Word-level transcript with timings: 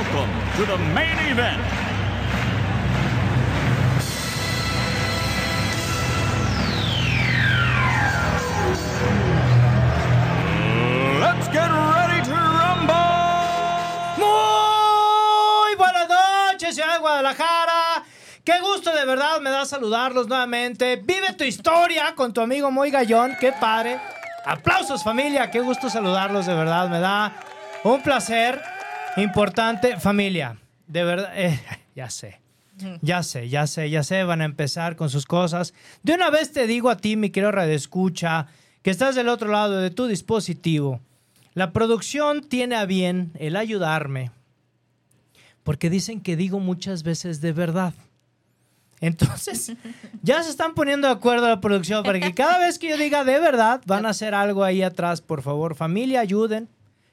welcome 0.00 0.30
to 0.56 0.64
the 0.64 0.78
main 0.94 1.18
event. 1.30 1.60
Let's 11.20 11.48
get 11.48 11.68
ready 11.68 12.22
to 12.24 12.32
rumble! 12.32 12.94
Muy 14.16 15.76
buenas 15.76 16.08
noches, 16.08 16.74
ciudad 16.74 16.94
de 16.94 16.98
Guadalajara. 17.00 18.04
Qué 18.42 18.58
gusto 18.60 18.94
de 18.94 19.04
verdad 19.04 19.40
me 19.40 19.50
da 19.50 19.66
saludarlos 19.66 20.28
nuevamente. 20.28 20.96
Vive 20.96 21.34
tu 21.34 21.44
historia 21.44 22.14
con 22.14 22.32
tu 22.32 22.40
amigo 22.40 22.70
Moy 22.70 22.90
Gallón. 22.90 23.36
Qué 23.38 23.52
padre. 23.52 24.00
Aplausos 24.46 25.04
familia. 25.04 25.50
Qué 25.50 25.60
gusto 25.60 25.90
saludarlos 25.90 26.46
de 26.46 26.54
verdad. 26.54 26.88
Me 26.88 27.00
da 27.00 27.34
un 27.84 28.02
placer 28.02 28.62
importante. 29.16 29.98
Familia, 29.98 30.58
de 30.86 31.04
verdad. 31.04 31.32
eh, 31.34 31.60
ya 31.94 32.10
sé. 32.10 32.40
Ya 33.02 33.22
sé, 33.22 33.48
ya 33.50 33.66
sé, 33.66 33.90
ya 33.90 34.02
sé, 34.02 34.24
van 34.24 34.40
a 34.40 34.46
empezar 34.46 34.96
con 34.96 35.10
sus 35.10 35.26
cosas. 35.26 35.74
De 36.02 36.14
una 36.14 36.30
vez 36.30 36.52
te 36.52 36.66
digo 36.66 36.88
a 36.88 36.96
ti, 36.96 37.14
mi 37.16 37.28
querido 37.28 37.52
Radio 37.52 37.74
Escucha, 37.74 38.46
que 38.82 38.90
estás 38.90 39.14
del 39.14 39.28
otro 39.28 39.50
lado 39.50 39.80
de 39.80 39.90
tu 39.90 40.06
dispositivo. 40.06 41.00
La 41.52 41.72
producción 41.72 42.42
tiene 42.42 42.76
a 42.76 42.86
bien 42.86 43.32
el 43.38 43.56
ayudarme, 43.56 44.30
porque 45.62 45.90
dicen 45.90 46.20
que 46.22 46.36
digo 46.36 46.58
muchas 46.58 47.02
veces 47.02 47.42
de 47.42 47.52
verdad. 47.52 47.92
Entonces, 49.00 49.72
ya 50.22 50.42
se 50.42 50.50
están 50.50 50.74
poniendo 50.74 51.08
de 51.08 51.14
acuerdo 51.14 51.48
la 51.48 51.60
producción 51.60 52.02
para 52.02 52.20
que 52.20 52.34
cada 52.34 52.58
vez 52.58 52.78
que 52.78 52.88
yo 52.88 52.96
diga 52.96 53.24
de 53.24 53.38
verdad, 53.40 53.82
van 53.86 54.06
a 54.06 54.10
hacer 54.10 54.34
algo 54.34 54.64
ahí 54.64 54.82
atrás, 54.82 55.20
por 55.20 55.42
favor. 55.42 55.74
Familia, 55.74 56.20
ayuden. 56.20 56.68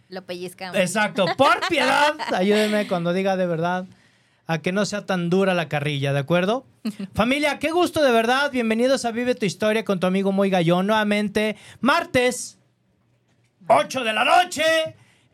Lo 0.09 0.25
pellizcamos. 0.25 0.77
Exacto, 0.77 1.25
por 1.37 1.59
piedad, 1.69 2.15
ayúdenme 2.33 2.87
cuando 2.87 3.11
diga 3.13 3.35
de 3.35 3.45
verdad, 3.45 3.85
a 4.45 4.59
que 4.59 4.71
no 4.71 4.85
sea 4.85 5.05
tan 5.05 5.29
dura 5.29 5.53
la 5.53 5.67
carrilla, 5.67 6.13
¿de 6.13 6.19
acuerdo? 6.19 6.65
Familia, 7.13 7.59
qué 7.59 7.71
gusto 7.71 8.01
de 8.01 8.11
verdad, 8.11 8.49
bienvenidos 8.49 9.03
a 9.03 9.11
Vive 9.11 9.35
tu 9.35 9.45
Historia 9.45 9.83
con 9.83 9.99
tu 9.99 10.07
amigo 10.07 10.31
Muy 10.31 10.49
Gallón, 10.49 10.87
nuevamente, 10.87 11.57
martes, 11.81 12.57
8 13.67 14.05
de 14.05 14.13
la 14.13 14.23
noche, 14.23 14.63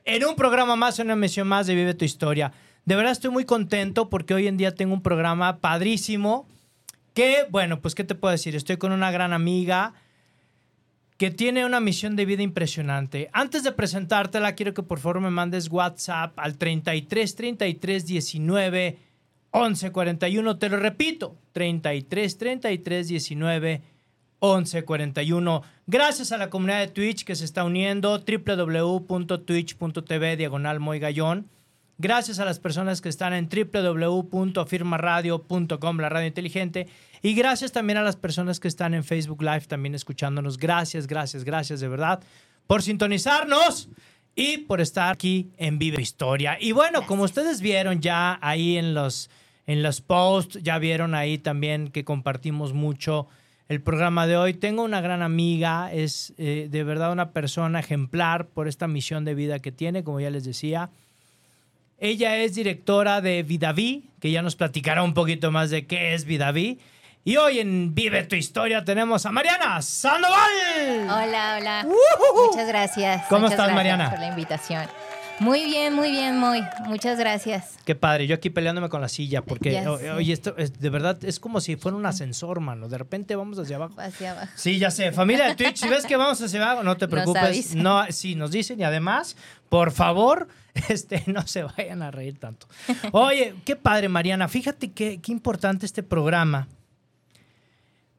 en 0.05 0.25
un 0.25 0.35
programa 0.35 0.75
más, 0.75 0.97
en 0.97 1.07
una 1.07 1.13
emisión 1.13 1.47
más 1.47 1.67
de 1.67 1.75
Vive 1.75 1.93
tu 1.93 2.05
Historia. 2.05 2.51
De 2.85 2.95
verdad 2.95 3.11
estoy 3.11 3.29
muy 3.29 3.45
contento 3.45 4.09
porque 4.09 4.33
hoy 4.33 4.47
en 4.47 4.57
día 4.57 4.73
tengo 4.73 4.95
un 4.95 5.03
programa 5.03 5.57
padrísimo, 5.59 6.47
que, 7.13 7.45
bueno, 7.51 7.79
pues, 7.79 7.93
¿qué 7.93 8.03
te 8.03 8.15
puedo 8.15 8.31
decir? 8.31 8.55
Estoy 8.55 8.77
con 8.77 8.91
una 8.91 9.11
gran 9.11 9.33
amiga, 9.33 9.93
que 11.23 11.31
tiene 11.31 11.65
una 11.65 11.79
misión 11.79 12.17
de 12.17 12.25
vida 12.25 12.43
impresionante. 12.43 13.29
Antes 13.31 13.63
de 13.63 13.71
presentártela, 13.71 14.55
quiero 14.55 14.73
que 14.73 14.83
por 14.83 14.99
favor 14.99 15.21
me 15.21 15.29
mandes 15.29 15.71
WhatsApp 15.71 16.37
al 16.37 16.57
33 16.57 17.35
33 17.35 18.05
19 18.05 18.99
11 19.51 19.91
41. 19.93 20.57
Te 20.57 20.67
lo 20.67 20.75
repito, 20.75 21.37
33 21.53 22.37
33 22.37 23.07
19 23.07 23.81
11 24.39 24.83
41. 24.83 25.61
Gracias 25.87 26.33
a 26.33 26.37
la 26.37 26.49
comunidad 26.49 26.81
de 26.81 26.89
Twitch 26.89 27.23
que 27.23 27.37
se 27.37 27.45
está 27.45 27.63
uniendo, 27.63 28.19
www.twitch.tv 28.19 30.35
diagonal 30.35 30.81
Moy 30.81 30.99
Gallón. 30.99 31.47
Gracias 32.03 32.37
a 32.39 32.43
las 32.43 32.59
personas 32.59 32.99
que 32.99 33.07
están 33.07 33.31
en 33.31 33.47
www.firmaradio.com, 33.47 35.97
la 35.99 36.09
radio 36.09 36.27
inteligente. 36.27 36.89
Y 37.21 37.33
gracias 37.33 37.71
también 37.71 37.95
a 37.95 38.03
las 38.03 38.17
personas 38.17 38.59
que 38.59 38.67
están 38.67 38.93
en 38.93 39.05
Facebook 39.05 39.41
Live 39.41 39.67
también 39.69 39.95
escuchándonos. 39.95 40.57
Gracias, 40.57 41.07
gracias, 41.07 41.45
gracias 41.45 41.79
de 41.79 41.87
verdad 41.87 42.21
por 42.67 42.81
sintonizarnos 42.81 43.87
y 44.35 44.57
por 44.57 44.81
estar 44.81 45.13
aquí 45.13 45.53
en 45.55 45.79
Vive 45.79 46.01
Historia. 46.01 46.57
Y 46.59 46.73
bueno, 46.73 47.07
como 47.07 47.23
ustedes 47.23 47.61
vieron 47.61 48.01
ya 48.01 48.37
ahí 48.41 48.75
en 48.75 48.93
los, 48.93 49.29
en 49.65 49.81
los 49.81 50.01
posts, 50.01 50.61
ya 50.61 50.79
vieron 50.79 51.15
ahí 51.15 51.37
también 51.37 51.87
que 51.87 52.03
compartimos 52.03 52.73
mucho 52.73 53.29
el 53.69 53.81
programa 53.81 54.27
de 54.27 54.35
hoy. 54.35 54.53
Tengo 54.53 54.83
una 54.83 54.99
gran 54.99 55.21
amiga, 55.21 55.93
es 55.93 56.33
eh, 56.37 56.67
de 56.69 56.83
verdad 56.83 57.13
una 57.13 57.31
persona 57.31 57.79
ejemplar 57.79 58.47
por 58.47 58.67
esta 58.67 58.89
misión 58.89 59.23
de 59.23 59.35
vida 59.35 59.59
que 59.59 59.71
tiene, 59.71 60.03
como 60.03 60.19
ya 60.19 60.31
les 60.31 60.43
decía. 60.43 60.89
Ella 62.03 62.35
es 62.35 62.53
directora 62.53 63.21
de 63.21 63.43
Vidaví, 63.43 64.09
que 64.19 64.29
ya 64.29 64.41
nos 64.41 64.57
platicará 64.57 65.03
un 65.03 65.13
poquito 65.13 65.51
más 65.51 65.69
de 65.69 65.87
qué 65.87 66.13
es 66.13 66.25
Vidaví. 66.25 66.77
Y 67.23 67.37
hoy 67.37 67.59
en 67.59 67.95
Vive 67.95 68.25
tu 68.25 68.35
Historia 68.35 68.83
tenemos 68.83 69.25
a 69.25 69.31
Mariana 69.31 69.81
Sandoval. 69.81 70.51
Hola, 71.03 71.57
hola. 71.57 71.87
Muchas 72.49 72.67
gracias. 72.67 73.23
¿Cómo 73.29 73.43
Muchas 73.43 73.53
estás, 73.53 73.67
gracias 73.67 73.75
Mariana? 73.75 74.09
Por 74.09 74.19
la 74.19 74.27
invitación. 74.27 74.85
Muy 75.43 75.65
bien, 75.65 75.93
muy 75.93 76.09
bien, 76.09 76.37
muy. 76.39 76.63
Muchas 76.87 77.19
gracias. 77.19 77.77
Qué 77.83 77.95
padre, 77.95 78.27
yo 78.27 78.35
aquí 78.35 78.49
peleándome 78.49 78.87
con 78.87 79.01
la 79.01 79.09
silla, 79.09 79.41
porque 79.41 79.85
oye, 80.15 80.31
esto 80.31 80.55
es, 80.57 80.79
de 80.79 80.89
verdad 80.89 81.23
es 81.25 81.39
como 81.39 81.59
si 81.59 81.75
fuera 81.75 81.97
un 81.97 82.05
ascensor, 82.05 82.61
mano. 82.61 82.87
De 82.87 82.97
repente 82.97 83.35
vamos 83.35 83.59
hacia 83.59 83.75
abajo. 83.75 83.95
Hacia 83.97 84.31
abajo. 84.31 84.51
Sí, 84.55 84.79
ya 84.79 84.89
sé. 84.89 85.11
Familia 85.11 85.47
de 85.47 85.55
Twitch, 85.55 85.77
si 85.77 85.89
ves 85.89 86.05
que 86.05 86.15
vamos 86.15 86.41
hacia 86.41 86.63
abajo, 86.63 86.83
no 86.83 86.95
te 86.95 87.09
preocupes. 87.09 87.75
No, 87.75 88.05
sí, 88.09 88.35
nos 88.35 88.51
dicen 88.51 88.79
y 88.79 88.83
además, 88.83 89.35
por 89.67 89.91
favor, 89.91 90.47
este, 90.89 91.23
no 91.27 91.45
se 91.45 91.63
vayan 91.63 92.01
a 92.01 92.11
reír 92.11 92.39
tanto. 92.39 92.67
Oye, 93.11 93.53
qué 93.65 93.75
padre, 93.75 94.07
Mariana. 94.07 94.47
Fíjate 94.47 94.91
qué, 94.91 95.19
qué 95.21 95.31
importante 95.33 95.85
este 95.85 96.03
programa. 96.03 96.69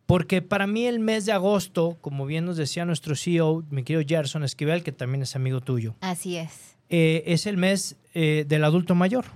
Porque 0.07 0.43
para 0.43 0.67
mí 0.67 0.87
el 0.87 1.01
mes 1.01 1.25
de 1.25 1.33
agosto, 1.33 1.97
como 2.03 2.27
bien 2.27 2.45
nos 2.45 2.59
decía 2.59 2.85
nuestro 2.85 3.17
CEO, 3.17 3.65
mi 3.71 3.83
querido 3.83 4.05
Gerson 4.07 4.45
Esquivel, 4.45 4.83
que 4.83 4.93
también 4.93 5.23
es 5.23 5.35
amigo 5.35 5.63
tuyo, 5.63 5.95
Así 6.03 6.37
es. 6.37 6.74
Eh, 6.89 7.23
es 7.27 7.47
el 7.47 7.57
mes 7.57 7.97
eh, 8.15 8.45
del 8.47 8.65
adulto 8.65 8.95
mayor. 8.95 9.27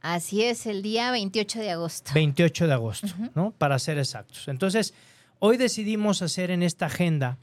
Así 0.00 0.42
es, 0.42 0.66
el 0.66 0.82
día 0.82 1.10
28 1.10 1.60
de 1.60 1.70
agosto. 1.70 2.10
28 2.14 2.66
de 2.66 2.72
agosto, 2.72 3.08
¿no? 3.34 3.52
Para 3.52 3.78
ser 3.78 3.98
exactos. 3.98 4.48
Entonces, 4.48 4.94
hoy 5.38 5.56
decidimos 5.56 6.22
hacer 6.22 6.50
en 6.50 6.62
esta 6.62 6.86
agenda 6.86 7.38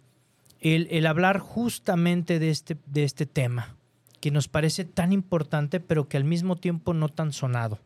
el, 0.60 0.88
el 0.90 1.06
hablar 1.06 1.40
justamente 1.40 2.40
de 2.40 2.50
este, 2.50 2.78
de 2.88 3.04
este 3.04 3.28
tema, 3.28 3.76
que 4.20 4.32
nos 4.32 4.48
parece 4.48 4.86
tan 4.86 5.14
importante, 5.14 5.80
pero 5.80 6.08
que 6.08 6.18
al 6.18 6.24
mismo 6.24 6.56
tiempo 6.56 6.94
no 6.94 7.10
tan 7.10 7.32
sonado. 7.32 7.80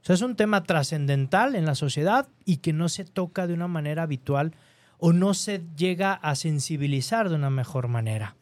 O 0.00 0.04
sea, 0.04 0.14
es 0.14 0.22
un 0.22 0.36
tema 0.36 0.62
trascendental 0.62 1.56
en 1.56 1.66
la 1.66 1.74
sociedad 1.74 2.28
y 2.44 2.58
que 2.58 2.72
no 2.72 2.88
se 2.88 3.04
toca 3.04 3.48
de 3.48 3.54
una 3.54 3.66
manera 3.66 4.04
habitual 4.04 4.54
o 4.98 5.12
no 5.12 5.34
se 5.34 5.62
llega 5.76 6.12
a 6.12 6.34
sensibilizar 6.34 7.28
de 7.28 7.34
una 7.34 7.50
mejor 7.50 7.88
manera. 7.88 8.36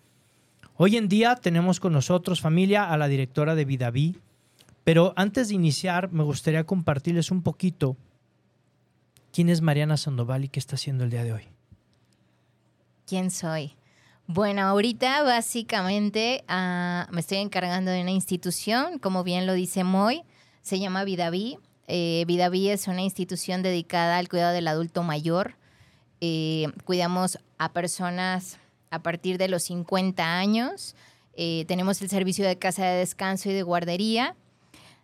Hoy 0.79 0.99
en 0.99 1.09
día 1.09 1.37
tenemos 1.37 1.81
con 1.81 1.95
nosotros, 1.95 2.43
familia, 2.43 2.93
a 2.93 2.99
la 2.99 3.09
directora 3.09 3.55
de 3.55 3.65
Vidaví, 3.65 4.21
pero 4.85 5.15
antes 5.17 5.49
de 5.49 5.55
iniciar, 5.55 6.13
me 6.13 6.23
gustaría 6.23 6.65
compartirles 6.65 7.31
un 7.31 7.41
poquito 7.43 7.97
quién 9.33 9.49
es 9.49 9.63
Mariana 9.63 9.97
Sandoval 9.97 10.45
y 10.45 10.49
qué 10.49 10.59
está 10.59 10.75
haciendo 10.77 11.05
el 11.05 11.11
día 11.11 11.25
de 11.25 11.33
hoy. 11.33 11.49
¿Quién 13.07 13.31
soy? 13.31 13.73
Bueno, 14.27 14.63
ahorita 14.65 15.23
básicamente 15.23 16.45
ah, 16.47 17.09
me 17.11 17.21
estoy 17.21 17.39
encargando 17.39 17.91
de 17.91 18.03
una 18.03 18.11
institución, 18.11 18.99
como 18.99 19.25
bien 19.25 19.47
lo 19.47 19.55
dice 19.55 19.83
Moy, 19.83 20.25
se 20.61 20.79
llama 20.79 21.05
Vidaví. 21.05 21.59
Eh, 21.87 22.25
Vidaví 22.27 22.69
es 22.69 22.87
una 22.87 23.01
institución 23.01 23.63
dedicada 23.63 24.19
al 24.19 24.29
cuidado 24.29 24.53
del 24.53 24.69
adulto 24.69 25.03
mayor. 25.03 25.57
Eh, 26.21 26.67
cuidamos 26.85 27.39
a 27.57 27.73
personas 27.73 28.59
a 28.91 29.03
partir 29.03 29.39
de 29.39 29.49
los 29.49 29.65
50 29.65 30.39
años. 30.39 30.95
Eh, 31.35 31.65
tenemos 31.69 32.01
el 32.03 32.09
servicio 32.09 32.47
de 32.47 32.59
casa 32.59 32.87
de 32.87 32.99
descanso 32.99 33.51
y 33.51 33.53
de 33.53 33.63
guardería. 33.63 34.35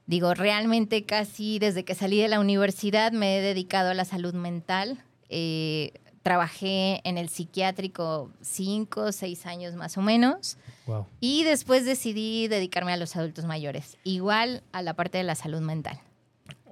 Digo, 0.07 0.35
realmente 0.35 1.05
casi 1.05 1.59
desde 1.59 1.85
que 1.85 1.95
salí 1.95 2.21
de 2.21 2.29
la 2.29 2.41
universidad 2.41 3.13
me 3.13 3.39
he 3.39 3.41
dedicado 3.41 3.91
a 3.91 3.95
la 3.95 4.05
salud 4.05 4.35
mental. 4.35 5.03
Eh, 5.29 5.93
trabajé 6.23 7.01
en 7.05 7.19
el 7.19 7.29
psiquiátrico 7.29 8.31
cinco, 8.41 9.13
seis 9.13 9.47
años 9.47 9.75
más 9.75 9.97
o 9.99 10.03
menos. 10.03 10.57
Wow. 10.87 11.07
Y 11.21 11.45
después 11.45 11.85
decidí 11.85 12.49
dedicarme 12.49 12.93
a 12.93 12.97
los 12.97 13.17
adultos 13.17 13.45
mayores, 13.45 13.97
igual 14.05 14.63
a 14.73 14.83
la 14.83 14.95
parte 14.95 15.19
de 15.19 15.25
la 15.25 15.35
salud 15.35 15.61
mental. 15.61 16.01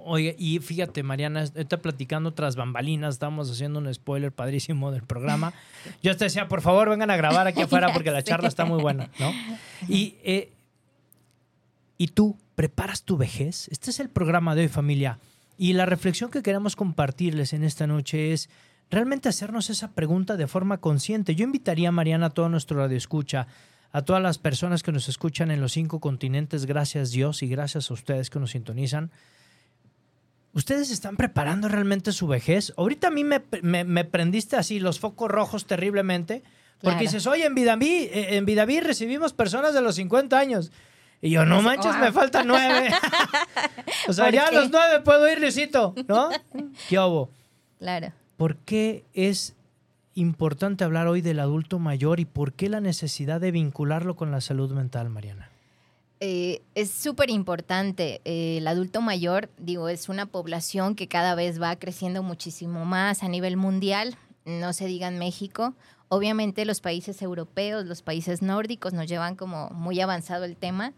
Oye, 0.05 0.35
y 0.39 0.59
fíjate, 0.59 1.03
Mariana, 1.03 1.43
está 1.43 1.79
platicando 1.79 2.33
tras 2.33 2.57
bambalinas, 2.57 3.15
estamos 3.15 3.51
haciendo 3.51 3.79
un 3.79 3.93
spoiler 3.93 4.33
padrísimo 4.33 4.91
del 4.91 5.03
programa. 5.03 5.53
Yo 6.03 6.17
te 6.17 6.25
decía, 6.25 6.49
por 6.49 6.61
favor, 6.61 6.89
vengan 6.89 7.11
a 7.11 7.17
grabar 7.17 7.47
aquí 7.47 7.63
afuera 7.63 7.91
porque 7.93 8.11
la 8.11 8.23
charla 8.23 8.49
está 8.49 8.65
muy 8.65 8.81
buena, 8.81 9.11
¿no? 9.19 9.33
Y, 9.89 10.17
eh, 10.23 10.53
¿Y 11.99 12.09
tú 12.09 12.39
preparas 12.55 13.03
tu 13.03 13.19
vejez? 13.19 13.69
Este 13.69 13.91
es 13.91 14.01
el 14.01 14.09
programa 14.09 14.55
de 14.55 14.63
hoy, 14.63 14.69
familia. 14.69 15.19
Y 15.59 15.75
la 15.75 15.85
reflexión 15.85 16.31
que 16.31 16.43
queremos 16.43 16.75
compartirles 16.75 17.53
en 17.53 17.63
esta 17.63 17.87
noche 17.87 18.33
es 18.33 18.49
realmente 18.91 19.29
hacernos 19.29 19.69
esa 19.69 19.93
pregunta 19.93 20.39
de 20.39 20.47
forma 20.47 20.79
consciente. 20.79 21.35
Yo 21.35 21.45
invitaría 21.45 21.91
a 21.91 21.93
Mariana, 21.93 22.27
a 22.27 22.31
todo 22.31 22.49
nuestro 22.49 22.79
radio 22.79 22.97
escucha, 22.97 23.47
a 23.93 24.03
todas 24.03 24.23
las 24.23 24.39
personas 24.39 24.83
que 24.83 24.93
nos 24.93 25.11
escuchan 25.11 25.51
en 25.51 25.61
los 25.61 25.73
cinco 25.73 26.01
continentes, 26.01 26.65
gracias 26.65 27.11
Dios 27.11 27.43
y 27.43 27.49
gracias 27.49 27.91
a 27.91 27.95
ustedes 27.95 28.31
que 28.31 28.41
nos 28.41 28.53
sintonizan. 28.53 29.11
¿Ustedes 30.53 30.91
están 30.91 31.17
preparando 31.17 31.69
realmente 31.69 32.13
su 32.13 32.27
vejez? 32.27 32.73
Ahorita 32.77 33.09
a 33.09 33.11
mí 33.11 33.23
me, 33.23 33.43
me, 33.63 34.05
prendiste 34.05 34.57
así 34.57 34.81
los 34.81 34.99
focos 34.99 35.31
rojos 35.31 35.67
terriblemente, 35.67 36.43
porque 36.81 37.03
dices, 37.03 37.27
oye, 37.27 37.45
en 37.45 37.55
Vidaví, 37.55 38.09
eh, 38.13 38.37
en 38.37 38.47
Vidaví 38.47 38.81
recibimos 38.81 39.33
personas 39.33 39.75
de 39.75 39.81
los 39.81 39.95
50 39.95 40.37
años. 40.39 40.73
Y 41.23 41.31
yo, 41.31 41.45
no 41.45 41.61
manches, 41.61 41.97
me 41.99 42.11
faltan 42.13 42.47
nueve. 42.47 42.91
o 44.09 44.13
sea, 44.13 44.31
ya 44.31 44.47
a 44.47 44.53
los 44.53 44.71
nueve 44.71 45.01
puedo 45.01 45.31
ir, 45.31 45.41
Luisito, 45.41 45.95
¿no? 46.09 46.31
¿Qué 46.89 46.99
hubo? 46.99 47.31
Claro. 47.79 48.13
¿Por 48.37 48.57
qué 48.57 49.05
es 49.13 49.55
importante 50.15 50.83
hablar 50.83 51.07
hoy 51.07 51.21
del 51.21 51.41
adulto 51.41 51.79
mayor 51.79 52.21
y 52.21 52.25
por 52.25 52.55
qué 52.55 52.69
la 52.71 52.81
necesidad 52.81 53.41
de 53.41 53.51
vincularlo 53.51 54.17
con 54.17 54.31
la 54.31 54.41
salud 54.41 54.73
mental, 54.73 55.11
Mariana? 55.11 55.50
Eh, 56.21 56.61
es 56.75 56.91
súper 56.91 57.31
importante. 57.31 58.21
Eh, 58.27 58.59
el 58.59 58.67
adulto 58.67 59.01
mayor, 59.01 59.49
digo, 59.59 59.89
es 59.89 60.11
una 60.11 60.27
población 60.27 60.95
que 60.95 61.09
cada 61.09 61.35
vez 61.35 61.61
va 61.61 61.75
creciendo 61.77 62.23
muchísimo 62.23 62.85
más 62.85 63.23
a 63.23 63.29
nivel 63.29 63.57
mundial, 63.57 64.17
no 64.45 64.75
se 64.75 64.87
diga 64.87 65.09
en 65.09 65.19
México. 65.19 65.75
Obviamente 66.09 66.65
los 66.67 66.81
países 66.81 67.23
europeos, 67.23 67.87
los 67.87 68.03
países 68.03 68.43
nórdicos 68.43 68.93
nos 68.93 69.07
llevan 69.07 69.37
como 69.37 69.71
muy 69.71 70.01
avanzado 70.01 70.45
el 70.45 70.57
tema, 70.57 70.93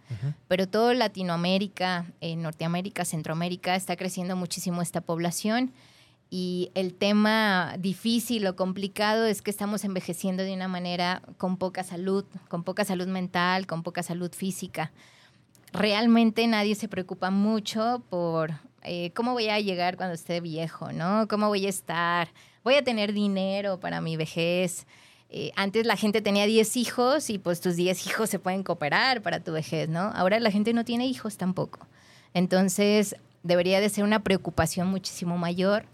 pero 0.49 0.67
todo 0.67 0.95
Latinoamérica, 0.95 2.07
eh, 2.23 2.35
Norteamérica, 2.35 3.05
Centroamérica 3.05 3.77
está 3.77 3.95
creciendo 3.95 4.37
muchísimo 4.37 4.81
esta 4.81 5.03
población 5.03 5.73
y 6.35 6.71
el 6.75 6.95
tema 6.95 7.75
difícil 7.79 8.47
o 8.47 8.57
complicado 8.57 9.27
es 9.27 9.43
que 9.43 9.51
estamos 9.51 9.85
envejeciendo 9.85 10.43
de 10.43 10.55
una 10.55 10.67
manera 10.67 11.21
con 11.37 11.59
poca 11.59 11.85
salud, 11.85 12.25
con 12.49 12.65
poca 12.65 12.87
salud 12.87 13.07
mental, 13.07 13.67
con 13.67 13.83
poca 13.83 14.03
salud 14.03 14.33
física. 14.33 14.93
Realmente 15.75 16.47
nadie 16.47 16.75
se 16.75 16.89
preocupa 16.89 17.31
mucho 17.31 18.03
por 18.09 18.53
eh, 18.83 19.11
cómo 19.15 19.35
voy 19.35 19.51
a 19.51 19.61
llegar 19.61 19.99
cuando 19.99 20.15
esté 20.15 20.41
viejo, 20.41 20.91
¿no? 20.91 21.29
¿Cómo 21.29 21.49
voy 21.49 21.67
a 21.67 21.69
estar? 21.69 22.29
¿Voy 22.65 22.77
a 22.77 22.83
tener 22.83 23.13
dinero 23.13 23.79
para 23.79 24.01
mi 24.01 24.17
vejez? 24.17 24.87
Eh, 25.29 25.53
antes 25.55 25.85
la 25.85 25.97
gente 25.99 26.23
tenía 26.23 26.47
10 26.47 26.79
hijos 26.79 27.29
y 27.29 27.37
pues 27.37 27.61
tus 27.61 27.77
10 27.77 28.07
hijos 28.07 28.31
se 28.31 28.39
pueden 28.39 28.63
cooperar 28.63 29.21
para 29.21 29.41
tu 29.41 29.53
vejez, 29.53 29.91
¿no? 29.91 30.11
Ahora 30.15 30.41
la 30.41 30.51
gente 30.51 30.73
no 30.73 30.87
tiene 30.87 31.07
hijos 31.07 31.37
tampoco. 31.37 31.87
Entonces 32.33 33.17
debería 33.43 33.83
de 33.83 33.91
ser 33.91 34.05
una 34.05 34.21
preocupación 34.21 34.89
muchísimo 34.89 35.37
mayor 35.37 35.85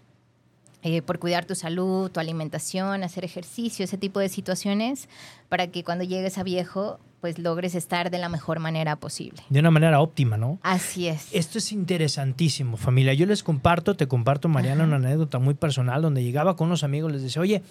eh, 0.83 1.01
por 1.01 1.19
cuidar 1.19 1.45
tu 1.45 1.55
salud, 1.55 2.09
tu 2.09 2.19
alimentación, 2.19 3.03
hacer 3.03 3.25
ejercicio, 3.25 3.83
ese 3.83 3.97
tipo 3.97 4.19
de 4.19 4.29
situaciones, 4.29 5.09
para 5.49 5.67
que 5.67 5.83
cuando 5.83 6.03
llegues 6.03 6.37
a 6.37 6.43
viejo 6.43 6.99
pues 7.19 7.37
logres 7.37 7.75
estar 7.75 8.11
de 8.11 8.17
la 8.17 8.29
mejor 8.29 8.59
manera 8.59 8.95
posible. 8.95 9.41
De 9.49 9.59
una 9.59 9.71
manera 9.71 9.99
óptima, 9.99 10.37
¿no? 10.37 10.57
Así 10.63 11.07
es. 11.07 11.27
Esto 11.33 11.57
es 11.57 11.71
interesantísimo, 11.71 12.77
familia. 12.77 13.13
Yo 13.13 13.25
les 13.25 13.43
comparto, 13.43 13.95
te 13.95 14.07
comparto, 14.07 14.47
Mariana, 14.47 14.85
una 14.85 14.95
anécdota 14.95 15.39
muy 15.39 15.53
personal 15.53 16.01
donde 16.01 16.23
llegaba 16.23 16.55
con 16.55 16.67
unos 16.67 16.83
amigos, 16.83 17.11
les 17.11 17.21
decía, 17.21 17.41
oye, 17.41 17.61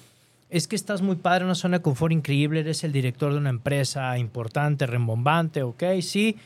es 0.50 0.68
que 0.68 0.76
estás 0.76 1.02
muy 1.02 1.16
padre, 1.16 1.44
una 1.44 1.54
zona 1.54 1.78
de 1.78 1.82
confort 1.82 2.12
increíble, 2.12 2.60
eres 2.60 2.84
el 2.84 2.92
director 2.92 3.32
de 3.32 3.38
una 3.38 3.50
empresa 3.50 4.18
importante, 4.18 4.86
rembombante, 4.86 5.62
ok, 5.62 5.82
sí. 6.02 6.36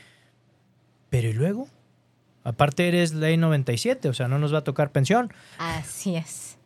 Pero 1.11 1.29
¿y 1.29 1.33
luego? 1.33 1.69
Aparte 2.45 2.89
eres 2.89 3.13
ley 3.13 3.37
97, 3.37 4.09
o 4.09 4.15
sea, 4.15 4.29
no 4.29 4.39
nos 4.39 4.53
va 4.53 4.59
a 4.59 4.65
tocar 4.65 4.91
pensión. 4.91 5.33
Así 5.59 6.17
es. 6.17 6.59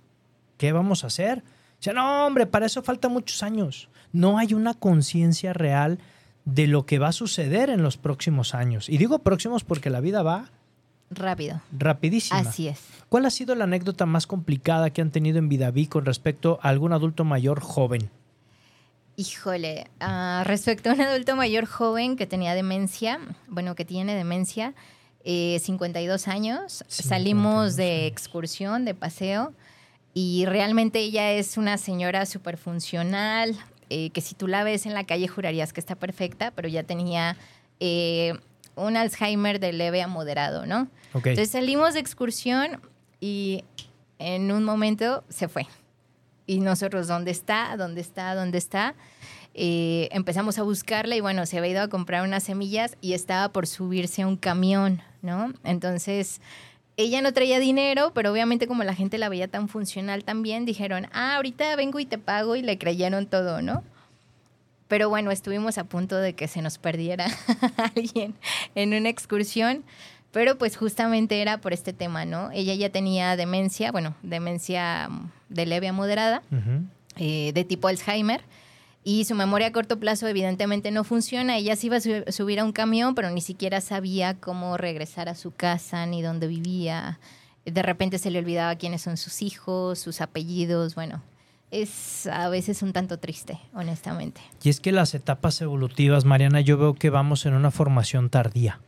¿Qué 0.57 0.73
vamos 0.73 1.05
a 1.05 1.09
hacer? 1.09 1.43
O 1.79 1.83
sea, 1.83 1.93
no, 1.93 2.27
hombre, 2.27 2.47
para 2.47 2.67
eso 2.67 2.83
falta 2.83 3.09
muchos 3.09 3.43
años. 3.43 3.89
No 4.13 4.39
hay 4.39 4.55
una 4.55 4.75
conciencia 4.75 5.53
real 5.53 5.99
de 6.45 6.67
lo 6.67 6.87
que 6.87 6.99
va 6.99 7.09
a 7.09 7.13
suceder 7.13 7.71
en 7.71 7.83
los 7.83 7.99
próximos 7.99 8.55
años. 8.55 8.89
Y 8.89 8.97
digo 8.97 9.19
próximos 9.19 9.65
porque 9.65 9.91
la 9.91 10.01
vida 10.01 10.23
va 10.23 10.51
Rápido. 11.11 11.61
Rapidísima. 11.77 12.41
Así 12.41 12.69
es. 12.69 12.81
¿Cuál 13.09 13.27
ha 13.27 13.31
sido 13.31 13.55
la 13.55 13.65
anécdota 13.65 14.07
más 14.07 14.27
complicada 14.27 14.91
que 14.91 15.03
han 15.03 15.11
tenido 15.11 15.39
en 15.39 15.49
Vidaví 15.49 15.87
con 15.87 16.05
respecto 16.05 16.59
a 16.63 16.69
algún 16.69 16.93
adulto 16.93 17.25
mayor 17.25 17.61
joven? 17.61 18.11
Híjole, 19.17 19.89
ah, 20.01 20.43
respecto 20.45 20.91
a 20.91 20.95
un 20.95 21.01
adulto 21.01 21.37
mayor 21.37 21.67
joven 21.67 22.17
que 22.17 22.27
tenía 22.27 22.55
demencia, 22.55 23.21
bueno, 23.47 23.75
que 23.75 23.85
tiene 23.85 24.15
demencia, 24.15 24.75
52 25.27 26.27
eh, 26.27 26.31
años, 26.31 26.85
salimos 26.89 27.77
de 27.77 28.07
excursión, 28.07 28.85
de 28.85 28.95
paseo, 28.95 29.53
y 30.15 30.47
realmente 30.47 31.01
ella 31.01 31.33
es 31.33 31.57
una 31.57 31.79
señora 31.79 32.25
súper 32.27 32.57
funcional, 32.57 33.57
eh, 33.91 34.11
que 34.11 34.21
si 34.21 34.35
tú 34.35 34.47
la 34.47 34.65
ves 34.65 34.87
en 34.87 34.95
la 34.95 35.05
calle 35.05 35.29
jurarías 35.29 35.73
que 35.73 35.81
está 35.81 35.95
perfecta, 35.95 36.53
pero 36.53 36.69
ya 36.69 36.85
tenía 36.85 37.37
eh, 37.81 38.35
un 38.77 38.97
Alzheimer 38.97 39.61
de 39.61 39.73
leve 39.73 40.01
a 40.03 40.09
moderado, 40.09 40.65
¿no? 40.65 40.89
Entonces 41.13 41.51
salimos 41.51 41.95
de 41.95 42.01
excursión 42.01 42.81
y 43.21 43.65
en 44.19 44.53
un 44.53 44.65
momento 44.65 45.25
se 45.29 45.49
fue. 45.49 45.67
Y 46.47 46.61
nosotros, 46.61 47.09
¿dónde 47.09 47.31
está? 47.31 47.77
¿Dónde 47.77 48.01
está? 48.01 48.35
¿Dónde 48.35 48.59
está? 48.59 48.95
Eh, 49.59 50.11
empezamos 50.13 50.59
a 50.59 50.63
buscarla 50.65 51.17
y 51.17 51.23
bueno, 51.23 51.47
se 51.47 51.57
había 51.57 51.71
ido 51.71 51.81
a 51.81 51.89
comprar 51.89 52.23
unas 52.25 52.43
semillas 52.43 52.99
y 53.01 53.15
estaba 53.15 53.49
por 53.55 53.67
subirse 53.67 54.21
a 54.21 54.27
un 54.27 54.37
camión, 54.37 55.01
¿no? 55.23 55.51
Entonces, 55.65 56.43
ella 56.99 57.23
no 57.23 57.33
traía 57.33 57.59
dinero, 57.59 58.13
pero 58.15 58.31
obviamente 58.31 58.67
como 58.67 58.85
la 58.85 58.95
gente 58.95 59.17
la 59.17 59.31
veía 59.31 59.49
tan 59.49 59.71
funcional 59.71 60.25
también, 60.25 60.67
dijeron, 60.67 61.07
ah, 61.15 61.37
ahorita 61.37 61.75
vengo 61.75 61.99
y 62.01 62.05
te 62.05 62.19
pago 62.19 62.55
y 62.55 62.61
le 62.61 62.77
creyeron 62.77 63.25
todo, 63.25 63.63
¿no? 63.63 63.83
Pero 64.89 65.09
bueno, 65.09 65.31
estuvimos 65.31 65.79
a 65.79 65.85
punto 65.85 66.17
de 66.17 66.35
que 66.35 66.49
se 66.49 66.61
nos 66.61 66.77
perdiera 66.77 67.27
alguien 67.97 68.35
en 68.75 68.93
una 68.93 69.09
excursión, 69.09 69.85
pero 70.33 70.59
pues 70.59 70.77
justamente 70.77 71.41
era 71.41 71.63
por 71.63 71.73
este 71.73 71.95
tema, 71.95 72.27
¿no? 72.27 72.51
Ella 72.53 72.75
ya 72.75 72.91
tenía 72.91 73.37
demencia, 73.37 73.91
bueno, 73.91 74.17
demencia 74.23 75.09
de 75.49 75.65
leve 75.65 75.89
a 75.89 75.95
moderada, 75.95 76.43
eh, 77.17 77.53
de 77.55 77.65
tipo 77.65 77.89
Alzheimer, 77.89 78.43
y 79.09 79.25
su 79.25 79.37
memoria 79.37 79.69
a 79.69 79.73
corto 79.73 80.01
plazo 80.01 80.27
evidentemente 80.27 80.91
no 80.91 81.05
funciona. 81.05 81.57
Ella 81.57 81.77
se 81.77 81.87
iba 81.87 81.99
a 81.99 82.33
subir 82.33 82.59
a 82.59 82.65
un 82.65 82.73
camión, 82.73 83.15
pero 83.15 83.31
ni 83.31 83.41
siquiera 83.41 83.81
sabía 83.81 84.35
cómo 84.35 84.77
regresar 84.77 85.29
a 85.29 85.37
su 85.37 85.53
casa 85.53 86.05
ni 86.07 86.23
dónde 86.23 86.49
vivía. 86.49 87.21
De 87.65 87.83
repente 87.83 88.19
se 88.19 88.33
le 88.33 88.41
olvidaba 88.41 88.75
quiénes 88.75 89.03
son 89.03 89.17
sus 89.17 89.43
hijos, 89.43 90.01
sus 90.01 90.21
apellidos, 90.21 90.97
bueno, 90.97 91.23
es 91.71 92.27
a 92.27 92.49
veces 92.49 92.83
un 92.83 92.93
tanto 92.93 93.21
triste, 93.21 93.61
honestamente. 93.75 94.41
Y 94.65 94.71
es 94.71 94.81
que 94.81 94.91
las 94.91 95.15
etapas 95.15 95.61
evolutivas, 95.61 96.25
Mariana, 96.25 96.61
yo 96.61 96.77
veo 96.77 96.95
que 96.95 97.09
vamos 97.09 97.47
en 97.47 97.55
una 97.55 97.71
formación 97.71 98.29
tardía. 98.29 98.81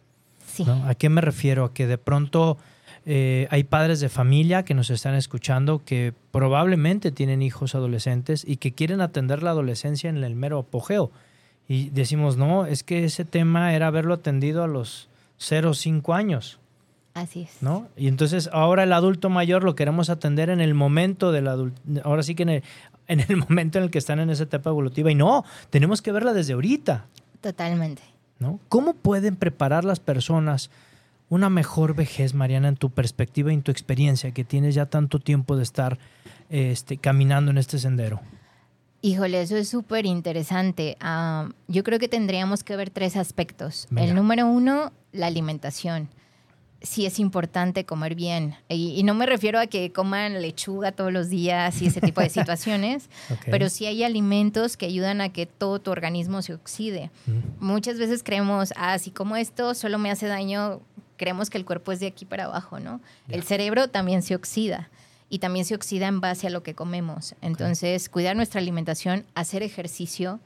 Sí. 0.53 0.67
¿A 0.85 0.97
qué 0.97 1.11
me 1.11 1.21
refiero? 1.21 1.65
A 1.65 1.73
que 1.73 1.87
de 1.87 1.97
pronto 1.97 2.59
eh, 3.11 3.49
hay 3.51 3.65
padres 3.65 4.01
de 4.01 4.11
familia 4.11 4.67
que 4.67 4.75
nos 4.75 4.91
están 4.91 5.15
escuchando 5.15 5.83
que 5.83 6.13
probablemente 6.31 7.11
tienen 7.11 7.41
hijos 7.41 7.75
adolescentes 7.75 8.45
y 8.47 8.59
que 8.59 8.75
quieren 8.75 9.01
atender 9.01 9.43
la 9.43 9.49
adolescencia 9.49 10.11
en 10.11 10.23
el 10.23 10.35
mero 10.35 10.59
apogeo. 10.59 11.11
Y 11.67 11.89
decimos, 11.89 12.37
no, 12.37 12.67
es 12.67 12.83
que 12.83 13.05
ese 13.05 13.25
tema 13.25 13.73
era 13.73 13.87
haberlo 13.87 14.13
atendido 14.13 14.63
a 14.63 14.67
los 14.67 15.09
0 15.39 15.71
o 15.71 15.75
5 15.75 16.13
años. 16.13 16.61
Así 17.15 17.45
es. 17.45 17.63
¿No? 17.63 17.89
Y 17.97 18.09
entonces 18.09 18.51
ahora 18.53 18.83
el 18.83 18.93
adulto 18.93 19.31
mayor 19.31 19.65
lo 19.65 19.75
queremos 19.75 20.11
atender 20.11 20.51
en 20.51 20.61
el 20.61 20.75
momento 20.75 21.33
del 21.33 21.49
adulto, 21.49 21.81
ahora 22.05 22.23
sí 22.23 22.35
que 22.35 22.43
en 22.43 22.49
el, 22.51 22.63
en 23.07 23.21
el 23.21 23.37
momento 23.49 23.79
en 23.79 23.85
el 23.85 23.91
que 23.91 23.97
están 23.97 24.21
en 24.21 24.29
esa 24.29 24.43
etapa 24.43 24.69
evolutiva. 24.69 25.11
Y 25.11 25.15
no, 25.15 25.47
tenemos 25.71 26.03
que 26.03 26.13
verla 26.13 26.35
desde 26.35 26.53
ahorita. 26.53 27.07
Totalmente. 27.41 28.03
¿No? 28.39 28.61
¿Cómo 28.69 28.93
pueden 28.93 29.37
preparar 29.37 29.87
las 29.87 29.99
personas 29.99 30.71
una 31.29 31.51
mejor 31.51 31.95
vejez, 31.95 32.35
Mariana, 32.35 32.69
en 32.69 32.77
tu 32.77 32.91
perspectiva 32.91 33.51
y 33.51 33.55
en 33.55 33.63
tu 33.63 33.71
experiencia, 33.71 34.33
que 34.33 34.45
tienes 34.45 34.75
ya 34.75 34.87
tanto 34.87 35.19
tiempo 35.19 35.57
de 35.57 35.63
estar 35.63 35.99
este, 36.51 36.97
caminando 36.97 37.51
en 37.51 37.59
este 37.59 37.79
sendero? 37.79 38.21
Híjole, 39.01 39.41
eso 39.43 39.57
es 39.57 39.69
súper 39.69 40.07
interesante. 40.07 40.97
Ah, 41.01 41.51
yo 41.69 41.85
creo 41.85 41.99
que 41.99 42.09
tendríamos 42.09 42.65
que 42.65 42.77
ver 42.77 42.91
tres 42.91 43.17
aspectos. 43.17 43.87
El 43.95 44.15
número 44.15 44.47
uno, 44.47 44.93
la 45.13 45.27
alimentación 45.27 46.09
sí 46.83 47.07
es 47.07 47.19
importante 47.19 47.85
comer 47.85 48.15
bien. 48.15 48.55
Y, 48.69 49.03
no 49.03 49.15
me 49.15 49.27
refiero 49.27 49.59
a 49.59 49.67
que 49.67 49.93
coman 49.93 50.41
lechuga 50.41 50.93
todos 50.93 51.13
los 51.13 51.29
días 51.29 51.81
y 51.83 51.87
ese 51.87 52.01
tipo 52.01 52.21
de 52.21 52.29
situaciones, 52.31 53.09
pero 53.47 53.69
sí 53.69 53.87
hay 53.87 54.05
alimentos 54.05 54.77
que 54.77 54.87
ayudan 54.87 55.21
a 55.21 55.31
que 55.31 55.47
todo 55.47 55.81
tu 55.81 55.91
organismo 55.91 56.43
se 56.43 56.55
oxide. 56.55 57.11
Muchas 57.59 57.99
veces 57.99 58.23
creemos, 58.23 58.73
ah, 58.77 58.99
si 58.99 59.11
como 59.11 59.37
esto 59.37 59.75
solo 59.75 59.99
me 59.99 60.11
hace 60.11 60.27
daño, 60.27 60.81
creemos 61.19 61.51
que 61.51 61.59
el 61.59 61.67
cuerpo 61.67 61.93
es 61.93 62.01
de 62.01 62.07
aquí 62.07 62.25
para 62.25 62.45
abajo, 62.45 62.81
¿no? 62.81 63.03
El 63.29 63.43
cerebro 63.43 63.89
también 63.89 64.23
se 64.23 64.35
oxida 64.35 64.89
y 65.29 65.41
también 65.41 65.67
se 65.67 65.75
oxida 65.75 66.07
en 66.07 66.23
base 66.23 66.47
a 66.47 66.51
lo 66.51 66.63
que 66.63 66.75
comemos. 66.75 67.35
Entonces, 67.43 68.09
cuidar 68.09 68.37
nuestra 68.37 68.61
alimentación, 68.61 69.27
hacer 69.35 69.63
ejercicio. 69.63 70.41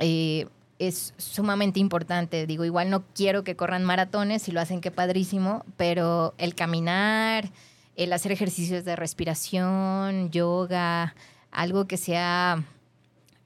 Eh, 0.00 0.46
es 0.78 1.14
sumamente 1.18 1.80
importante. 1.80 2.46
Digo, 2.46 2.64
igual 2.64 2.90
no 2.90 3.04
quiero 3.14 3.44
que 3.44 3.56
corran 3.56 3.84
maratones, 3.84 4.42
si 4.42 4.52
lo 4.52 4.60
hacen, 4.60 4.80
qué 4.80 4.90
padrísimo, 4.90 5.64
pero 5.76 6.34
el 6.38 6.54
caminar, 6.54 7.50
el 7.96 8.12
hacer 8.12 8.32
ejercicios 8.32 8.84
de 8.84 8.96
respiración, 8.96 10.30
yoga, 10.30 11.14
algo 11.50 11.86
que 11.86 11.96
sea, 11.96 12.64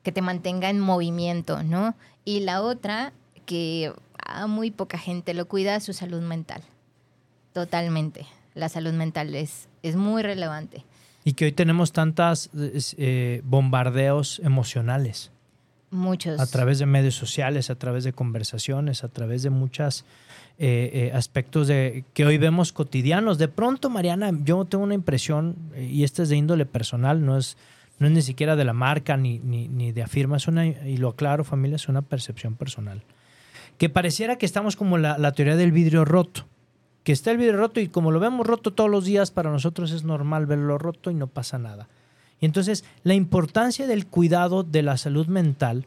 que 0.02 0.12
te 0.12 0.22
mantenga 0.22 0.68
en 0.68 0.80
movimiento, 0.80 1.62
¿no? 1.62 1.94
Y 2.24 2.40
la 2.40 2.60
otra, 2.62 3.12
que 3.46 3.92
a 4.24 4.46
muy 4.46 4.70
poca 4.70 4.98
gente 4.98 5.34
lo 5.34 5.46
cuida, 5.46 5.78
su 5.80 5.92
salud 5.92 6.20
mental. 6.20 6.62
Totalmente. 7.52 8.26
La 8.54 8.68
salud 8.68 8.92
mental 8.92 9.34
es, 9.34 9.68
es 9.82 9.96
muy 9.96 10.22
relevante. 10.22 10.84
Y 11.24 11.34
que 11.34 11.46
hoy 11.46 11.52
tenemos 11.52 11.92
tantos 11.92 12.50
eh, 12.54 13.42
bombardeos 13.44 14.40
emocionales. 14.44 15.30
Muchos. 15.90 16.40
A 16.40 16.46
través 16.46 16.78
de 16.78 16.86
medios 16.86 17.14
sociales, 17.14 17.68
a 17.68 17.74
través 17.74 18.04
de 18.04 18.12
conversaciones, 18.12 19.04
a 19.04 19.08
través 19.08 19.42
de 19.42 19.50
muchos 19.50 20.06
eh, 20.58 20.90
eh, 20.92 21.12
aspectos 21.14 21.68
de, 21.68 22.04
que 22.14 22.24
hoy 22.24 22.38
vemos 22.38 22.72
cotidianos. 22.72 23.36
De 23.36 23.48
pronto, 23.48 23.90
Mariana, 23.90 24.30
yo 24.44 24.64
tengo 24.64 24.84
una 24.84 24.94
impresión, 24.94 25.56
y 25.76 26.04
esta 26.04 26.22
es 26.22 26.28
de 26.28 26.36
índole 26.36 26.66
personal, 26.66 27.24
no 27.24 27.36
es, 27.36 27.56
no 27.98 28.06
es 28.06 28.12
ni 28.12 28.22
siquiera 28.22 28.56
de 28.56 28.64
la 28.64 28.72
marca 28.72 29.16
ni, 29.16 29.38
ni, 29.38 29.92
de 29.92 30.02
afirma, 30.02 30.36
es 30.36 30.48
una, 30.48 30.66
y 30.66 30.96
lo 30.96 31.10
aclaro 31.10 31.44
familia, 31.44 31.76
es 31.76 31.88
una 31.88 32.02
percepción 32.02 32.54
personal. 32.54 33.02
Que 33.82 33.88
pareciera 33.88 34.36
que 34.36 34.46
estamos 34.46 34.76
como 34.76 34.96
la, 34.96 35.18
la 35.18 35.32
teoría 35.32 35.56
del 35.56 35.72
vidrio 35.72 36.04
roto 36.04 36.46
que 37.02 37.12
está 37.12 37.30
el 37.30 37.38
vidrio 37.38 37.56
roto 37.56 37.80
y 37.80 37.88
como 37.88 38.12
lo 38.12 38.20
vemos 38.20 38.46
roto 38.46 38.72
todos 38.72 38.90
los 38.90 39.04
días, 39.04 39.30
para 39.30 39.50
nosotros 39.50 39.90
es 39.90 40.04
normal 40.04 40.46
verlo 40.46 40.78
roto 40.78 41.10
y 41.10 41.14
no 41.14 41.26
pasa 41.26 41.58
nada. 41.58 41.88
Y 42.40 42.46
entonces, 42.46 42.84
la 43.02 43.14
importancia 43.14 43.86
del 43.86 44.06
cuidado 44.06 44.62
de 44.62 44.82
la 44.82 44.96
salud 44.96 45.26
mental, 45.26 45.86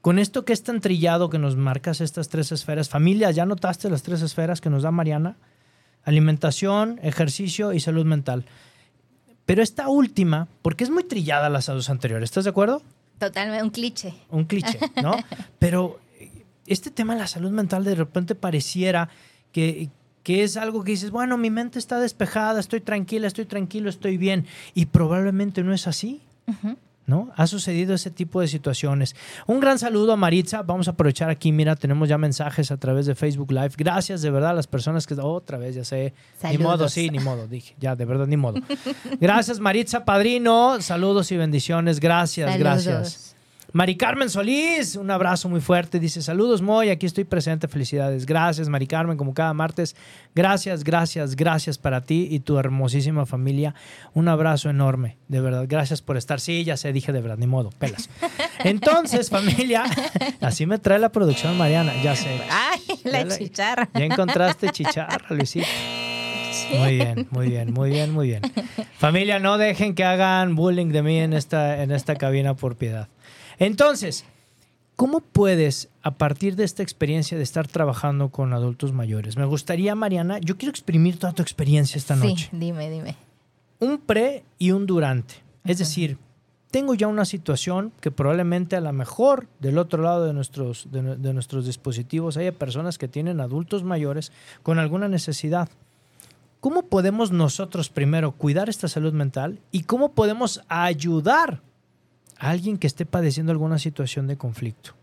con 0.00 0.18
esto 0.18 0.44
que 0.44 0.52
es 0.52 0.62
tan 0.62 0.80
trillado 0.80 1.30
que 1.30 1.38
nos 1.38 1.56
marcas 1.56 2.00
estas 2.00 2.28
tres 2.28 2.52
esferas, 2.52 2.88
familia, 2.88 3.30
¿ya 3.30 3.46
notaste 3.46 3.88
las 3.88 4.02
tres 4.02 4.20
esferas 4.22 4.60
que 4.60 4.70
nos 4.70 4.82
da 4.82 4.90
Mariana? 4.90 5.36
Alimentación, 6.04 6.98
ejercicio 7.02 7.72
y 7.72 7.80
salud 7.80 8.04
mental. 8.04 8.44
Pero 9.46 9.62
esta 9.62 9.88
última, 9.88 10.48
porque 10.62 10.84
es 10.84 10.90
muy 10.90 11.04
trillada 11.04 11.48
las 11.48 11.66
dos 11.66 11.88
anteriores, 11.88 12.30
¿estás 12.30 12.44
de 12.44 12.50
acuerdo? 12.50 12.82
Totalmente, 13.18 13.62
un 13.62 13.70
cliché. 13.70 14.14
Un 14.30 14.44
cliché, 14.44 14.78
¿no? 15.02 15.16
Pero 15.58 16.00
este 16.66 16.90
tema 16.90 17.14
de 17.14 17.20
la 17.20 17.26
salud 17.26 17.50
mental 17.50 17.84
de 17.84 17.94
repente 17.94 18.34
pareciera 18.34 19.08
que, 19.52 19.90
que 20.22 20.42
es 20.42 20.56
algo 20.56 20.84
que 20.84 20.92
dices, 20.92 21.10
bueno, 21.10 21.36
mi 21.38 21.50
mente 21.50 21.78
está 21.78 21.98
despejada, 21.98 22.60
estoy 22.60 22.80
tranquila, 22.80 23.26
estoy 23.26 23.44
tranquilo, 23.44 23.90
estoy 23.90 24.16
bien. 24.16 24.46
Y 24.74 24.86
probablemente 24.86 25.62
no 25.62 25.74
es 25.74 25.86
así. 25.86 26.20
¿No? 27.04 27.32
Ha 27.34 27.48
sucedido 27.48 27.94
ese 27.94 28.12
tipo 28.12 28.40
de 28.40 28.46
situaciones. 28.46 29.16
Un 29.46 29.58
gran 29.58 29.78
saludo 29.80 30.12
a 30.12 30.16
Maritza. 30.16 30.62
Vamos 30.62 30.86
a 30.86 30.92
aprovechar 30.92 31.30
aquí. 31.30 31.50
Mira, 31.50 31.74
tenemos 31.74 32.08
ya 32.08 32.16
mensajes 32.16 32.70
a 32.70 32.76
través 32.76 33.06
de 33.06 33.16
Facebook 33.16 33.50
Live. 33.50 33.72
Gracias 33.76 34.22
de 34.22 34.30
verdad 34.30 34.50
a 34.50 34.54
las 34.54 34.68
personas 34.68 35.06
que. 35.06 35.14
Otra 35.14 35.58
vez, 35.58 35.74
ya 35.74 35.84
sé. 35.84 36.14
Ni 36.44 36.58
modo, 36.58 36.88
sí, 36.88 37.10
ni 37.10 37.18
modo. 37.18 37.48
Dije, 37.48 37.74
ya, 37.80 37.96
de 37.96 38.04
verdad, 38.04 38.28
ni 38.28 38.36
modo. 38.36 38.60
Gracias, 39.20 39.58
Maritza 39.58 40.04
Padrino. 40.04 40.80
Saludos 40.80 41.32
y 41.32 41.36
bendiciones. 41.36 41.98
Gracias, 41.98 42.56
gracias. 42.56 43.34
Mari 43.72 43.96
Carmen 43.96 44.28
Solís, 44.28 44.96
un 44.96 45.10
abrazo 45.10 45.48
muy 45.48 45.60
fuerte. 45.60 45.98
Dice: 45.98 46.20
Saludos, 46.20 46.60
Moy, 46.60 46.90
aquí 46.90 47.06
estoy 47.06 47.24
presente. 47.24 47.68
Felicidades. 47.68 48.26
Gracias, 48.26 48.68
Mari 48.68 48.86
Carmen, 48.86 49.16
como 49.16 49.32
cada 49.32 49.54
martes. 49.54 49.96
Gracias, 50.34 50.84
gracias, 50.84 51.36
gracias 51.36 51.78
para 51.78 52.02
ti 52.02 52.28
y 52.30 52.40
tu 52.40 52.58
hermosísima 52.58 53.24
familia. 53.24 53.74
Un 54.12 54.28
abrazo 54.28 54.68
enorme, 54.68 55.16
de 55.28 55.40
verdad. 55.40 55.64
Gracias 55.66 56.02
por 56.02 56.18
estar. 56.18 56.38
Sí, 56.38 56.64
ya 56.64 56.76
sé, 56.76 56.92
dije 56.92 57.12
de 57.12 57.22
verdad, 57.22 57.38
ni 57.38 57.46
modo, 57.46 57.70
pelas. 57.70 58.10
Entonces, 58.64 59.30
familia, 59.30 59.84
así 60.42 60.66
me 60.66 60.78
trae 60.78 60.98
la 60.98 61.10
producción, 61.10 61.56
Mariana, 61.56 61.94
ya 62.02 62.14
sé. 62.14 62.40
Ay, 62.50 62.80
la 63.04 63.26
chicharra. 63.26 63.88
Ya 63.94 64.04
encontraste 64.04 64.68
chicharra, 64.70 65.24
Luisito. 65.30 65.66
Muy 66.78 66.96
bien, 66.96 67.26
muy 67.30 67.48
bien, 67.48 67.72
muy 67.72 67.90
bien, 67.90 68.12
muy 68.12 68.26
bien. 68.28 68.42
Familia, 68.98 69.38
no 69.38 69.56
dejen 69.56 69.94
que 69.94 70.04
hagan 70.04 70.54
bullying 70.54 70.88
de 70.88 71.02
mí 71.02 71.18
en 71.18 71.32
esta, 71.32 71.82
en 71.82 71.90
esta 71.90 72.16
cabina 72.16 72.54
por 72.54 72.76
piedad. 72.76 73.08
Entonces, 73.66 74.24
¿cómo 74.96 75.20
puedes, 75.20 75.88
a 76.02 76.12
partir 76.12 76.56
de 76.56 76.64
esta 76.64 76.82
experiencia 76.82 77.36
de 77.36 77.44
estar 77.44 77.68
trabajando 77.68 78.30
con 78.30 78.52
adultos 78.52 78.92
mayores? 78.92 79.36
Me 79.36 79.44
gustaría, 79.44 79.94
Mariana, 79.94 80.38
yo 80.40 80.56
quiero 80.56 80.70
exprimir 80.70 81.16
toda 81.18 81.32
tu 81.32 81.42
experiencia 81.42 81.96
esta 81.96 82.16
noche. 82.16 82.48
Sí, 82.50 82.56
dime, 82.58 82.90
dime. 82.90 83.14
Un 83.78 83.98
pre 83.98 84.42
y 84.58 84.72
un 84.72 84.86
durante. 84.86 85.34
Es 85.64 85.78
decir, 85.78 86.18
tengo 86.72 86.94
ya 86.94 87.06
una 87.06 87.24
situación 87.24 87.92
que 88.00 88.10
probablemente 88.10 88.74
a 88.74 88.80
lo 88.80 88.92
mejor 88.92 89.46
del 89.60 89.78
otro 89.78 90.02
lado 90.02 90.26
de 90.26 90.32
nuestros, 90.32 90.88
de, 90.90 91.16
de 91.16 91.32
nuestros 91.32 91.64
dispositivos 91.64 92.36
haya 92.36 92.50
personas 92.50 92.98
que 92.98 93.06
tienen 93.06 93.40
adultos 93.40 93.84
mayores 93.84 94.32
con 94.64 94.80
alguna 94.80 95.06
necesidad. 95.06 95.68
¿Cómo 96.58 96.86
podemos 96.86 97.30
nosotros 97.30 97.90
primero 97.90 98.32
cuidar 98.32 98.68
esta 98.68 98.88
salud 98.88 99.12
mental 99.12 99.60
y 99.70 99.84
cómo 99.84 100.12
podemos 100.12 100.62
ayudar 100.68 101.60
alguien 102.50 102.76
que 102.76 102.88
esté 102.88 103.06
padeciendo 103.06 103.52
alguna 103.52 103.78
situación 103.78 104.26
de 104.26 104.36
conflicto? 104.36 104.94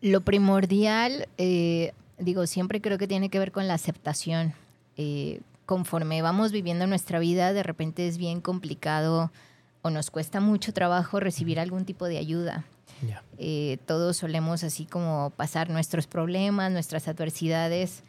Lo 0.00 0.20
primordial, 0.20 1.28
eh, 1.38 1.92
digo, 2.18 2.46
siempre 2.46 2.80
creo 2.80 2.98
que 2.98 3.08
tiene 3.08 3.30
que 3.30 3.38
ver 3.38 3.50
con 3.50 3.66
la 3.66 3.74
aceptación. 3.74 4.54
Eh, 4.96 5.40
conforme 5.66 6.22
vamos 6.22 6.52
viviendo 6.52 6.86
nuestra 6.86 7.18
vida, 7.18 7.52
de 7.52 7.62
repente 7.62 8.06
es 8.06 8.16
bien 8.16 8.40
complicado 8.40 9.32
o 9.82 9.90
nos 9.90 10.10
cuesta 10.10 10.40
mucho 10.40 10.72
trabajo 10.72 11.20
recibir 11.20 11.58
algún 11.58 11.84
tipo 11.84 12.06
de 12.06 12.18
ayuda. 12.18 12.64
Eh, 13.36 13.78
todos 13.86 14.16
solemos 14.16 14.62
así 14.62 14.86
como 14.86 15.30
pasar 15.36 15.68
nuestros 15.68 16.06
problemas, 16.06 16.70
nuestras 16.70 17.08
adversidades 17.08 18.04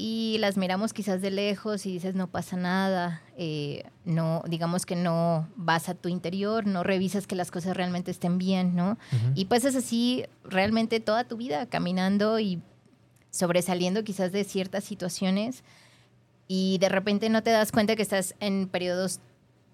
y 0.00 0.36
las 0.38 0.56
miramos 0.56 0.92
quizás 0.92 1.20
de 1.20 1.32
lejos 1.32 1.84
y 1.84 1.92
dices 1.92 2.14
no 2.14 2.28
pasa 2.28 2.56
nada, 2.56 3.20
eh, 3.36 3.82
no, 4.04 4.44
digamos 4.46 4.86
que 4.86 4.94
no 4.94 5.48
vas 5.56 5.88
a 5.88 5.94
tu 5.94 6.08
interior, 6.08 6.68
no 6.68 6.84
revisas 6.84 7.26
que 7.26 7.34
las 7.34 7.50
cosas 7.50 7.76
realmente 7.76 8.12
estén 8.12 8.38
bien, 8.38 8.76
¿no? 8.76 8.96
Y 9.34 9.48
es 9.50 9.64
así 9.74 10.24
realmente 10.44 11.00
toda 11.00 11.24
tu 11.24 11.36
vida, 11.36 11.66
caminando 11.66 12.38
y 12.38 12.62
sobresaliendo 13.32 14.04
quizás 14.04 14.30
de 14.30 14.44
ciertas 14.44 14.84
situaciones 14.84 15.64
y 16.46 16.78
de 16.78 16.90
repente 16.90 17.28
no 17.28 17.42
te 17.42 17.50
das 17.50 17.72
cuenta 17.72 17.96
que 17.96 18.02
estás 18.02 18.36
en 18.38 18.68
periodos 18.68 19.18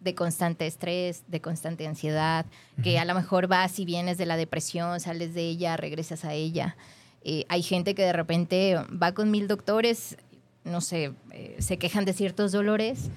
de 0.00 0.14
constante 0.14 0.66
estrés, 0.66 1.24
de 1.28 1.42
constante 1.42 1.86
ansiedad, 1.86 2.46
que 2.82 2.98
a 2.98 3.04
lo 3.04 3.14
mejor 3.14 3.46
vas 3.46 3.78
y 3.78 3.84
vienes 3.84 4.16
de 4.16 4.24
la 4.24 4.38
depresión, 4.38 5.00
sales 5.00 5.34
de 5.34 5.42
ella, 5.42 5.76
regresas 5.76 6.24
a 6.24 6.32
ella. 6.32 6.76
Eh, 7.24 7.46
hay 7.48 7.62
gente 7.62 7.94
que 7.94 8.02
de 8.02 8.12
repente 8.12 8.76
va 9.02 9.12
con 9.12 9.30
mil 9.30 9.48
doctores, 9.48 10.16
no 10.62 10.80
sé, 10.80 11.12
eh, 11.32 11.56
se 11.58 11.78
quejan 11.78 12.04
de 12.04 12.12
ciertos 12.12 12.52
dolores 12.52 13.10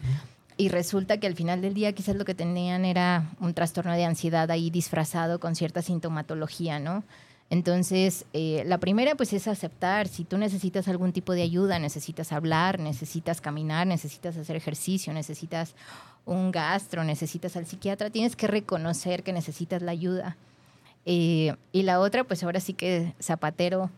y 0.56 0.70
resulta 0.70 1.20
que 1.20 1.28
al 1.28 1.36
final 1.36 1.62
del 1.62 1.74
día 1.74 1.92
quizás 1.94 2.16
lo 2.16 2.26
que 2.26 2.34
tenían 2.34 2.86
era 2.86 3.32
un 3.40 3.54
trastorno 3.54 3.94
de 3.94 4.06
ansiedad 4.06 4.50
ahí 4.50 4.70
disfrazado 4.70 5.40
con 5.40 5.56
cierta 5.56 5.82
sintomatología, 5.82 6.80
¿no? 6.80 7.04
Entonces, 7.50 8.26
eh, 8.34 8.64
la 8.66 8.78
primera 8.78 9.16
pues 9.16 9.32
es 9.32 9.48
aceptar, 9.48 10.08
si 10.08 10.26
tú 10.26 10.38
necesitas 10.38 10.88
algún 10.88 11.14
tipo 11.14 11.34
de 11.34 11.44
ayuda, 11.44 11.80
necesitas 11.80 12.34
hablar, 12.34 12.80
necesitas 12.80 13.40
caminar, 13.40 13.88
necesitas 13.88 14.36
hacer 14.36 14.56
ejercicio, 14.58 15.14
necesitas 15.14 15.74
un 16.26 16.52
gastro, 16.52 17.06
necesitas 17.06 17.56
al 17.56 17.66
psiquiatra, 17.66 18.10
tienes 18.10 18.36
que 18.36 18.48
reconocer 18.48 19.24
que 19.24 19.32
necesitas 19.32 19.82
la 19.82 19.92
ayuda. 19.92 20.36
Eh, 21.10 21.56
y 21.72 21.84
la 21.84 22.02
otra, 22.02 22.26
pues 22.26 22.44
ahora 22.44 22.60
sí 22.60 22.74
que 22.74 23.14
zapatero 23.22 23.90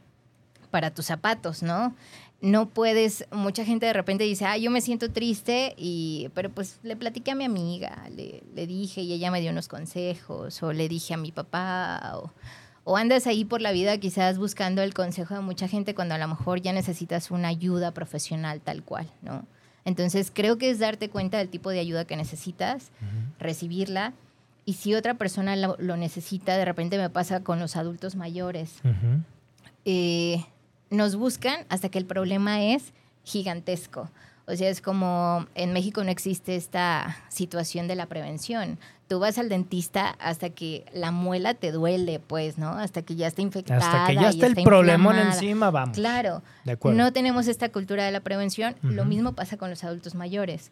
para 0.70 0.94
tus 0.94 1.08
zapatos, 1.08 1.64
¿no? 1.64 1.96
No 2.40 2.70
puedes, 2.70 3.26
mucha 3.32 3.66
gente 3.66 3.88
de 3.88 3.94
repente 3.94 4.26
dice, 4.26 4.46
ah, 4.46 4.58
yo 4.58 4.70
me 4.70 4.80
siento 4.80 5.12
triste, 5.12 5.74
y, 5.76 6.30
pero 6.36 6.52
pues 6.52 6.78
le 6.84 6.96
platiqué 6.96 7.32
a 7.32 7.36
mi 7.36 7.46
amiga, 7.46 8.08
le, 8.16 8.44
le 8.54 8.68
dije 8.68 9.02
y 9.02 9.12
ella 9.12 9.32
me 9.32 9.42
dio 9.42 9.50
unos 9.50 9.68
consejos, 9.68 10.62
o 10.62 10.72
le 10.72 10.88
dije 10.88 11.16
a 11.16 11.18
mi 11.18 11.32
papá, 11.32 12.12
o, 12.14 12.32
o 12.84 12.96
andas 12.96 13.26
ahí 13.26 13.44
por 13.44 13.60
la 13.60 13.72
vida 13.72 13.98
quizás 13.98 14.38
buscando 14.38 14.84
el 14.84 14.94
consejo 14.94 15.34
de 15.34 15.42
mucha 15.42 15.68
gente 15.68 15.96
cuando 15.96 16.14
a 16.14 16.20
lo 16.20 16.28
mejor 16.28 16.62
ya 16.62 16.74
necesitas 16.74 17.32
una 17.32 17.48
ayuda 17.48 17.92
profesional 17.92 18.62
tal 18.62 18.84
cual, 18.84 19.12
¿no? 19.24 19.48
Entonces 19.84 20.32
creo 20.32 20.60
que 20.60 20.70
es 20.70 20.78
darte 20.78 21.10
cuenta 21.10 21.40
del 21.40 21.50
tipo 21.50 21.72
de 21.72 21.80
ayuda 21.80 22.06
que 22.06 22.16
necesitas, 22.16 22.92
recibirla 23.40 24.14
y 24.70 24.74
si 24.74 24.94
otra 24.94 25.16
persona 25.16 25.56
lo, 25.56 25.98
necesita, 25.98 26.56
de 26.56 26.64
repente 26.64 27.00
me 27.00 27.10
pasa 27.10 27.40
con 27.40 27.60
los 27.60 27.76
adultos 27.76 28.16
mayores. 28.16 28.76
Eh, 29.84 30.46
nos 30.92 31.16
buscan 31.16 31.66
hasta 31.70 31.90
que 31.90 31.98
el 31.98 32.06
problema 32.06 32.62
es 32.62 32.94
gigantesco. 33.24 34.12
O 34.46 34.56
sea, 34.56 34.70
es 34.70 34.80
como 34.80 35.48
en 35.56 35.74
México 35.74 36.04
no 36.04 36.12
existe 36.12 36.56
esta 36.56 37.18
situación 37.30 37.88
de 37.88 37.96
la 37.96 38.06
prevención. 38.06 38.78
Tú 39.08 39.18
vas 39.18 39.40
al 39.40 39.50
dentista 39.50 40.10
hasta 40.20 40.52
que 40.52 40.86
la 40.94 41.10
muela 41.10 41.56
te 41.56 41.72
duele, 41.72 42.20
pues, 42.20 42.60
¿no? 42.60 42.70
Hasta 42.70 43.02
que 43.02 43.16
ya 43.16 43.26
está 43.26 43.42
infectada. 43.42 43.80
Hasta 43.80 44.06
que 44.06 44.22
ya 44.22 44.30
está 44.30 44.46
el 44.46 44.54
problema 44.54 45.20
encima, 45.20 45.72
vamos. 45.72 45.98
Claro. 45.98 46.44
no 46.84 47.12
tenemos 47.12 47.48
esta 47.48 47.70
cultura 47.70 48.06
de 48.06 48.12
la 48.12 48.20
prevención. 48.20 48.76
Lo 48.84 49.04
mismo 49.06 49.34
pasa 49.34 49.58
con 49.58 49.72
los 49.72 49.84
adultos 49.84 50.14
mayores 50.14 50.72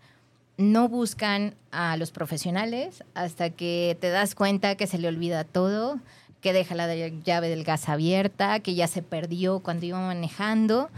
no 0.57 0.89
buscan 0.89 1.55
a 1.71 1.95
los 1.97 2.11
profesionales 2.11 3.03
hasta 3.13 3.51
que 3.51 3.97
te 4.01 4.09
das 4.09 4.35
cuenta 4.35 4.75
que 4.75 4.87
se 4.87 4.97
le 4.97 5.07
olvida 5.07 5.43
todo, 5.43 5.99
que 6.41 6.53
deja 6.53 6.75
la 6.75 6.93
llave 6.95 7.49
del 7.49 7.63
gas 7.63 7.89
abierta, 7.89 8.59
que 8.59 8.75
ya 8.75 8.87
se 8.87 9.03
perdió 9.03 9.59
cuando 9.59 9.85
iba 9.85 9.99
manejando 9.99 10.89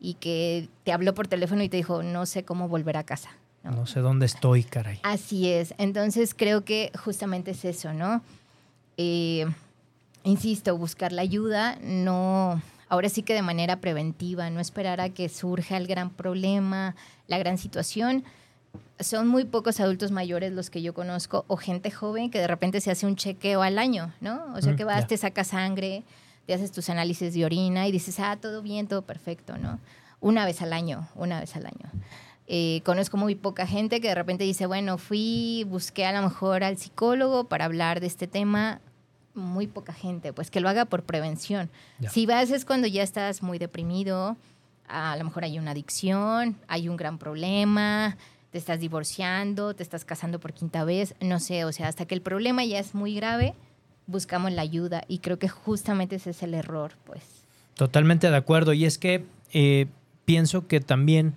y 0.00 0.14
que 0.14 0.68
te 0.84 0.92
habló 0.92 1.14
por 1.14 1.28
teléfono 1.28 1.62
y 1.62 1.68
te 1.68 1.76
dijo, 1.76 2.02
no 2.02 2.26
sé 2.26 2.44
cómo 2.44 2.68
volver 2.68 2.96
a 2.96 3.04
casa. 3.04 3.30
No, 3.62 3.86
sé 3.86 4.00
dónde 4.00 4.26
estoy, 4.26 4.64
caray. 4.64 4.98
Así 5.04 5.48
es. 5.48 5.74
Entonces 5.78 6.34
creo 6.34 6.64
que 6.64 6.90
justamente 6.98 7.52
es 7.52 7.64
eso, 7.64 7.92
¿no? 7.92 8.22
Eh, 8.96 9.46
insisto, 10.24 10.76
buscar 10.76 11.12
la 11.12 11.22
ayuda, 11.22 11.78
no, 11.80 12.60
ahora 12.88 13.08
sí 13.08 13.22
que 13.22 13.34
de 13.34 13.42
manera 13.42 13.76
preventiva, 13.76 14.50
no 14.50 14.58
esperar 14.58 15.00
a 15.00 15.10
que 15.10 15.28
surja 15.28 15.76
el 15.76 15.86
gran 15.86 16.10
problema, 16.10 16.96
la 17.28 17.38
gran 17.38 17.56
situación. 17.56 18.24
Son 19.00 19.26
muy 19.26 19.44
pocos 19.44 19.80
adultos 19.80 20.10
mayores 20.10 20.52
los 20.52 20.70
que 20.70 20.80
yo 20.80 20.94
conozco 20.94 21.44
o 21.48 21.56
gente 21.56 21.90
joven 21.90 22.30
que 22.30 22.38
de 22.38 22.46
repente 22.46 22.80
se 22.80 22.90
hace 22.90 23.06
un 23.06 23.16
chequeo 23.16 23.62
al 23.62 23.78
año, 23.78 24.12
¿no? 24.20 24.44
O 24.54 24.62
sea, 24.62 24.76
que 24.76 24.84
vas, 24.84 25.06
te 25.06 25.16
sacas 25.16 25.48
sangre, 25.48 26.04
te 26.46 26.54
haces 26.54 26.72
tus 26.72 26.88
análisis 26.88 27.34
de 27.34 27.44
orina 27.44 27.88
y 27.88 27.92
dices, 27.92 28.20
ah, 28.20 28.36
todo 28.40 28.62
bien, 28.62 28.86
todo 28.86 29.02
perfecto, 29.02 29.58
¿no? 29.58 29.80
Una 30.20 30.46
vez 30.46 30.62
al 30.62 30.72
año, 30.72 31.08
una 31.16 31.40
vez 31.40 31.56
al 31.56 31.66
año. 31.66 31.90
Eh, 32.46 32.82
conozco 32.84 33.16
muy 33.16 33.34
poca 33.34 33.66
gente 33.66 34.00
que 34.00 34.08
de 34.08 34.14
repente 34.14 34.44
dice, 34.44 34.66
bueno, 34.66 34.98
fui, 34.98 35.64
busqué 35.68 36.04
a 36.06 36.12
lo 36.12 36.22
mejor 36.22 36.64
al 36.64 36.76
psicólogo 36.76 37.44
para 37.44 37.64
hablar 37.64 38.00
de 38.00 38.06
este 38.06 38.26
tema. 38.26 38.80
Muy 39.34 39.66
poca 39.66 39.94
gente, 39.94 40.32
pues 40.32 40.50
que 40.50 40.60
lo 40.60 40.68
haga 40.68 40.84
por 40.84 41.04
prevención. 41.04 41.70
Si 42.10 42.26
vas 42.26 42.50
es 42.50 42.66
cuando 42.66 42.86
ya 42.86 43.02
estás 43.02 43.42
muy 43.42 43.58
deprimido, 43.58 44.36
a 44.86 45.16
lo 45.16 45.24
mejor 45.24 45.44
hay 45.44 45.58
una 45.58 45.70
adicción, 45.70 46.58
hay 46.68 46.90
un 46.90 46.96
gran 46.96 47.16
problema, 47.16 48.18
te 48.52 48.58
estás 48.58 48.78
divorciando, 48.80 49.74
te 49.74 49.82
estás 49.82 50.04
casando 50.04 50.38
por 50.38 50.52
quinta 50.52 50.84
vez, 50.84 51.14
no 51.20 51.40
sé, 51.40 51.64
o 51.64 51.72
sea, 51.72 51.88
hasta 51.88 52.04
que 52.04 52.14
el 52.14 52.20
problema 52.20 52.64
ya 52.64 52.78
es 52.78 52.94
muy 52.94 53.14
grave, 53.14 53.54
buscamos 54.06 54.52
la 54.52 54.60
ayuda 54.60 55.04
y 55.08 55.18
creo 55.18 55.38
que 55.38 55.48
justamente 55.48 56.16
ese 56.16 56.30
es 56.30 56.42
el 56.42 56.52
error, 56.52 56.92
pues. 57.04 57.22
Totalmente 57.74 58.30
de 58.30 58.36
acuerdo 58.36 58.74
y 58.74 58.84
es 58.84 58.98
que 58.98 59.24
eh, 59.54 59.86
pienso 60.26 60.66
que 60.66 60.80
también 60.80 61.32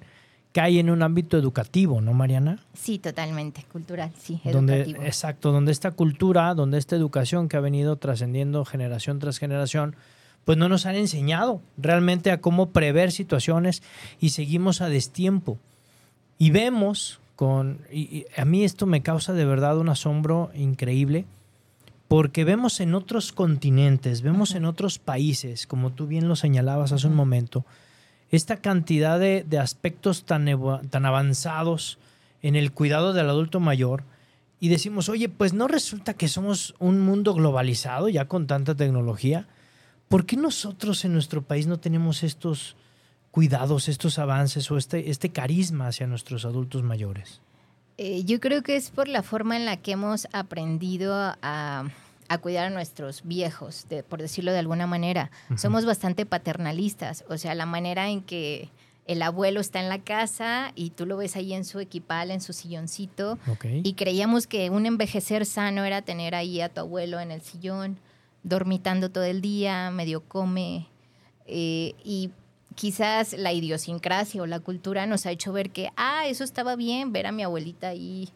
cae 0.51 0.77
en 0.79 0.89
un 0.89 1.03
ámbito 1.03 1.37
educativo, 1.37 2.01
¿no, 2.01 2.13
Mariana? 2.13 2.59
Sí, 2.73 2.99
totalmente, 2.99 3.63
cultural, 3.71 4.11
sí, 4.19 4.41
educativo. 4.43 5.01
exacto, 5.03 5.53
donde 5.53 5.71
esta 5.71 5.91
cultura, 5.91 6.53
donde 6.53 6.77
esta 6.77 6.97
educación 6.97 7.47
que 7.47 7.55
ha 7.55 7.61
venido 7.61 7.95
trascendiendo 7.95 8.65
generación 8.65 9.19
tras 9.19 9.39
generación, 9.39 9.95
pues 10.43 10.57
no 10.57 10.67
nos 10.67 10.85
han 10.85 10.95
enseñado 10.95 11.61
realmente 11.77 12.29
a 12.31 12.41
cómo 12.41 12.71
prever 12.71 13.13
situaciones 13.13 13.83
y 14.19 14.29
seguimos 14.29 14.81
a 14.81 14.89
destiempo. 14.89 15.57
Y 16.37 16.49
vemos 16.51 17.19
con, 17.35 17.79
y 17.91 18.25
a 18.37 18.45
mí 18.45 18.63
esto 18.63 18.85
me 18.85 19.01
causa 19.01 19.33
de 19.33 19.45
verdad 19.45 19.77
un 19.77 19.89
asombro 19.89 20.51
increíble, 20.55 21.25
porque 22.07 22.43
vemos 22.43 22.79
en 22.79 22.93
otros 22.93 23.31
continentes, 23.31 24.21
vemos 24.21 24.53
en 24.55 24.65
otros 24.65 24.99
países, 24.99 25.67
como 25.67 25.91
tú 25.91 26.07
bien 26.07 26.27
lo 26.27 26.35
señalabas 26.35 26.91
hace 26.91 27.07
un 27.07 27.15
momento, 27.15 27.65
esta 28.31 28.57
cantidad 28.57 29.19
de, 29.19 29.45
aspectos 29.59 30.25
tan, 30.25 30.47
tan 30.89 31.05
avanzados 31.05 31.97
en 32.41 32.55
el 32.55 32.71
cuidado 32.71 33.13
del 33.13 33.29
adulto 33.29 33.59
mayor 33.59 34.03
y 34.59 34.69
decimos, 34.69 35.09
oye, 35.09 35.29
pues 35.29 35.53
no 35.53 35.67
resulta 35.67 36.13
que 36.13 36.27
somos 36.27 36.75
un 36.79 36.99
mundo 36.99 37.33
globalizado 37.33 38.09
ya 38.09 38.27
con 38.27 38.47
tanta 38.47 38.75
tecnología. 38.75 39.47
¿Por 40.07 40.25
qué 40.25 40.37
nosotros 40.37 41.05
en 41.05 41.13
nuestro 41.13 41.41
país 41.41 41.67
no 41.67 41.79
tenemos 41.79 42.23
estos 42.23 42.75
cuidados, 43.35 43.89
estos 43.89 44.17
avances 44.17 44.71
o 44.71 44.77
este, 44.77 45.09
este 45.09 45.29
carisma 45.29 45.87
hacia 45.87 46.07
nuestros 46.07 46.45
adultos 46.45 46.83
mayores? 46.83 47.41
Eh, 47.97 48.23
yo 48.23 48.39
creo 48.39 48.63
que 48.63 48.77
es 48.77 48.91
por 48.91 49.09
la 49.09 49.23
forma 49.23 49.57
en 49.57 49.65
la 49.65 49.75
que 49.75 49.91
hemos 49.91 50.27
aprendido 50.31 51.13
a 51.13 51.85
a 52.27 52.37
cuidar 52.37 52.65
a 52.65 52.69
nuestros 52.69 53.21
viejos, 53.23 53.85
por 54.09 54.21
decirlo 54.21 54.51
de 54.51 54.59
alguna 54.59 54.87
manera. 54.87 55.31
Somos 55.57 55.85
bastante 55.85 56.25
paternalistas, 56.25 57.23
o 57.29 57.37
sea, 57.37 57.55
la 57.55 57.65
manera 57.65 58.09
en 58.09 58.21
que 58.21 58.69
el 59.05 59.21
abuelo 59.21 59.59
está 59.59 59.79
en 59.79 59.89
la 59.89 59.99
casa 59.99 60.71
y 60.73 60.89
tú 60.89 61.05
lo 61.05 61.17
ves 61.17 61.35
ahí 61.35 61.53
en 61.53 61.65
su 61.65 61.79
equipal, 61.79 62.31
en 62.31 62.41
su 62.41 62.53
silloncito, 62.53 63.37
y 63.83 63.93
creíamos 63.93 64.47
que 64.47 64.69
un 64.69 64.85
envejecer 64.85 65.45
sano 65.45 65.83
era 65.83 66.01
tener 66.01 66.33
ahí 66.33 66.61
a 66.61 66.69
tu 66.69 66.81
abuelo 66.81 67.19
en 67.19 67.31
el 67.31 67.41
sillón, 67.41 67.99
dormitando 68.43 69.09
todo 69.09 69.23
el 69.23 69.41
día, 69.41 69.91
medio 69.91 70.21
come, 70.21 70.87
eh, 71.45 71.93
y 72.03 72.31
quizás 72.75 73.33
la 73.33 73.53
idiosincrasia 73.53 74.41
o 74.41 74.45
la 74.45 74.59
cultura 74.59 75.05
nos 75.05 75.25
ha 75.25 75.31
hecho 75.31 75.51
ver 75.51 75.71
que, 75.71 75.89
ah, 75.95 76.27
eso 76.27 76.43
estaba 76.43 76.75
bien, 76.75 77.11
ver 77.11 77.27
a 77.27 77.31
mi 77.31 77.43
abuelita 77.43 77.89
ahí 77.89 78.29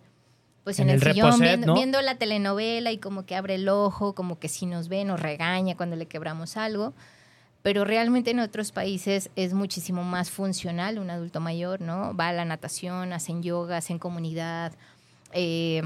pues 0.63 0.79
en, 0.79 0.89
el, 0.89 1.01
sillón 1.01 1.39
viendo, 1.39 2.01
la 2.01 2.15
telenovela 2.15 2.91
y 2.91 2.97
como 2.97 3.25
que 3.25 3.35
abre 3.35 3.55
el 3.55 3.69
ojo, 3.69 4.13
como 4.13 4.39
que 4.39 4.49
si 4.49 4.65
nos 4.65 4.87
ve 4.87 5.03
nos 5.03 5.19
regaña 5.19 5.75
cuando 5.75 5.95
le 5.95 6.05
quebramos 6.05 6.57
algo. 6.57 6.93
Pero 7.61 7.85
realmente 7.85 8.31
en 8.31 8.39
otros 8.39 8.71
países 8.71 9.31
es 9.35 9.53
muchísimo 9.53 10.03
más 10.03 10.29
funcional 10.29 10.99
un 10.99 11.09
adulto 11.09 11.39
mayor, 11.39 11.81
¿no? 11.81 12.15
Va 12.15 12.29
a 12.29 12.33
la 12.33 12.45
natación, 12.45 13.11
hacen 13.13 13.43
yoga, 13.43 13.77
hacen 13.77 13.99
comunidad, 13.99 14.73
eh, 15.33 15.81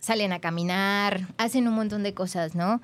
salen 0.00 0.32
a 0.32 0.40
caminar, 0.40 1.28
hacen 1.38 1.68
un 1.68 1.74
montón 1.74 2.02
de 2.02 2.14
cosas, 2.14 2.54
¿no? 2.54 2.80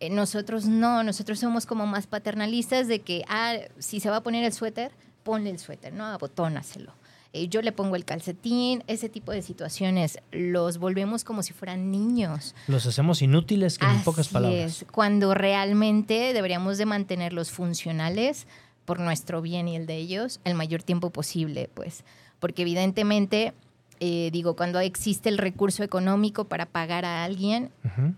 Eh, 0.00 0.10
nosotros 0.10 0.66
no, 0.66 1.02
nosotros 1.02 1.38
somos 1.38 1.66
como 1.66 1.86
más 1.86 2.06
paternalistas 2.06 2.88
de 2.88 3.00
que, 3.00 3.24
ah, 3.28 3.56
si 3.78 4.00
se 4.00 4.10
va 4.10 4.16
a 4.16 4.22
poner 4.22 4.44
el 4.44 4.52
suéter, 4.52 4.92
ponle 5.22 5.50
el 5.50 5.58
suéter, 5.58 5.92
¿no? 5.92 6.04
Abotónaselo. 6.06 6.92
Eh, 7.32 7.48
yo 7.48 7.60
le 7.60 7.72
pongo 7.72 7.96
el 7.96 8.04
calcetín, 8.04 8.82
ese 8.86 9.08
tipo 9.08 9.32
de 9.32 9.42
situaciones, 9.42 10.18
los 10.32 10.78
volvemos 10.78 11.24
como 11.24 11.42
si 11.42 11.52
fueran 11.52 11.90
niños. 11.90 12.54
Los 12.66 12.86
hacemos 12.86 13.20
inútiles, 13.20 13.78
que 13.78 13.86
en 13.86 14.02
pocas 14.02 14.28
palabras. 14.28 14.82
Es, 14.82 14.86
cuando 14.90 15.34
realmente 15.34 16.32
deberíamos 16.32 16.78
de 16.78 16.86
mantenerlos 16.86 17.50
funcionales 17.50 18.46
por 18.84 19.00
nuestro 19.00 19.42
bien 19.42 19.68
y 19.68 19.76
el 19.76 19.86
de 19.86 19.96
ellos 19.96 20.40
el 20.44 20.54
mayor 20.54 20.82
tiempo 20.82 21.10
posible, 21.10 21.68
pues, 21.74 22.04
porque 22.38 22.62
evidentemente 22.62 23.52
eh, 23.98 24.30
digo, 24.32 24.56
cuando 24.56 24.78
existe 24.80 25.28
el 25.28 25.38
recurso 25.38 25.82
económico 25.82 26.44
para 26.44 26.66
pagar 26.66 27.04
a 27.04 27.24
alguien 27.24 27.70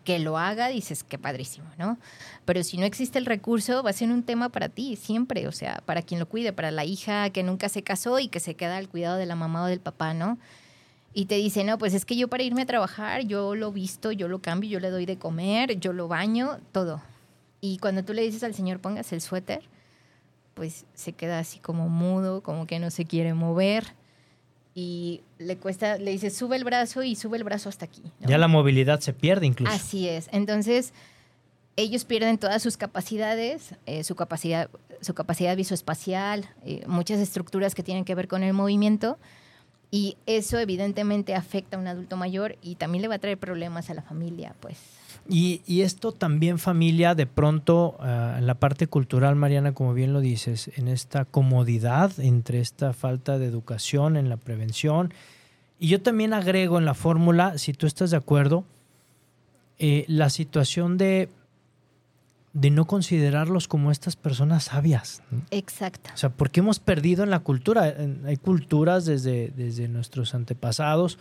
que 0.05 0.19
lo 0.19 0.37
haga, 0.37 0.69
dices, 0.69 1.05
qué 1.05 1.19
padrísimo, 1.19 1.69
¿no? 1.79 1.99
Pero 2.45 2.65
si 2.65 2.79
no 2.79 2.85
existe 2.85 3.19
el 3.19 3.27
recurso, 3.27 3.83
va 3.83 3.91
a 3.91 3.93
ser 3.93 4.11
un 4.11 4.25
tema 4.25 4.49
para 4.49 4.69
ti, 4.69 4.97
siempre, 4.97 5.47
o 5.47 5.53
sea, 5.53 5.83
para 5.87 6.03
quien 6.03 6.19
lo 6.19 6.29
cuide, 6.29 6.53
para 6.53 6.71
la 6.71 6.85
hija 6.85 7.31
que 7.31 7.45
nunca 7.45 7.69
se 7.69 7.83
casó 7.83 8.19
y 8.19 8.29
que 8.29 8.41
se 8.41 8.55
queda 8.55 8.77
al 8.77 8.89
cuidado 8.89 9.19
de 9.19 9.27
la 9.27 9.37
mamá 9.37 9.63
o 9.63 9.67
del 9.67 9.81
papá, 9.81 10.15
¿no? 10.15 10.39
Y 11.15 11.27
te 11.27 11.37
dice, 11.37 11.63
no, 11.63 11.79
pues 11.79 11.95
es 11.95 12.05
que 12.05 12.17
yo 12.17 12.29
para 12.29 12.43
irme 12.43 12.63
a 12.63 12.67
trabajar, 12.67 13.23
yo 13.23 13.55
lo 13.55 13.71
visto, 13.71 14.11
yo 14.11 14.27
lo 14.27 14.41
cambio, 14.41 14.71
yo 14.71 14.81
le 14.81 14.91
doy 14.91 15.07
de 15.07 15.17
comer, 15.17 15.79
yo 15.79 15.93
lo 15.93 16.09
baño, 16.09 16.59
todo. 16.73 17.03
Y 17.61 17.79
cuando 17.79 18.05
tú 18.05 18.15
le 18.15 18.23
dices 18.23 18.43
al 18.43 18.55
señor, 18.55 18.81
pongas 18.81 19.13
el 19.13 19.21
suéter, 19.21 19.63
pues 20.55 20.87
se 20.95 21.13
queda 21.13 21.39
así 21.39 21.61
como 21.61 21.89
mudo, 21.89 22.43
como 22.43 22.67
que 22.67 22.81
no 22.81 22.91
se 22.91 23.05
quiere 23.05 23.33
mover 23.35 23.98
y 24.81 25.23
le 25.39 25.57
cuesta, 25.57 25.99
le 25.99 26.13
dice, 26.13 26.31
sube 26.31 26.55
el 26.55 26.63
brazo 26.63 27.03
y 27.03 27.17
sube 27.17 27.37
el 27.37 27.43
brazo 27.43 27.69
hasta 27.69 27.85
aquí. 27.85 28.01
Ya 28.21 28.39
la 28.39 28.47
movilidad 28.47 29.01
se 29.01 29.13
pierde 29.13 29.45
incluso. 29.45 29.73
Así 29.73 30.09
es. 30.09 30.29
Entonces, 30.31 30.93
ellos 31.75 32.05
pierden 32.05 32.39
todas 32.39 32.63
sus 32.63 32.77
capacidades, 32.77 33.75
eh, 33.87 34.05
su, 34.05 34.15
capacidad, 34.15 34.71
su 35.01 35.15
capacidad 35.15 35.57
visoespacial, 35.57 36.49
eh, 36.65 36.85
muchas 36.87 37.19
estructuras 37.19 37.75
que 37.75 37.83
tienen 37.83 38.05
que 38.05 38.15
ver 38.15 38.29
con 38.29 38.45
el 38.45 38.53
movimiento. 38.53 39.19
Y 39.91 40.17
eso 40.27 40.61
evidentemente 40.61 41.35
afecta 41.35 41.77
a 41.77 41.81
un 41.81 41.89
adulto 41.89 42.17
mayor 42.17 42.57
y 42.63 42.77
también 42.77 43.03
le 43.03 43.09
va 43.09 43.17
a 43.17 43.19
traer 43.19 43.37
problemas 43.37 43.91
a 43.91 43.95
la 43.95 44.03
familia, 44.03 44.55
pues. 44.61 44.79
Y, 45.31 45.83
esto 45.83 46.13
también 46.13 46.59
familia, 46.59 47.15
de 47.15 47.27
pronto, 47.27 47.97
ah, 48.01 48.37
en 48.39 48.47
la 48.47 48.55
parte 48.55 48.87
cultural, 48.87 49.37
Mariana, 49.37 49.75
como 49.75 49.93
bien 49.93 50.15
lo 50.15 50.21
dices, 50.21 50.71
en 50.77 50.89
esta 50.89 51.27
comodidad 51.27 52.19
entre 52.19 52.61
esta 52.61 52.95
falta 52.95 53.39
de 53.39 53.47
educación 53.47 54.17
en 54.17 54.31
la 54.31 54.39
prevención. 54.39 55.13
Y 55.79 55.89
yo 55.89 56.01
también 56.01 56.33
agrego 56.33 56.79
en 56.79 56.87
la 56.87 56.95
fórmula, 56.95 57.59
si 57.59 57.75
tú 57.75 57.87
estás 57.87 58.11
de 58.11 58.17
acuerdo, 58.17 58.65
eh, 59.79 60.07
la 60.09 60.31
situación 60.31 60.97
de, 60.97 61.29
de 62.55 62.71
no 62.71 62.87
considerarlos 62.87 63.69
como 63.69 63.91
estas 63.91 64.17
personas 64.17 64.65
sabias. 64.65 65.23
Exacto. 65.51 66.11
O 66.15 66.17
sea, 66.17 66.31
porque 66.31 66.61
hemos 66.61 66.81
perdido 66.81 67.23
en 67.23 67.31
la 67.31 67.41
cultura. 67.41 67.95
Hay 68.25 68.39
culturas 68.39 69.05
desde, 69.05 69.53
desde 69.55 69.89
nuestros 69.89 70.35
antepasados 70.35 71.19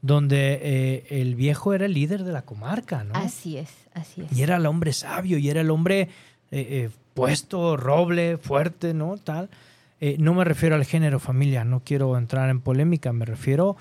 donde 0.00 0.60
eh, 0.62 1.20
el 1.20 1.34
viejo 1.34 1.74
era 1.74 1.86
el 1.86 1.94
líder 1.94 2.24
de 2.24 2.32
la 2.32 2.42
comarca, 2.42 3.04
¿no? 3.04 3.14
Así 3.14 3.56
es, 3.56 3.70
así 3.94 4.22
es. 4.22 4.36
Y 4.36 4.42
era 4.42 4.56
el 4.56 4.66
hombre 4.66 4.92
sabio, 4.92 5.38
y 5.38 5.50
era 5.50 5.60
el 5.60 5.70
hombre 5.70 6.02
eh, 6.02 6.08
eh, 6.50 6.90
puesto, 7.14 7.76
roble, 7.76 8.38
fuerte, 8.38 8.94
¿no? 8.94 9.16
Tal. 9.16 9.50
no 10.18 10.34
me 10.34 10.44
refiero 10.44 10.76
al 10.76 10.84
género 10.84 11.18
familia, 11.18 11.64
no 11.64 11.82
quiero 11.84 12.16
entrar 12.16 12.48
en 12.48 12.60
polémica, 12.60 13.12
me 13.12 13.24
refiero 13.24 13.76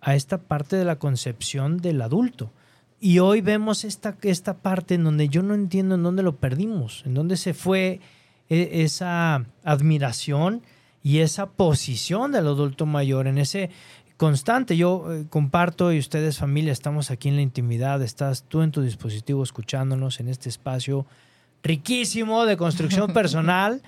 a 0.00 0.16
esta 0.16 0.38
parte 0.38 0.74
de 0.76 0.84
la 0.84 0.96
concepción 0.96 1.78
del 1.78 2.02
adulto. 2.02 2.50
Y 2.98 3.20
hoy 3.20 3.40
vemos 3.40 3.84
esta, 3.84 4.16
esta 4.22 4.58
parte 4.58 4.94
en 4.94 5.04
donde 5.04 5.28
yo 5.28 5.42
no 5.42 5.54
entiendo 5.54 5.94
en 5.94 6.02
dónde 6.02 6.22
lo 6.22 6.36
perdimos, 6.36 7.02
en 7.06 7.14
dónde 7.14 7.36
se 7.36 7.54
fue 7.54 8.00
esa 8.48 9.44
admiración 9.64 10.62
y 11.02 11.18
esa 11.18 11.46
posición 11.46 12.32
del 12.32 12.46
adulto 12.46 12.86
mayor, 12.86 13.26
en 13.26 13.38
ese 13.38 13.70
constante. 14.22 14.76
Yo 14.76 15.12
eh, 15.12 15.24
comparto 15.28 15.92
y 15.92 15.98
ustedes 15.98 16.38
familia, 16.38 16.72
estamos 16.72 17.10
aquí 17.10 17.28
en 17.28 17.34
la 17.34 17.42
intimidad, 17.42 18.00
estás 18.02 18.44
tú 18.44 18.62
en 18.62 18.70
tu 18.70 18.80
dispositivo 18.80 19.42
escuchándonos 19.42 20.20
en 20.20 20.28
este 20.28 20.48
espacio 20.48 21.06
riquísimo 21.64 22.46
de 22.46 22.56
construcción 22.56 23.12
personal 23.14 23.82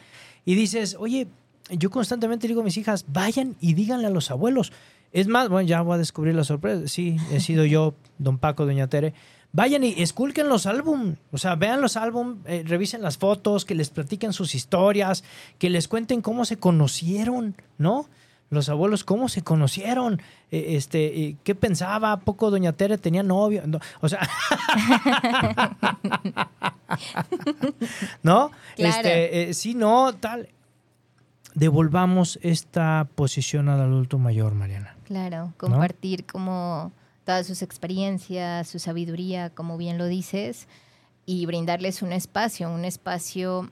y 0.44 0.56
dices, 0.56 0.96
oye, 0.98 1.28
yo 1.70 1.88
constantemente 1.88 2.48
digo 2.48 2.62
a 2.62 2.64
mis 2.64 2.76
hijas, 2.76 3.04
vayan 3.06 3.54
y 3.60 3.74
díganle 3.74 4.08
a 4.08 4.10
los 4.10 4.32
abuelos. 4.32 4.72
Es 5.12 5.28
más, 5.28 5.48
bueno, 5.48 5.68
ya 5.68 5.82
voy 5.82 5.94
a 5.94 5.98
descubrir 5.98 6.34
la 6.34 6.42
sorpresa. 6.42 6.88
Sí, 6.88 7.16
he 7.30 7.38
sido 7.38 7.64
yo, 7.64 7.94
don 8.18 8.38
Paco, 8.38 8.66
doña 8.66 8.88
Tere. 8.88 9.14
Vayan 9.52 9.84
y 9.84 10.02
esculquen 10.02 10.48
los 10.48 10.66
álbumes, 10.66 11.16
o 11.30 11.38
sea, 11.38 11.54
vean 11.54 11.80
los 11.80 11.96
álbumes, 11.96 12.38
eh, 12.46 12.64
revisen 12.66 13.02
las 13.02 13.18
fotos, 13.18 13.64
que 13.64 13.76
les 13.76 13.90
platiquen 13.90 14.32
sus 14.32 14.56
historias, 14.56 15.22
que 15.60 15.70
les 15.70 15.86
cuenten 15.86 16.22
cómo 16.22 16.44
se 16.44 16.56
conocieron, 16.56 17.54
¿no? 17.78 18.08
Los 18.54 18.68
abuelos, 18.68 19.04
cómo 19.04 19.28
se 19.28 19.42
conocieron, 19.42 20.22
eh, 20.50 20.76
este, 20.76 21.36
qué 21.44 21.54
pensaba, 21.54 22.20
poco 22.20 22.50
doña 22.50 22.72
Tere 22.72 22.96
tenía 22.96 23.22
novio, 23.22 23.62
no, 23.66 23.80
o 24.00 24.08
sea, 24.08 24.20
¿no? 28.22 28.50
Claro. 28.76 28.96
Este, 28.96 29.50
eh, 29.50 29.54
sí, 29.54 29.74
no, 29.74 30.14
tal. 30.14 30.48
Devolvamos 31.54 32.38
esta 32.42 33.08
posición 33.14 33.68
al 33.68 33.80
adulto 33.80 34.18
mayor, 34.18 34.54
Mariana. 34.54 34.96
Claro, 35.04 35.52
compartir 35.56 36.24
como 36.26 36.92
todas 37.24 37.46
sus 37.46 37.62
experiencias, 37.62 38.68
su 38.68 38.78
sabiduría, 38.78 39.50
como 39.50 39.76
bien 39.76 39.98
lo 39.98 40.06
dices, 40.06 40.68
y 41.26 41.46
brindarles 41.46 42.02
un 42.02 42.12
espacio, 42.12 42.70
un 42.70 42.84
espacio 42.84 43.70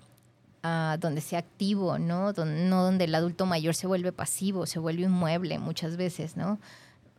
ah, 0.62 0.96
donde 1.00 1.20
sea 1.20 1.40
activo, 1.40 1.98
¿no? 1.98 2.32
Don- 2.32 2.68
no 2.68 2.82
donde 2.84 3.04
el 3.04 3.14
adulto 3.14 3.46
mayor 3.46 3.74
se 3.74 3.86
vuelve 3.86 4.12
pasivo, 4.12 4.66
se 4.66 4.78
vuelve 4.78 5.06
un 5.06 5.12
mueble 5.12 5.58
muchas 5.58 5.96
veces, 5.96 6.36
¿no? 6.36 6.58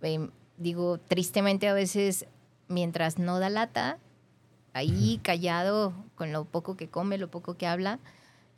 Em, 0.02 0.30
digo, 0.58 0.98
tristemente 1.00 1.68
a 1.68 1.74
veces, 1.74 2.26
mientras 2.68 3.20
no 3.20 3.40
da 3.40 3.50
lata, 3.50 3.98
ahí 4.74 5.20
callado, 5.24 5.94
con 6.16 6.32
lo 6.32 6.46
poco 6.46 6.76
que 6.78 6.90
come, 6.90 7.18
lo 7.18 7.30
poco 7.30 7.56
que 7.58 7.68
habla, 7.68 8.00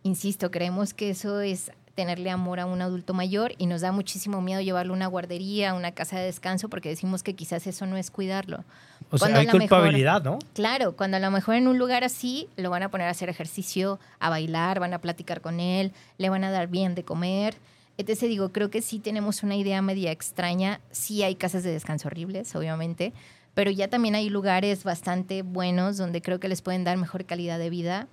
insisto, 0.03 0.51
creemos 0.51 0.93
que 0.93 1.09
eso 1.09 1.41
es 1.41 1.71
tenerle 1.95 2.29
amor 2.29 2.59
a 2.59 2.65
un 2.65 2.81
adulto 2.81 3.13
mayor 3.13 3.53
y 3.57 3.67
nos 3.67 3.81
da 3.81 3.91
muchísimo 3.93 4.41
miedo 4.41 4.59
llevarlo 4.61 4.93
a 4.93 4.97
una 4.97 5.07
guardería, 5.07 5.71
a 5.71 5.73
una 5.73 5.93
casa 5.93 6.19
de 6.19 6.25
descanso, 6.25 6.67
porque 6.69 6.89
decimos 6.89 7.23
que 7.23 7.33
quizás 7.35 7.65
eso 7.67 7.85
no 7.85 7.95
es 7.95 8.11
cuidarlo. 8.11 8.65
O 9.11 9.17
sea, 9.17 9.27
Cuando 9.27 9.37
a 9.37 9.39
hay 9.41 9.45
mejor- 9.47 9.61
culpabilidad, 9.61 10.21
¿no? 10.23 10.39
Claro, 10.53 10.95
cuando 10.97 11.17
a 11.17 11.19
lo 11.21 11.31
mejor 11.31 11.55
en 11.55 11.67
un 11.69 11.77
lugar 11.79 12.03
así 12.03 12.49
lo 12.57 12.69
van 12.69 12.83
a 12.83 12.89
poner 12.89 13.07
a 13.07 13.11
hacer 13.11 13.29
ejercicio, 13.29 13.99
a 14.19 14.29
bailar, 14.29 14.79
van 14.81 14.93
a 14.93 14.99
platicar 14.99 15.39
con 15.41 15.59
él, 15.61 15.93
le 16.17 16.29
van 16.29 16.43
a 16.43 16.51
dar 16.51 16.67
bien 16.67 16.95
de 16.95 17.03
comer. 17.03 17.55
Entonces 17.97 18.27
digo, 18.27 18.51
creo 18.51 18.69
que 18.69 18.81
sí 18.81 18.99
tenemos 18.99 19.41
una 19.41 19.55
idea 19.55 19.81
media 19.81 20.11
extraña. 20.11 20.81
Sí 20.91 21.23
hay 21.23 21.35
casas 21.35 21.63
de 21.63 21.71
descanso 21.71 22.09
horribles, 22.09 22.53
obviamente, 22.57 23.13
pero 23.53 23.71
ya 23.71 23.87
también 23.87 24.15
hay 24.15 24.29
lugares 24.29 24.83
bastante 24.83 25.43
buenos 25.43 25.95
donde 25.95 26.21
creo 26.21 26.41
que 26.41 26.49
les 26.49 26.61
pueden 26.61 26.83
dar 26.83 26.97
mejor 26.97 27.23
calidad 27.23 27.57
de 27.57 27.69
vida 27.69 28.09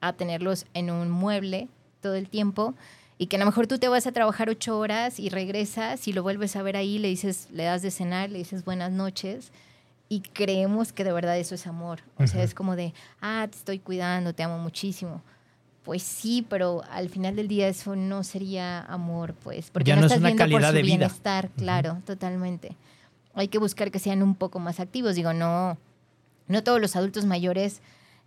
a 0.00 0.14
tenerlos 0.14 0.64
en 0.72 0.90
un 0.90 1.10
mueble 1.10 1.68
todo 2.00 2.14
el 2.14 2.30
tiempo 2.30 2.74
y 3.18 3.26
que 3.26 3.36
a 3.36 3.38
lo 3.38 3.46
mejor 3.46 3.66
tú 3.66 3.78
te 3.78 3.88
vas 3.88 4.06
a 4.06 4.12
trabajar 4.12 4.48
ocho 4.50 4.78
horas 4.78 5.18
y 5.18 5.28
regresas 5.30 6.06
y 6.08 6.12
lo 6.12 6.22
vuelves 6.22 6.54
a 6.56 6.62
ver 6.62 6.76
ahí, 6.76 6.98
le 6.98 7.08
dices, 7.08 7.48
le 7.52 7.64
das 7.64 7.82
de 7.82 7.90
cenar, 7.90 8.30
le 8.30 8.38
dices 8.38 8.64
buenas 8.64 8.90
noches 8.92 9.52
y 10.08 10.20
creemos 10.20 10.92
que 10.92 11.02
de 11.04 11.12
verdad 11.12 11.38
eso 11.38 11.54
es 11.54 11.66
amor. 11.66 12.00
O 12.18 12.26
sea, 12.26 12.42
es 12.42 12.54
como 12.54 12.76
de, 12.76 12.92
ah, 13.20 13.46
te 13.50 13.56
estoy 13.56 13.78
cuidando, 13.78 14.34
te 14.34 14.42
amo 14.42 14.58
muchísimo. 14.58 15.22
Pues 15.82 16.02
sí, 16.02 16.44
pero 16.48 16.82
al 16.90 17.08
final 17.08 17.36
del 17.36 17.48
día 17.48 17.68
eso 17.68 17.94
no 17.96 18.22
sería 18.24 18.80
amor, 18.82 19.34
pues, 19.34 19.70
porque 19.70 19.88
Ya 19.88 19.94
no, 19.94 20.00
no 20.02 20.06
es 20.06 20.12
estás 20.12 20.20
una 20.20 20.28
viendo 20.30 20.42
calidad 20.42 20.58
por 20.60 20.68
su 20.68 20.74
de 20.74 20.82
vida. 20.82 20.96
bienestar, 20.96 21.50
claro, 21.56 22.02
totalmente. 22.04 22.76
Hay 23.34 23.48
que 23.48 23.58
buscar 23.58 23.90
que 23.90 23.98
sean 23.98 24.22
un 24.22 24.34
poco 24.34 24.58
más 24.58 24.80
activos. 24.80 25.14
Digo, 25.14 25.32
no, 25.32 25.78
no 26.48 26.62
todos 26.64 26.80
los 26.80 26.96
adultos 26.96 27.24
mayores 27.24 27.82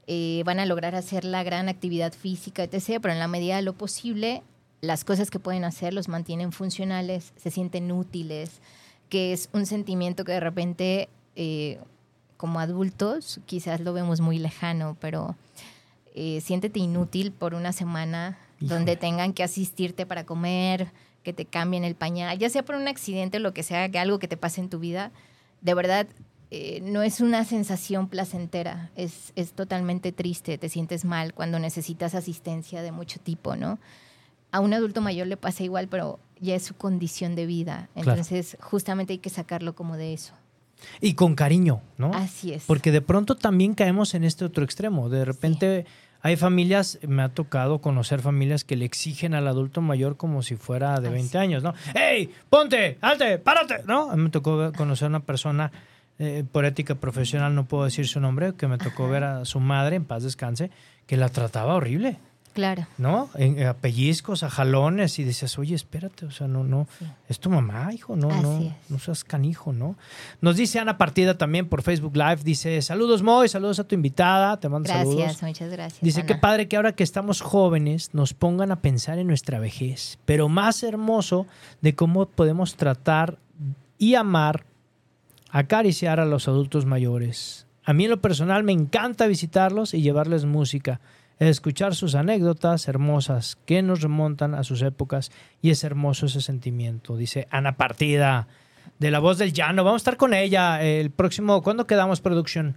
eh, 0.08 0.42
van 0.46 0.60
a 0.60 0.66
lograr 0.66 0.96
hacer 0.96 1.26
la 1.26 1.44
gran 1.44 1.68
actividad 1.70 2.14
física, 2.14 2.64
etc., 2.64 3.00
pero 3.02 3.14
en 3.14 3.20
la 3.20 3.28
medida 3.28 3.58
de 3.58 3.62
lo 3.62 3.74
posible, 3.74 4.42
las 4.82 5.04
cosas 5.04 5.30
que 5.30 5.40
pueden 5.40 5.64
hacer 5.64 5.94
los 5.94 6.08
mantienen 6.08 6.52
funcionales, 6.52 7.34
se 7.36 7.52
sienten 7.52 7.92
útiles, 7.92 8.62
que 9.10 9.34
es 9.34 9.50
un 9.54 9.66
sentimiento 9.66 10.24
que 10.24 10.34
de 10.34 10.40
repente, 10.40 11.10
eh, 11.36 11.80
como 12.38 12.60
adultos, 12.60 13.40
quizás 13.46 13.82
lo 13.82 13.94
vemos 13.94 14.22
muy 14.22 14.40
lejano, 14.40 14.96
pero 15.00 15.36
eh, 16.16 16.42
siéntete 16.42 16.80
inútil 16.80 17.32
por 17.32 17.54
una 17.54 17.74
semana 17.74 18.38
donde 18.60 18.96
tengan 18.96 19.34
que 19.34 19.44
asistirte 19.44 20.06
para 20.06 20.26
comer, 20.26 20.92
que 21.24 21.34
te 21.34 21.46
cambien 21.46 21.84
el 21.84 21.96
pañal, 21.96 22.38
ya 22.38 22.50
sea 22.50 22.64
por 22.64 22.76
un 22.76 22.88
accidente 22.88 23.38
o 23.38 23.40
lo 23.40 23.54
que 23.54 23.64
sea, 23.64 23.90
que 23.90 24.00
algo 24.00 24.20
que 24.20 24.28
te 24.28 24.38
pase 24.38 24.62
en 24.62 24.70
tu 24.70 24.80
vida, 24.80 25.12
de 25.62 25.74
verdad 25.74 26.08
eh, 26.52 26.80
no 26.82 27.04
es 27.04 27.22
una 27.22 27.44
sensación 27.46 28.08
placentera, 28.08 28.90
es, 28.96 29.34
es 29.36 29.54
totalmente 29.54 30.12
triste, 30.12 30.58
te 30.58 30.70
sientes 30.70 31.06
mal 31.06 31.34
cuando 31.34 31.60
necesitas 31.60 32.16
asistencia 32.16 32.82
de 32.82 32.92
mucho 32.92 33.20
tipo, 33.20 33.56
¿no? 33.56 33.80
A 34.52 34.60
un 34.60 34.74
adulto 34.74 35.02
mayor 35.02 35.28
le 35.28 35.38
pasa 35.38 35.64
igual, 35.64 35.88
pero 35.88 36.20
ya 36.40 36.56
es 36.56 36.64
su 36.64 36.74
condición 36.76 37.36
de 37.36 37.46
vida, 37.46 37.90
Claro. 37.94 38.12
entonces 38.12 38.58
justamente 38.62 39.14
hay 39.14 39.20
que 39.20 39.30
sacarlo 39.30 39.74
como 39.76 39.98
de 39.98 40.14
eso. 40.14 40.34
Y 41.02 41.14
con 41.14 41.36
cariño, 41.36 41.82
¿no? 41.98 42.12
Así 42.14 42.54
es. 42.54 42.64
Porque 42.66 42.92
de 42.92 43.02
pronto 43.02 43.36
también 43.36 43.74
caemos 43.76 44.14
en 44.14 44.24
este 44.24 44.46
otro 44.46 44.64
extremo. 44.64 45.10
De 45.10 45.26
repente 45.26 45.86
hay 46.22 46.38
familias, 46.38 47.00
me 47.06 47.22
ha 47.22 47.30
tocado 47.30 47.80
conocer 47.80 48.22
familias 48.22 48.64
que 48.64 48.78
le 48.78 48.86
exigen 48.86 49.34
al 49.34 49.48
adulto 49.50 49.82
mayor 49.82 50.16
como 50.16 50.42
si 50.42 50.56
fuera 50.56 51.00
de 51.02 51.10
Ay, 51.10 51.14
20 51.16 51.32
sí. 51.32 51.38
años, 51.38 51.64
¿no? 51.64 51.74
¡Ey! 51.94 52.34
¡Ponte! 52.50 52.98
¡Alte! 53.02 53.38
¡Párate! 53.40 53.84
¿No? 53.86 54.10
A 54.10 54.16
me 54.16 54.30
tocó 54.30 54.72
conocer 54.72 55.10
una 55.10 55.20
persona, 55.20 55.72
eh, 56.18 56.46
por 56.50 56.64
ética 56.66 56.96
profesional, 56.96 57.54
no 57.56 57.66
puedo 57.66 57.84
decir 57.84 58.08
su 58.08 58.20
nombre, 58.22 58.54
que 58.56 58.68
me 58.68 58.78
tocó 58.78 59.10
ver 59.10 59.24
a 59.26 59.44
su 59.46 59.60
madre, 59.60 59.98
en 59.98 60.06
paz 60.06 60.24
descanse, 60.24 60.72
que 61.08 61.18
la 61.18 61.28
trataba 61.30 61.76
horrible. 61.76 62.18
Claro. 62.54 62.88
¿no? 62.98 63.30
En, 63.36 63.66
a 63.66 63.74
pellizcos, 63.74 64.44
a 64.44 64.50
jalones 64.50 65.18
y 65.20 65.24
decías, 65.24 65.58
oye, 65.60 65.76
espérate, 65.76 66.26
o 66.26 66.32
sea, 66.32 66.48
no, 66.48 66.64
no, 66.64 66.88
Sí. 67.00 67.06
es 67.30 67.40
tu 67.40 67.50
mamá, 67.50 67.94
hijo, 67.94 68.16
no, 68.16 68.30
Así 68.30 68.42
no, 68.42 68.60
es. 68.62 68.74
no 68.90 69.00
seas 69.00 69.24
canijo, 69.24 69.72
¿no? 69.72 69.96
Nos 70.42 70.58
dice 70.58 70.80
Ana 70.80 70.98
Partida 70.98 71.38
también 71.38 71.70
por 71.70 71.82
Facebook 71.84 72.16
Live, 72.18 72.38
dice, 72.44 72.82
saludos 72.82 73.22
Moy, 73.24 73.48
saludos 73.48 73.80
a 73.80 73.84
tu 73.86 73.96
invitada, 73.96 74.60
te 74.60 74.68
mando 74.68 74.88
Gracias, 74.88 75.16
saludos. 75.16 75.42
muchas 75.44 75.72
gracias. 75.72 76.02
Dice, 76.02 76.26
qué 76.26 76.34
Ana. 76.34 76.42
padre 76.42 76.68
que 76.68 76.76
ahora 76.76 76.94
que 76.94 77.04
estamos 77.04 77.42
jóvenes 77.42 78.10
nos 78.14 78.34
pongan 78.34 78.72
a 78.72 78.82
pensar 78.82 79.20
en 79.20 79.28
nuestra 79.28 79.60
vejez, 79.60 80.18
pero 80.26 80.50
más 80.50 80.84
hermoso 80.84 81.46
de 81.82 81.96
cómo 81.96 82.26
podemos 82.26 82.76
tratar 82.76 83.38
y 83.98 84.16
amar, 84.16 84.66
acariciar 85.52 86.20
a 86.20 86.26
los 86.26 86.48
adultos 86.48 86.86
mayores. 86.86 87.66
A 87.86 87.94
mí 87.94 88.04
en 88.06 88.12
lo 88.12 88.22
personal 88.22 88.64
me 88.64 88.72
encanta 88.72 89.26
visitarlos 89.28 89.94
y 89.94 90.02
llevarles 90.02 90.46
música, 90.46 91.00
escuchar 91.40 91.96
sus 91.96 92.16
anécdotas 92.16 92.88
hermosas 92.88 93.58
que 93.66 93.82
nos 93.82 94.02
remontan 94.02 94.54
a 94.54 94.64
sus 94.64 94.82
épocas 94.82 95.32
y 95.62 95.70
es 95.70 95.84
hermoso 95.84 96.26
ese 96.26 96.42
sentimiento, 96.42 97.16
dice 97.16 97.48
Ana 97.50 97.78
Partida, 97.78 98.48
de 99.00 99.12
La 99.12 99.20
Voz 99.20 99.38
del 99.38 99.54
Llano. 99.54 99.84
Vamos 99.84 100.02
a 100.02 100.04
estar 100.04 100.18
con 100.18 100.34
ella 100.34 100.84
el 100.84 101.12
próximo, 101.12 101.62
¿cuándo 101.62 101.88
quedamos 101.88 102.20
producción? 102.20 102.76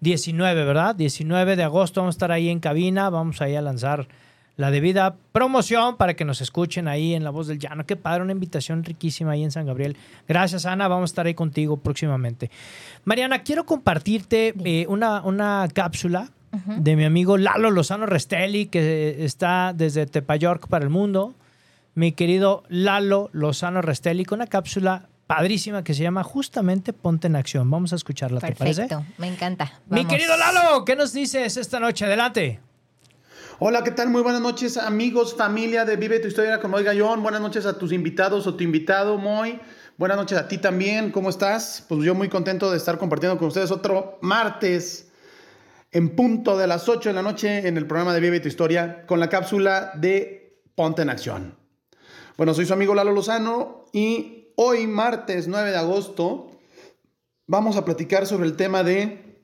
19, 0.00 0.64
¿verdad? 0.64 0.94
19 0.94 1.56
de 1.56 1.62
agosto 1.64 2.00
vamos 2.00 2.14
a 2.14 2.16
estar 2.16 2.32
ahí 2.32 2.48
en 2.48 2.60
cabina, 2.60 3.10
vamos 3.10 3.40
ahí 3.40 3.56
a 3.56 3.62
lanzar 3.62 4.06
la 4.56 4.70
debida 4.70 5.16
promoción 5.32 5.96
para 5.96 6.14
que 6.14 6.24
nos 6.24 6.40
escuchen 6.40 6.86
ahí 6.86 7.14
en 7.14 7.24
La 7.24 7.30
Voz 7.30 7.48
del 7.48 7.58
Llano. 7.58 7.86
Qué 7.86 7.96
padre, 7.96 8.22
una 8.22 8.32
invitación 8.32 8.84
riquísima 8.84 9.32
ahí 9.32 9.42
en 9.42 9.50
San 9.50 9.66
Gabriel. 9.66 9.96
Gracias, 10.28 10.66
Ana, 10.66 10.86
vamos 10.86 11.10
a 11.10 11.12
estar 11.12 11.26
ahí 11.26 11.34
contigo 11.34 11.78
próximamente. 11.78 12.50
Mariana, 13.04 13.42
quiero 13.42 13.66
compartirte 13.66 14.54
eh, 14.64 14.86
una, 14.88 15.22
una 15.22 15.66
cápsula 15.72 16.30
de 16.66 16.96
mi 16.96 17.04
amigo 17.04 17.36
Lalo 17.36 17.70
Lozano 17.70 18.06
Restelli, 18.06 18.66
que 18.66 19.24
está 19.24 19.72
desde 19.74 20.06
Tepayork 20.06 20.68
para 20.68 20.84
el 20.84 20.90
mundo. 20.90 21.34
Mi 21.94 22.12
querido 22.12 22.64
Lalo 22.68 23.30
Lozano 23.32 23.82
Restelli, 23.82 24.24
con 24.24 24.38
una 24.38 24.46
cápsula 24.46 25.08
padrísima 25.26 25.84
que 25.84 25.94
se 25.94 26.02
llama 26.02 26.22
justamente 26.22 26.92
Ponte 26.92 27.28
en 27.28 27.36
Acción. 27.36 27.70
Vamos 27.70 27.92
a 27.92 27.96
escucharla, 27.96 28.40
¿te 28.40 28.52
parece? 28.52 28.82
Perfecto, 28.82 29.04
me 29.18 29.28
encanta. 29.28 29.72
Mi 29.88 30.04
querido 30.04 30.36
Lalo, 30.36 30.84
¿qué 30.84 30.96
nos 30.96 31.12
dices 31.12 31.56
esta 31.56 31.80
noche? 31.80 32.04
Adelante. 32.04 32.60
Hola, 33.60 33.84
¿qué 33.84 33.92
tal? 33.92 34.10
Muy 34.10 34.22
buenas 34.22 34.40
noches, 34.40 34.76
amigos, 34.76 35.36
familia 35.36 35.84
de 35.84 35.96
Vive 35.96 36.18
tu 36.18 36.26
Historia 36.26 36.60
con 36.60 36.72
Moy 36.72 36.82
Gallón. 36.82 37.22
Buenas 37.22 37.40
noches 37.40 37.64
a 37.66 37.78
tus 37.78 37.92
invitados 37.92 38.46
o 38.46 38.54
tu 38.54 38.64
invitado, 38.64 39.16
Moy. 39.16 39.60
Buenas 39.96 40.16
noches 40.16 40.36
a 40.36 40.48
ti 40.48 40.58
también. 40.58 41.12
¿Cómo 41.12 41.30
estás? 41.30 41.84
Pues 41.88 42.02
yo 42.02 42.16
muy 42.16 42.28
contento 42.28 42.68
de 42.70 42.76
estar 42.76 42.98
compartiendo 42.98 43.38
con 43.38 43.46
ustedes 43.46 43.70
otro 43.70 44.18
martes 44.22 45.12
en 45.94 46.16
punto 46.16 46.58
de 46.58 46.66
las 46.66 46.88
8 46.88 47.10
de 47.10 47.14
la 47.14 47.22
noche 47.22 47.68
en 47.68 47.76
el 47.76 47.86
programa 47.86 48.12
de 48.12 48.18
Vive 48.18 48.40
tu 48.40 48.48
Historia 48.48 49.06
con 49.06 49.20
la 49.20 49.28
cápsula 49.28 49.92
de 49.94 50.60
Ponte 50.74 51.02
en 51.02 51.08
Acción. 51.08 51.56
Bueno, 52.36 52.52
soy 52.52 52.66
su 52.66 52.72
amigo 52.72 52.96
Lalo 52.96 53.12
Lozano 53.12 53.84
y 53.92 54.48
hoy, 54.56 54.88
martes 54.88 55.46
9 55.46 55.70
de 55.70 55.76
agosto, 55.76 56.50
vamos 57.46 57.76
a 57.76 57.84
platicar 57.84 58.26
sobre 58.26 58.48
el 58.48 58.56
tema 58.56 58.82
de 58.82 59.40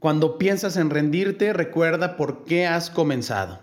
cuando 0.00 0.38
piensas 0.38 0.76
en 0.76 0.90
rendirte, 0.90 1.52
recuerda 1.52 2.16
por 2.16 2.44
qué 2.44 2.66
has 2.66 2.90
comenzado. 2.90 3.60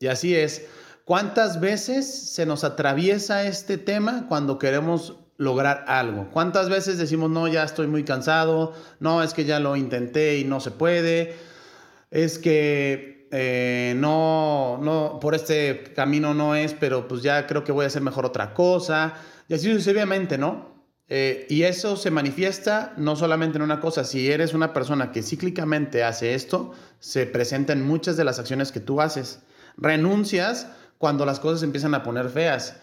Y 0.00 0.08
así 0.08 0.34
es. 0.34 0.66
¿Cuántas 1.04 1.60
veces 1.60 2.32
se 2.34 2.44
nos 2.44 2.64
atraviesa 2.64 3.44
este 3.44 3.78
tema 3.78 4.26
cuando 4.28 4.58
queremos 4.58 5.16
lograr 5.38 5.84
algo. 5.88 6.28
¿Cuántas 6.30 6.68
veces 6.68 6.98
decimos, 6.98 7.28
no, 7.30 7.48
ya 7.48 7.64
estoy 7.64 7.88
muy 7.88 8.04
cansado, 8.04 8.74
no, 9.00 9.22
es 9.22 9.34
que 9.34 9.44
ya 9.44 9.58
lo 9.58 9.74
intenté 9.74 10.38
y 10.38 10.44
no 10.44 10.60
se 10.60 10.70
puede, 10.70 11.34
es 12.12 12.38
que 12.38 13.26
eh, 13.32 13.94
no, 13.96 14.78
no, 14.82 15.18
por 15.18 15.34
este 15.34 15.92
camino 15.96 16.34
no 16.34 16.54
es, 16.54 16.74
pero 16.74 17.08
pues 17.08 17.22
ya 17.22 17.46
creo 17.46 17.64
que 17.64 17.72
voy 17.72 17.84
a 17.84 17.86
hacer 17.88 18.02
mejor 18.02 18.26
otra 18.26 18.52
cosa, 18.52 19.14
y 19.48 19.54
así 19.54 19.72
sucesivamente, 19.72 20.36
¿no? 20.36 20.70
Eh, 21.08 21.46
y 21.48 21.62
eso 21.62 21.96
se 21.96 22.10
manifiesta 22.10 22.92
no 22.98 23.16
solamente 23.16 23.56
en 23.56 23.62
una 23.62 23.80
cosa, 23.80 24.04
si 24.04 24.30
eres 24.30 24.52
una 24.52 24.74
persona 24.74 25.10
que 25.10 25.22
cíclicamente 25.22 26.04
hace 26.04 26.34
esto, 26.34 26.72
se 27.00 27.26
presenta 27.26 27.72
en 27.72 27.84
muchas 27.84 28.16
de 28.16 28.24
las 28.24 28.38
acciones 28.38 28.72
que 28.72 28.80
tú 28.80 29.00
haces. 29.00 29.40
Renuncias 29.76 30.68
cuando 30.98 31.24
las 31.26 31.40
cosas 31.40 31.62
empiezan 31.62 31.94
a 31.94 32.02
poner 32.02 32.28
feas. 32.28 32.76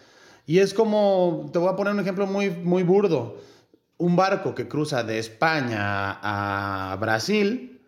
Y 0.45 0.59
es 0.59 0.73
como, 0.73 1.49
te 1.53 1.59
voy 1.59 1.69
a 1.69 1.75
poner 1.75 1.93
un 1.93 1.99
ejemplo 1.99 2.25
muy, 2.27 2.49
muy 2.49 2.83
burdo. 2.83 3.37
Un 3.97 4.15
barco 4.15 4.55
que 4.55 4.67
cruza 4.67 5.03
de 5.03 5.19
España 5.19 6.19
a 6.21 6.95
Brasil, 6.99 7.78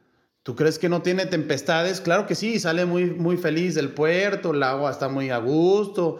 ¿tú 0.43 0.55
crees 0.55 0.79
que 0.79 0.89
no 0.89 1.01
tiene 1.01 1.25
tempestades? 1.25 2.01
Claro 2.01 2.25
que 2.25 2.35
sí, 2.35 2.59
sale 2.59 2.85
muy, 2.85 3.05
muy 3.11 3.37
feliz 3.37 3.75
del 3.75 3.93
puerto, 3.93 4.51
el 4.51 4.63
agua 4.63 4.91
está 4.91 5.09
muy 5.09 5.29
a 5.29 5.37
gusto 5.37 6.19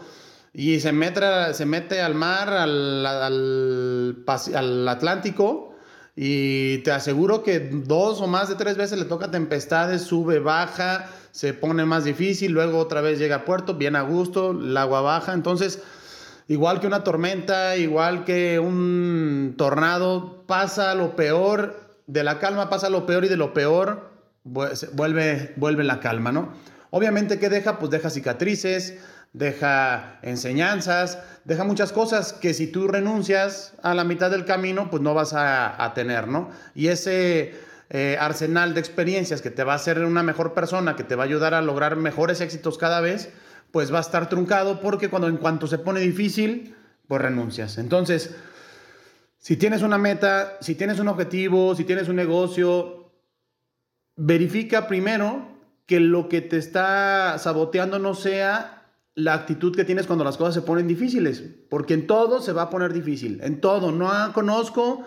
y 0.53 0.79
se 0.79 0.91
mete, 0.91 1.53
se 1.53 1.65
mete 1.65 2.01
al 2.01 2.15
mar, 2.15 2.49
al, 2.49 3.05
al, 3.05 4.25
al 4.55 4.87
Atlántico 4.87 5.75
y 6.15 6.79
te 6.79 6.91
aseguro 6.91 7.41
que 7.41 7.59
dos 7.71 8.21
o 8.21 8.27
más 8.27 8.49
de 8.49 8.55
tres 8.55 8.75
veces 8.75 8.99
le 8.99 9.05
toca 9.05 9.31
tempestades, 9.31 10.01
sube, 10.01 10.39
baja, 10.39 11.09
se 11.31 11.53
pone 11.53 11.85
más 11.85 12.03
difícil, 12.03 12.51
luego 12.51 12.79
otra 12.79 13.01
vez 13.01 13.17
llega 13.17 13.37
a 13.37 13.45
puerto, 13.45 13.75
bien 13.75 13.95
a 13.95 14.01
gusto, 14.01 14.51
el 14.51 14.75
agua 14.75 15.01
baja, 15.01 15.33
entonces 15.33 15.81
igual 16.49 16.81
que 16.81 16.87
una 16.87 17.05
tormenta, 17.05 17.77
igual 17.77 18.25
que 18.25 18.59
un 18.59 19.55
tornado, 19.57 20.43
pasa 20.47 20.93
lo 20.95 21.15
peor, 21.15 21.79
de 22.07 22.25
la 22.25 22.39
calma 22.39 22.69
pasa 22.69 22.89
lo 22.89 23.05
peor 23.05 23.23
y 23.23 23.29
de 23.29 23.37
lo 23.37 23.53
peor 23.53 24.10
vuelve, 24.43 25.53
vuelve 25.55 25.83
la 25.83 25.99
calma, 25.99 26.31
¿no? 26.31 26.53
Obviamente, 26.89 27.39
¿qué 27.39 27.49
deja? 27.49 27.79
Pues 27.79 27.91
deja 27.91 28.09
cicatrices, 28.09 28.97
deja 29.33 30.19
enseñanzas, 30.23 31.19
deja 31.45 31.63
muchas 31.63 31.91
cosas 31.93 32.33
que 32.33 32.53
si 32.53 32.67
tú 32.67 32.87
renuncias 32.87 33.73
a 33.81 33.93
la 33.93 34.03
mitad 34.03 34.29
del 34.29 34.45
camino, 34.45 34.89
pues 34.89 35.01
no 35.01 35.13
vas 35.13 35.33
a, 35.33 35.91
tener, 35.95 36.27
¿no? 36.27 36.49
Y 36.75 36.87
ese 36.87 37.53
eh, 37.89 38.17
arsenal 38.19 38.73
de 38.73 38.81
experiencias 38.81 39.41
que 39.41 39.51
te 39.51 39.63
va 39.63 39.73
a 39.73 39.77
hacer 39.77 39.99
una 40.03 40.23
mejor 40.23 40.53
persona, 40.53 40.95
que 40.95 41.03
te 41.03 41.15
va 41.15 41.23
a 41.23 41.27
ayudar 41.27 41.53
a 41.53 41.61
lograr 41.61 41.95
mejores 41.95 42.41
éxitos 42.41 42.77
cada 42.77 42.99
vez, 42.99 43.29
pues 43.71 43.93
va 43.93 43.99
a 43.99 44.01
estar 44.01 44.27
truncado 44.27 44.81
porque 44.81 45.09
cuando 45.09 45.29
en 45.29 45.37
cuanto 45.37 45.67
se 45.67 45.77
pone 45.77 46.01
difícil, 46.01 46.75
pues 47.07 47.21
renuncias. 47.21 47.77
Entonces, 47.77 48.35
si 49.37 49.55
tienes 49.55 49.81
una 49.81 49.97
meta, 49.97 50.57
si 50.59 50.75
tienes 50.75 50.99
un 50.99 51.07
objetivo, 51.07 51.73
si 51.73 51.85
tienes 51.85 52.09
un 52.09 52.17
negocio, 52.17 53.00
verifica 54.15 54.87
primero 54.87 55.47
que 55.85 55.99
lo 55.99 56.29
que 56.29 56.41
te 56.41 56.57
está 56.57 57.37
saboteando 57.37 57.99
no 57.99 58.13
sea 58.13 58.81
la 59.15 59.33
actitud 59.33 59.75
que 59.75 59.83
tienes 59.83 60.07
cuando 60.07 60.23
las 60.23 60.37
cosas 60.37 60.53
se 60.53 60.61
ponen 60.61 60.87
difíciles, 60.87 61.43
porque 61.69 61.93
en 61.93 62.07
todo 62.07 62.41
se 62.41 62.53
va 62.53 62.63
a 62.63 62.69
poner 62.69 62.93
difícil, 62.93 63.39
en 63.43 63.59
todo. 63.59 63.91
No 63.91 64.09
conozco 64.33 65.03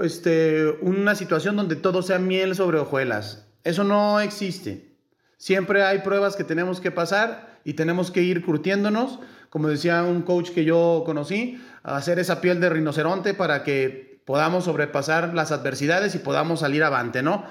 este, 0.00 0.68
una 0.82 1.14
situación 1.14 1.56
donde 1.56 1.76
todo 1.76 2.02
sea 2.02 2.18
miel 2.18 2.54
sobre 2.54 2.78
hojuelas. 2.78 3.46
Eso 3.64 3.84
no 3.84 4.20
existe. 4.20 4.96
Siempre 5.38 5.82
hay 5.84 6.00
pruebas 6.00 6.36
que 6.36 6.44
tenemos 6.44 6.80
que 6.80 6.90
pasar 6.90 7.60
y 7.64 7.74
tenemos 7.74 8.10
que 8.10 8.22
ir 8.22 8.44
curtiéndonos, 8.44 9.18
como 9.50 9.68
decía 9.68 10.02
un 10.02 10.22
coach 10.22 10.50
que 10.50 10.64
yo 10.64 11.02
conocí, 11.06 11.62
hacer 11.82 12.18
esa 12.18 12.40
piel 12.40 12.60
de 12.60 12.68
rinoceronte 12.68 13.34
para 13.34 13.62
que 13.62 14.20
podamos 14.24 14.64
sobrepasar 14.64 15.32
las 15.34 15.52
adversidades 15.52 16.14
y 16.14 16.18
podamos 16.18 16.60
salir 16.60 16.84
avante, 16.84 17.22
¿no? 17.22 17.44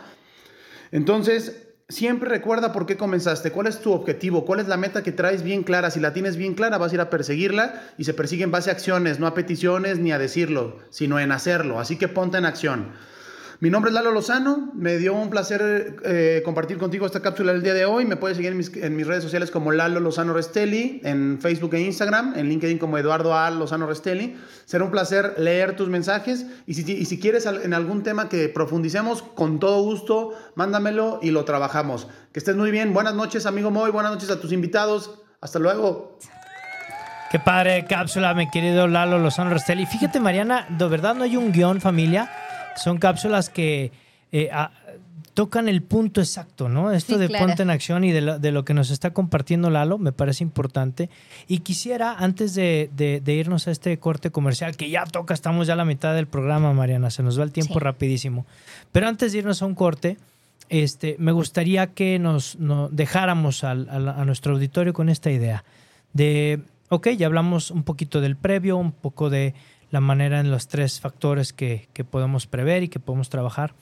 Entonces, 0.92 1.68
siempre 1.90 2.30
recuerda 2.30 2.74
por 2.74 2.86
qué 2.86 2.98
comenzaste, 2.98 3.52
cuál 3.52 3.68
es 3.68 3.80
tu 3.80 3.94
objetivo, 3.94 4.46
cuál 4.46 4.60
es 4.60 4.68
la 4.68 4.78
meta 4.78 5.04
que 5.04 5.12
traes 5.12 5.44
bien 5.44 5.64
clara. 5.64 5.92
Si 5.92 6.00
la 6.00 6.14
tienes 6.14 6.36
bien 6.36 6.54
clara, 6.54 6.78
vas 6.78 6.92
a 6.92 6.96
ir 6.96 7.02
a 7.02 7.10
perseguirla 7.10 7.82
y 7.98 8.04
se 8.04 8.14
persigue 8.14 8.44
en 8.44 8.52
base 8.52 8.70
a 8.70 8.74
acciones, 8.74 9.20
no 9.20 9.28
a 9.28 9.34
peticiones 9.34 10.00
ni 10.00 10.12
a 10.12 10.20
decirlo, 10.20 10.80
sino 10.90 11.20
en 11.20 11.32
hacerlo. 11.32 11.80
Así 11.80 11.98
que 11.98 12.08
ponte 12.08 12.38
en 12.38 12.46
acción. 12.46 12.92
Mi 13.60 13.72
nombre 13.72 13.90
es 13.90 13.96
Lalo 13.96 14.12
Lozano, 14.12 14.70
me 14.76 14.98
dio 14.98 15.16
un 15.16 15.32
placer 15.32 15.96
eh, 16.06 16.44
compartir 16.46 16.78
contigo 16.78 17.08
esta 17.08 17.24
cápsula 17.24 17.54
del 17.54 17.64
día 17.64 17.74
de 17.74 17.86
hoy. 17.86 18.06
Me 18.06 18.16
puedes 18.16 18.38
seguir 18.38 18.52
en 18.52 18.96
mis, 18.96 19.08
redes 19.08 19.24
sociales 19.24 19.50
como 19.50 19.72
Lalo 19.72 20.00
Lozano 20.00 20.32
Restelli, 20.34 21.02
en 21.04 21.40
Facebook 21.42 21.74
e 21.74 21.82
Instagram, 21.82 22.36
en 22.38 22.50
LinkedIn 22.50 22.78
como 22.78 23.00
Eduardo 23.00 23.36
A. 23.36 23.50
Lozano 23.50 23.88
Restelli. 23.88 24.38
Será 24.66 24.84
un 24.84 24.92
placer 24.92 25.34
leer 25.40 25.76
tus 25.76 25.90
mensajes 25.90 26.46
y 26.68 26.76
si, 26.76 26.92
y 26.92 27.06
si 27.06 27.20
quieres 27.20 27.48
en 27.48 27.74
algún 27.74 28.04
tema 28.04 28.30
que 28.30 28.48
profundicemos, 28.48 29.24
con 29.24 29.58
todo 29.58 29.82
gusto, 29.82 30.36
mándamelo 30.54 31.20
y 31.24 31.32
lo 31.32 31.44
trabajamos. 31.44 32.08
Que 32.32 32.38
estés 32.38 32.56
muy 32.56 32.70
bien. 32.70 32.94
Buenas 32.94 33.16
noches, 33.16 33.48
amigo 33.48 33.72
Moy. 33.72 33.90
Buenas 33.90 34.12
noches 34.12 34.30
a 34.30 34.40
tus 34.40 34.52
invitados. 34.52 35.20
Hasta 35.42 35.58
luego. 35.58 36.20
Qué 37.32 37.40
padre 37.40 37.86
cápsula, 37.90 38.36
mi 38.36 38.52
querido 38.52 38.88
Lalo 38.88 39.18
Lozano 39.18 39.50
Restelli. 39.50 39.88
Fíjate, 39.88 40.20
Mariana, 40.20 40.68
de 40.70 40.88
verdad 40.88 41.16
no 41.16 41.24
hay 41.24 41.36
un 41.36 41.52
guion, 41.52 41.82
familia 41.82 42.30
son 42.78 42.98
cápsulas 42.98 43.50
que 43.50 43.92
eh, 44.32 44.50
tocan 45.34 45.70
el 45.70 45.84
punto 45.84 46.20
exacto, 46.20 46.68
¿no? 46.68 46.92
Esto 46.92 47.18
de 47.18 47.30
ponte 47.30 47.62
en 47.62 47.70
acción 47.70 48.04
y 48.04 48.12
de 48.12 48.52
lo, 48.52 48.66
que 48.66 48.74
nos 48.74 48.90
está 48.90 49.12
compartiendo 49.12 49.70
Lalo 49.70 49.98
me 49.98 50.12
parece 50.12 50.44
importante. 50.44 51.10
Y 51.48 51.60
quisiera, 51.60 52.14
antes 52.14 52.56
de, 52.56 53.22
irnos 53.26 53.68
a 53.68 53.72
este 53.72 53.98
corte 54.00 54.32
comercial, 54.32 54.76
que 54.76 54.90
ya 54.90 55.06
toca, 55.06 55.34
estamos 55.34 55.68
ya 55.68 55.74
a 55.74 55.76
la 55.76 55.86
mitad 55.86 56.16
del 56.16 56.28
programa, 56.28 56.74
Mariana, 56.74 57.12
se 57.12 57.22
nos 57.22 57.40
va 57.40 57.44
el 57.44 57.52
tiempo 57.52 57.80
rapidísimo. 57.80 58.46
Pero 58.92 59.08
antes 59.08 59.32
de 59.32 59.38
irnos 59.38 59.62
a 59.62 59.68
un 59.68 59.76
corte, 59.76 60.18
este, 60.70 61.16
me 61.20 61.32
gustaría 61.32 61.88
que 61.88 62.18
nos, 62.18 62.58
dejáramos 62.90 63.64
a 63.64 63.76
nuestro 63.76 64.54
auditorio 64.54 64.94
con 64.94 65.08
esta 65.08 65.30
idea 65.30 65.64
de, 66.14 66.62
ok, 66.90 67.10
ya 67.10 67.28
hablamos 67.28 67.70
un 67.70 67.84
poquito 67.84 68.22
del 68.22 68.36
previo, 68.38 68.78
un 68.78 68.92
poco 68.92 69.30
de 69.30 69.54
la 69.92 70.02
manera 70.02 70.40
en 70.40 70.52
los 70.52 70.68
tres 70.68 71.00
factores 71.00 71.54
que, 71.54 71.88
podemos 72.10 72.48
prever 72.48 72.84
y 72.84 72.90
que 72.90 73.00
podemos 73.00 73.30
trabajar. 73.30 73.74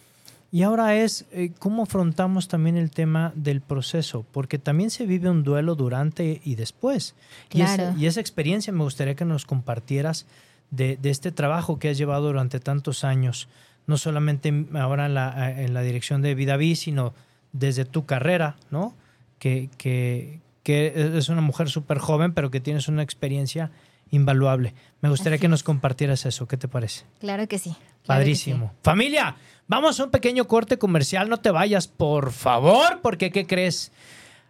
Y 0.52 0.64
ahora 0.64 0.96
es 0.96 1.26
eh, 1.32 1.52
cómo 1.60 1.84
afrontamos 1.84 2.48
también 2.48 2.78
el 2.78 2.92
tema 2.92 3.34
del 3.36 3.62
proceso, 3.62 4.26
porque 4.32 4.60
también 4.60 4.90
se 4.90 5.06
vive 5.06 5.30
un 5.30 5.44
duelo 5.44 5.76
durante 5.76 6.42
y 6.44 6.56
después. 6.56 7.16
Y, 7.52 7.62
esa, 7.62 8.20
experiencia 8.20 8.72
me 8.72 8.84
gustaría 8.84 9.16
que 9.16 9.26
nos 9.26 9.46
compartieras 9.46 10.28
de, 10.72 10.98
este 11.04 11.32
trabajo 11.32 11.80
que 11.80 11.90
has 11.90 11.98
llevado 11.98 12.28
durante 12.28 12.60
tantos 12.60 13.04
años, 13.04 13.50
no 13.88 13.98
solamente 13.98 14.54
ahora 14.74 15.08
en 15.08 15.16
la, 15.16 15.62
en 15.62 15.74
la 15.74 15.82
dirección 15.82 16.22
de 16.22 16.36
Vidaví, 16.36 16.76
sino 16.76 17.14
desde 17.52 17.86
tu 17.86 18.06
carrera, 18.06 18.56
¿no? 18.70 18.94
Que, 19.40 19.70
que, 19.78 20.40
que 20.64 21.12
es 21.18 21.30
una 21.30 21.42
mujer 21.42 21.70
súper 21.70 22.00
joven, 22.00 22.34
pero 22.34 22.50
que 22.52 22.60
tienes 22.60 22.88
una 22.88 23.04
experiencia 23.04 23.72
invaluable. 24.16 24.74
Me 25.02 25.10
gustaría 25.10 25.38
que 25.38 25.48
nos 25.48 25.64
compartieras 25.64 26.26
eso. 26.26 26.48
¿Qué 26.48 26.58
te 26.58 26.68
parece? 26.68 27.06
Claro 27.20 27.48
que 27.48 27.60
sí. 27.60 27.76
Padrísimo. 28.06 28.74
Familia, 28.84 29.36
vamos 29.68 30.00
a 30.00 30.06
un 30.06 30.12
pequeño 30.12 30.48
corte 30.48 30.78
comercial. 30.78 31.30
No 31.30 31.38
te 31.38 31.52
vayas, 31.52 31.88
por 31.88 32.32
favor, 32.32 33.00
porque 33.02 33.32
¿qué 33.32 33.46
crees? 33.46 33.92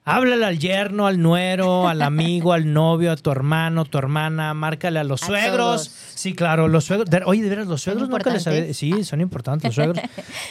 Háblale 0.08 0.46
al 0.46 0.60
yerno, 0.60 1.08
al 1.08 1.20
nuero, 1.20 1.88
al 1.88 2.04
amigo, 2.04 2.54
al 2.54 2.72
novio, 2.72 3.12
a 3.12 3.16
tu 3.16 3.32
hermano, 3.32 3.86
tu 3.86 3.98
hermana, 3.98 4.54
márcale 4.54 5.00
a 5.00 5.04
los 5.04 5.22
suegros. 5.22 5.92
Sí, 6.14 6.36
claro, 6.36 6.68
los 6.68 6.86
suegros. 6.86 7.10
Oye, 7.26 7.42
de 7.42 7.50
veras, 7.50 7.66
los 7.66 7.82
suegros 7.82 8.08
nunca 8.08 8.32
les 8.32 8.46
había... 8.46 8.72
Sí, 8.72 9.04
son 9.04 9.20
importantes 9.22 9.70
los 9.70 9.74
suegros. 9.84 9.98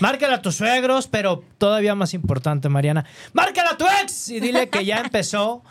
márcale 0.01 0.35
a 0.35 0.43
tus 0.43 0.57
suegros, 0.57 1.07
pero 1.07 1.45
todavía 1.57 1.95
más 1.95 2.15
importante, 2.15 2.69
Mariana. 2.69 3.05
Márcale 3.33 3.69
a 3.69 3.77
tu 3.77 3.85
ex 4.03 4.29
y 4.31 4.41
dile 4.41 4.69
que 4.69 4.85
ya 4.85 4.99
empezó 4.99 5.63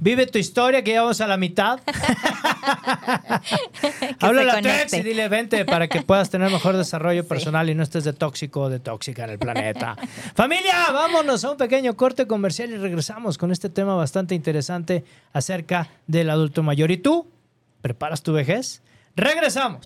Vive 0.00 0.26
tu 0.26 0.38
historia, 0.38 0.82
que 0.82 0.92
ya 0.92 1.02
vamos 1.02 1.20
a 1.20 1.26
la 1.26 1.36
mitad. 1.36 1.78
Habla 4.20 4.54
a 4.54 4.62
tu 4.62 4.68
ex 4.68 4.94
y 4.94 5.02
dile, 5.02 5.28
vente 5.28 5.66
para 5.66 5.88
que 5.88 6.00
puedas 6.00 6.30
tener 6.30 6.50
mejor 6.50 6.74
desarrollo 6.78 7.28
personal 7.28 7.68
y 7.68 7.74
no 7.74 7.82
estés 7.82 8.04
de 8.04 8.14
tóxico 8.14 8.62
o 8.62 8.70
de 8.70 8.80
tóxica 8.80 9.24
en 9.24 9.30
el 9.30 9.38
planeta. 9.38 9.96
Familia, 10.34 10.90
vámonos 10.90 11.44
a 11.44 11.50
un 11.50 11.58
pequeño 11.58 11.94
corte 11.96 12.26
comercial 12.26 12.70
y 12.70 12.78
regresamos 12.78 13.36
con 13.36 13.52
este 13.52 13.68
tema 13.68 13.94
bastante 13.94 14.34
interesante 14.34 15.04
acerca 15.34 15.90
del 16.06 16.30
adulto 16.30 16.62
mayor. 16.62 16.90
¿Y 16.90 16.96
tú? 16.96 17.28
¿Preparas 17.82 18.22
tu 18.22 18.32
vejez? 18.32 18.80
¡Regresamos! 19.16 19.84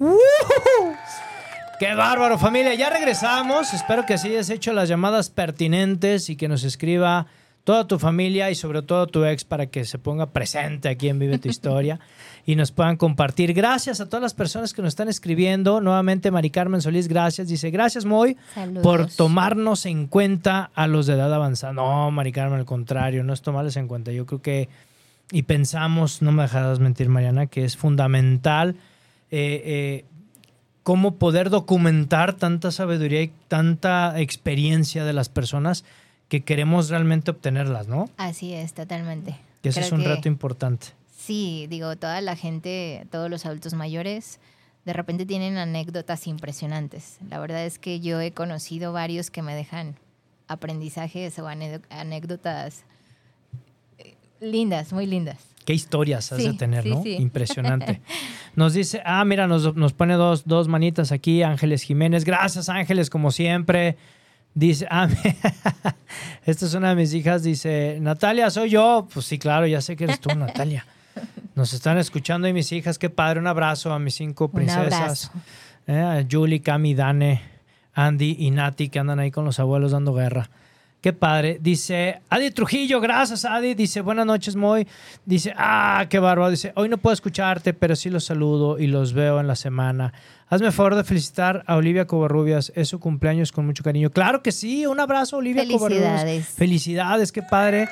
¡Qué 1.80 1.92
bárbaro, 1.94 2.38
familia! 2.38 2.74
Ya 2.74 2.88
regresamos. 2.88 3.74
Espero 3.74 4.06
que 4.06 4.14
así 4.14 4.28
hayas 4.28 4.48
hecho 4.48 4.72
las 4.72 4.88
llamadas 4.88 5.28
pertinentes 5.28 6.30
y 6.30 6.36
que 6.36 6.46
nos 6.46 6.62
escriba 6.62 7.26
toda 7.64 7.86
tu 7.86 7.98
familia 7.98 8.50
y 8.50 8.54
sobre 8.54 8.82
todo 8.82 9.06
tu 9.06 9.24
ex 9.24 9.44
para 9.44 9.66
que 9.66 9.86
se 9.86 9.98
ponga 9.98 10.26
presente 10.26 10.90
aquí 10.90 11.08
en 11.08 11.18
Vive 11.18 11.38
tu 11.38 11.48
Historia 11.48 11.98
y 12.46 12.56
nos 12.56 12.70
puedan 12.72 12.96
compartir. 12.96 13.54
Gracias 13.54 14.00
a 14.00 14.06
todas 14.06 14.22
las 14.22 14.34
personas 14.34 14.74
que 14.74 14.82
nos 14.82 14.90
están 14.90 15.08
escribiendo. 15.08 15.80
Nuevamente, 15.80 16.30
Mari 16.30 16.50
Carmen 16.50 16.82
Solís, 16.82 17.08
gracias. 17.08 17.48
Dice, 17.48 17.70
gracias, 17.70 18.04
Moy, 18.04 18.36
por 18.82 19.06
tomarnos 19.06 19.86
en 19.86 20.06
cuenta 20.06 20.70
a 20.74 20.86
los 20.86 21.06
de 21.06 21.14
edad 21.14 21.32
avanzada. 21.32 21.72
No, 21.72 22.10
Mari 22.10 22.32
Carmen, 22.32 22.58
al 22.58 22.66
contrario, 22.66 23.24
no 23.24 23.32
es 23.32 23.40
tomarles 23.40 23.76
en 23.76 23.88
cuenta. 23.88 24.12
Yo 24.12 24.26
creo 24.26 24.42
que, 24.42 24.68
y 25.32 25.42
pensamos, 25.44 26.20
no 26.20 26.32
me 26.32 26.42
dejarás 26.42 26.80
mentir, 26.80 27.08
Mariana, 27.08 27.46
que 27.46 27.64
es 27.64 27.78
fundamental. 27.78 28.76
Eh, 29.30 29.62
eh, 29.64 30.04
cómo 30.82 31.16
poder 31.16 31.48
documentar 31.48 32.34
tanta 32.34 32.70
sabiduría 32.70 33.22
y 33.22 33.32
tanta 33.48 34.20
experiencia 34.20 35.04
de 35.04 35.14
las 35.14 35.30
personas 35.30 35.84
que 36.28 36.42
queremos 36.42 36.88
realmente 36.88 37.30
obtenerlas, 37.30 37.86
¿no? 37.88 38.08
Así 38.16 38.52
es, 38.54 38.74
totalmente. 38.74 39.36
Que 39.62 39.68
ese 39.70 39.80
Creo 39.80 39.86
es 39.86 39.92
un 39.92 40.02
que- 40.02 40.08
reto 40.08 40.28
importante. 40.28 40.88
Sí, 41.16 41.66
digo, 41.70 41.96
toda 41.96 42.20
la 42.20 42.36
gente, 42.36 43.06
todos 43.10 43.30
los 43.30 43.46
adultos 43.46 43.72
mayores, 43.74 44.40
de 44.84 44.92
repente 44.92 45.24
tienen 45.24 45.56
anécdotas 45.56 46.26
impresionantes. 46.26 47.16
La 47.30 47.38
verdad 47.38 47.64
es 47.64 47.78
que 47.78 48.00
yo 48.00 48.20
he 48.20 48.32
conocido 48.32 48.92
varios 48.92 49.30
que 49.30 49.40
me 49.40 49.54
dejan 49.54 49.96
aprendizajes 50.48 51.38
o 51.38 51.46
ané- 51.48 51.80
anécdotas 51.88 52.84
eh, 53.98 54.14
lindas, 54.40 54.92
muy 54.92 55.06
lindas. 55.06 55.38
Qué 55.64 55.72
historias 55.72 56.30
has 56.30 56.44
de 56.44 56.52
tener, 56.52 56.82
sí, 56.82 56.90
¿no? 56.90 57.02
sí. 57.02 57.12
Impresionante. 57.14 58.02
Nos 58.54 58.74
dice, 58.74 59.00
ah, 59.04 59.24
mira, 59.24 59.46
nos, 59.48 59.74
nos 59.74 59.94
pone 59.94 60.14
dos, 60.14 60.44
dos 60.46 60.68
manitas 60.68 61.10
aquí, 61.10 61.42
Ángeles 61.42 61.82
Jiménez. 61.82 62.24
Gracias, 62.24 62.68
Ángeles, 62.68 63.08
como 63.10 63.32
siempre. 63.32 63.96
Dice, 64.54 64.86
ah, 64.88 65.08
esta 66.46 66.66
es 66.66 66.74
una 66.74 66.90
de 66.90 66.94
mis 66.94 67.12
hijas, 67.12 67.42
dice, 67.42 67.98
Natalia, 68.00 68.50
soy 68.50 68.70
yo. 68.70 69.08
Pues 69.12 69.26
sí, 69.26 69.38
claro, 69.38 69.66
ya 69.66 69.80
sé 69.80 69.96
que 69.96 70.04
eres 70.04 70.20
tú, 70.20 70.28
Natalia. 70.36 70.86
Nos 71.54 71.72
están 71.72 71.98
escuchando 71.98 72.46
y 72.48 72.52
mis 72.52 72.70
hijas, 72.72 72.98
qué 72.98 73.10
padre, 73.10 73.40
un 73.40 73.46
abrazo 73.46 73.92
a 73.92 73.98
mis 73.98 74.14
cinco 74.14 74.48
princesas. 74.48 75.30
Eh, 75.86 75.98
a 75.98 76.24
Julie, 76.28 76.62
Cami, 76.62 76.94
Dane, 76.94 77.42
Andy 77.94 78.36
y 78.40 78.50
Nati 78.50 78.88
que 78.88 78.98
andan 78.98 79.18
ahí 79.18 79.30
con 79.30 79.44
los 79.44 79.58
abuelos 79.60 79.92
dando 79.92 80.14
guerra. 80.14 80.48
Qué 81.00 81.12
padre. 81.12 81.58
Dice 81.60 82.22
Adi 82.30 82.50
Trujillo, 82.50 82.98
gracias 82.98 83.44
Adi. 83.44 83.74
Dice 83.74 84.00
buenas 84.00 84.24
noches, 84.24 84.56
Moy. 84.56 84.88
Dice, 85.26 85.52
ah, 85.54 86.06
qué 86.08 86.18
bárbaro. 86.18 86.50
Dice, 86.50 86.72
hoy 86.76 86.88
no 86.88 86.96
puedo 86.96 87.12
escucharte, 87.12 87.74
pero 87.74 87.94
sí 87.94 88.08
los 88.08 88.24
saludo 88.24 88.78
y 88.78 88.86
los 88.86 89.12
veo 89.12 89.38
en 89.38 89.46
la 89.46 89.54
semana. 89.54 90.14
Hazme 90.54 90.70
favor 90.70 90.94
de 90.94 91.02
felicitar 91.02 91.64
a 91.66 91.74
Olivia 91.74 92.06
Covarrubias. 92.06 92.70
Es 92.76 92.86
su 92.86 93.00
cumpleaños 93.00 93.50
con 93.50 93.66
mucho 93.66 93.82
cariño. 93.82 94.10
Claro 94.10 94.40
que 94.40 94.52
sí. 94.52 94.86
Un 94.86 95.00
abrazo, 95.00 95.38
Olivia 95.38 95.66
Covarrubias. 95.66 96.20
Felicidades. 96.20 96.48
Felicidades, 96.50 97.32
qué 97.32 97.42
padre. 97.42 97.88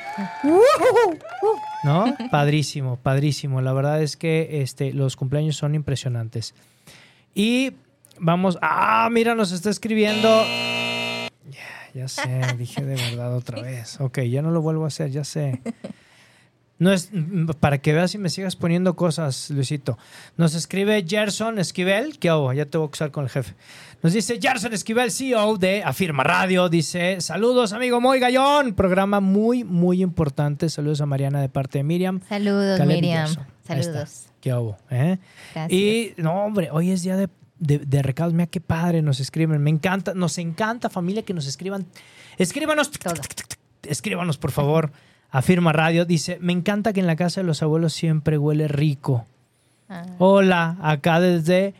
¿No? 1.82 2.16
Padrísimo, 2.30 2.98
padrísimo. 3.02 3.60
La 3.62 3.72
verdad 3.72 4.00
es 4.00 4.16
que 4.16 4.62
este, 4.62 4.92
los 4.92 5.16
cumpleaños 5.16 5.56
son 5.56 5.74
impresionantes. 5.74 6.54
Y 7.34 7.72
vamos. 8.20 8.58
Ah, 8.62 9.08
mira, 9.10 9.34
nos 9.34 9.50
está 9.50 9.68
escribiendo. 9.68 10.28
Ya, 11.50 11.90
ya 11.94 12.06
sé, 12.06 12.42
dije 12.58 12.84
de 12.84 12.94
verdad 12.94 13.34
otra 13.34 13.60
vez. 13.60 14.00
Ok, 14.00 14.20
ya 14.20 14.40
no 14.40 14.52
lo 14.52 14.62
vuelvo 14.62 14.84
a 14.84 14.86
hacer, 14.86 15.10
ya 15.10 15.24
sé. 15.24 15.60
No 16.82 16.92
es 16.92 17.10
para 17.60 17.78
que 17.78 17.92
veas 17.92 18.12
y 18.16 18.18
me 18.18 18.28
sigas 18.28 18.56
poniendo 18.56 18.96
cosas, 18.96 19.50
Luisito. 19.50 19.98
Nos 20.36 20.56
escribe 20.56 21.04
Gerson 21.06 21.60
Esquivel, 21.60 22.18
que 22.18 22.28
hago? 22.28 22.52
ya 22.52 22.66
te 22.66 22.76
voy 22.76 22.86
a 22.86 22.88
acusar 22.88 23.12
con 23.12 23.22
el 23.22 23.30
jefe. 23.30 23.54
Nos 24.02 24.14
dice 24.14 24.40
Gerson 24.42 24.72
Esquivel, 24.72 25.12
CEO 25.12 25.58
de 25.58 25.84
Afirma 25.84 26.24
Radio. 26.24 26.68
Dice: 26.68 27.20
Saludos, 27.20 27.72
amigo 27.72 28.00
Moy 28.00 28.18
Gallón. 28.18 28.74
Programa 28.74 29.20
muy, 29.20 29.62
muy 29.62 30.02
importante. 30.02 30.68
Saludos 30.68 31.00
a 31.00 31.06
Mariana 31.06 31.40
de 31.40 31.48
parte 31.48 31.78
de 31.78 31.84
Miriam. 31.84 32.20
Saludos, 32.28 32.78
Caleb 32.78 32.96
Miriam. 32.96 33.28
Gerson. 33.28 33.46
Saludos. 33.64 34.26
¿Qué 34.40 34.50
hago? 34.50 34.76
¿Eh? 34.90 35.18
Y 35.68 36.20
no, 36.20 36.34
hombre, 36.44 36.68
hoy 36.72 36.90
es 36.90 37.04
día 37.04 37.16
de, 37.16 37.28
de, 37.60 37.78
de 37.78 38.02
recados. 38.02 38.32
Mira 38.34 38.48
qué 38.48 38.60
padre 38.60 39.02
nos 39.02 39.20
escriben. 39.20 39.62
Me 39.62 39.70
encanta, 39.70 40.14
nos 40.14 40.36
encanta, 40.38 40.90
familia, 40.90 41.22
que 41.22 41.32
nos 41.32 41.46
escriban. 41.46 41.86
Escríbanos. 42.38 42.90
Todo. 42.90 43.14
Escríbanos, 43.84 44.36
por 44.36 44.50
favor. 44.50 44.90
Afirma 45.32 45.72
Radio. 45.72 46.04
Dice: 46.04 46.38
Me 46.40 46.52
encanta 46.52 46.92
que 46.92 47.00
en 47.00 47.08
la 47.08 47.16
casa 47.16 47.40
de 47.40 47.46
los 47.46 47.62
abuelos 47.62 47.94
siempre 47.94 48.38
huele 48.38 48.68
rico. 48.68 49.26
Ah, 49.88 50.04
Hola, 50.18 50.76
acá 50.80 51.18
desde 51.20 51.74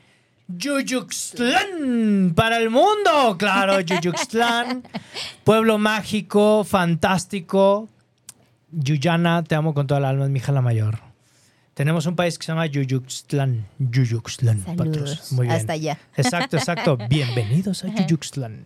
Yuyuxtlán 0.49 2.33
para 2.35 2.59
el 2.59 2.71
mundo. 2.71 3.37
Claro, 3.38 3.81
Yuyuxtlán. 3.81 4.83
Pueblo 5.45 5.79
mágico, 5.79 6.65
fantástico. 6.65 7.88
Yuyana, 8.73 9.43
te 9.45 9.55
amo 9.55 9.75
con 9.75 9.87
toda 9.87 10.01
el 10.01 10.07
alma, 10.07 10.25
es 10.25 10.31
mi 10.31 10.38
hija 10.38 10.51
la 10.51 10.62
mayor. 10.62 10.99
Tenemos 11.75 12.07
un 12.07 12.17
país 12.17 12.38
que 12.38 12.47
se 12.47 12.53
llama 12.53 12.67
Yuyuxtlán. 12.67 13.67
Yuyuxtlán. 13.79 14.65
Muy 15.31 15.47
bien. 15.47 15.51
Hasta 15.57 15.75
allá. 15.75 15.99
Exacto, 16.17 16.57
exacto. 16.57 16.97
Bienvenidos 17.09 17.85
a 17.85 17.88
Yuyuxtlán. 17.88 18.65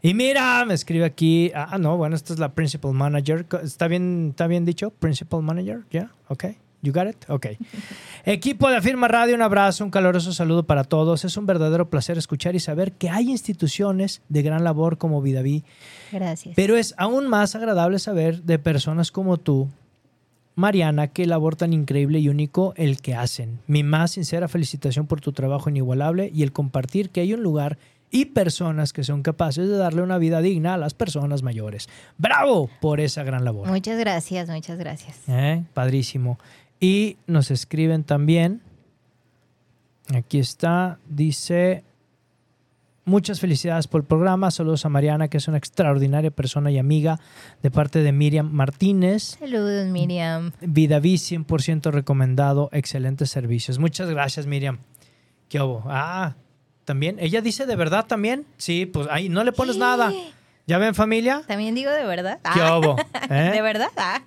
Y 0.00 0.14
mira, 0.14 0.64
me 0.64 0.74
escribe 0.74 1.04
aquí. 1.04 1.50
Ah, 1.54 1.76
no, 1.78 1.96
bueno, 1.96 2.14
esta 2.14 2.32
es 2.32 2.38
la 2.38 2.52
Principal 2.52 2.92
Manager. 2.92 3.46
¿Está 3.62 3.88
bien, 3.88 4.28
está 4.30 4.46
bien 4.46 4.64
dicho? 4.64 4.90
Principal 4.90 5.42
Manager, 5.42 5.80
¿ya? 5.90 6.10
Ok. 6.28 6.44
You 6.80 6.92
got 6.92 7.08
it? 7.08 7.16
Ok. 7.28 7.46
Equipo 8.24 8.68
de 8.70 8.76
Afirma 8.76 9.08
Radio, 9.08 9.34
un 9.34 9.42
abrazo, 9.42 9.84
un 9.84 9.90
caloroso 9.90 10.32
saludo 10.32 10.62
para 10.62 10.84
todos. 10.84 11.24
Es 11.24 11.36
un 11.36 11.46
verdadero 11.46 11.90
placer 11.90 12.16
escuchar 12.18 12.54
y 12.54 12.60
saber 12.60 12.92
que 12.92 13.10
hay 13.10 13.30
instituciones 13.30 14.22
de 14.28 14.42
gran 14.42 14.62
labor 14.62 14.96
como 14.98 15.20
Vidaví, 15.20 15.64
Gracias. 16.12 16.54
pero 16.54 16.76
es 16.76 16.94
aún 16.96 17.26
más 17.28 17.56
agradable 17.56 17.98
saber 17.98 18.44
de 18.44 18.60
personas 18.60 19.10
como 19.10 19.38
tú, 19.38 19.68
Mariana, 20.54 21.08
qué 21.08 21.26
labor 21.26 21.56
tan 21.56 21.72
increíble 21.72 22.20
y 22.20 22.28
único 22.28 22.74
el 22.76 23.00
que 23.00 23.16
hacen. 23.16 23.58
Mi 23.66 23.82
más 23.82 24.12
sincera 24.12 24.46
felicitación 24.46 25.06
por 25.08 25.20
tu 25.20 25.32
trabajo 25.32 25.70
inigualable 25.70 26.30
y 26.32 26.44
el 26.44 26.52
compartir 26.52 27.10
que 27.10 27.20
hay 27.20 27.34
un 27.34 27.42
lugar 27.42 27.78
y 28.10 28.26
personas 28.26 28.92
que 28.92 29.04
son 29.04 29.22
capaces 29.22 29.68
de 29.68 29.76
darle 29.76 30.02
una 30.02 30.18
vida 30.18 30.40
digna 30.40 30.74
a 30.74 30.78
las 30.78 30.94
personas 30.94 31.42
mayores. 31.42 31.88
¡Bravo 32.16 32.70
por 32.80 33.00
esa 33.00 33.22
gran 33.22 33.44
labor! 33.44 33.68
Muchas 33.68 33.98
gracias, 33.98 34.48
muchas 34.48 34.78
gracias. 34.78 35.16
¿Eh? 35.28 35.64
Padrísimo. 35.74 36.38
Y 36.80 37.16
nos 37.26 37.50
escriben 37.50 38.04
también. 38.04 38.62
Aquí 40.14 40.38
está. 40.38 40.98
Dice. 41.08 41.84
Muchas 43.04 43.40
felicidades 43.40 43.88
por 43.88 44.02
el 44.02 44.06
programa. 44.06 44.50
Saludos 44.50 44.84
a 44.84 44.90
Mariana, 44.90 45.28
que 45.28 45.38
es 45.38 45.48
una 45.48 45.56
extraordinaria 45.56 46.30
persona 46.30 46.70
y 46.70 46.76
amiga 46.76 47.18
de 47.62 47.70
parte 47.70 48.02
de 48.02 48.12
Miriam 48.12 48.50
Martínez. 48.52 49.38
Saludos, 49.38 49.86
Miriam. 49.86 50.52
Vidaví 50.60 51.14
100% 51.14 51.90
recomendado. 51.90 52.68
Excelentes 52.70 53.30
servicios. 53.30 53.78
Muchas 53.78 54.10
gracias, 54.10 54.46
Miriam. 54.46 54.80
¿Qué 55.48 55.58
hubo? 55.58 55.84
Ah, 55.86 56.36
también. 56.88 57.16
¿Ella 57.20 57.42
dice 57.42 57.66
de 57.66 57.76
verdad 57.76 58.06
también? 58.06 58.46
Sí, 58.56 58.86
pues 58.86 59.06
ahí 59.10 59.28
no 59.28 59.44
le 59.44 59.52
pones 59.52 59.76
nada. 59.76 60.10
¿Ya 60.66 60.78
ven, 60.78 60.94
familia? 60.94 61.42
También 61.46 61.74
digo 61.74 61.90
de 61.90 62.04
verdad. 62.04 62.40
¿Qué 62.54 62.60
Ah, 62.60 62.78
hubo? 62.78 62.96
¿Eh? 63.30 63.50
¿De 63.52 63.60
verdad? 63.62 63.88
Ah. 63.96 64.20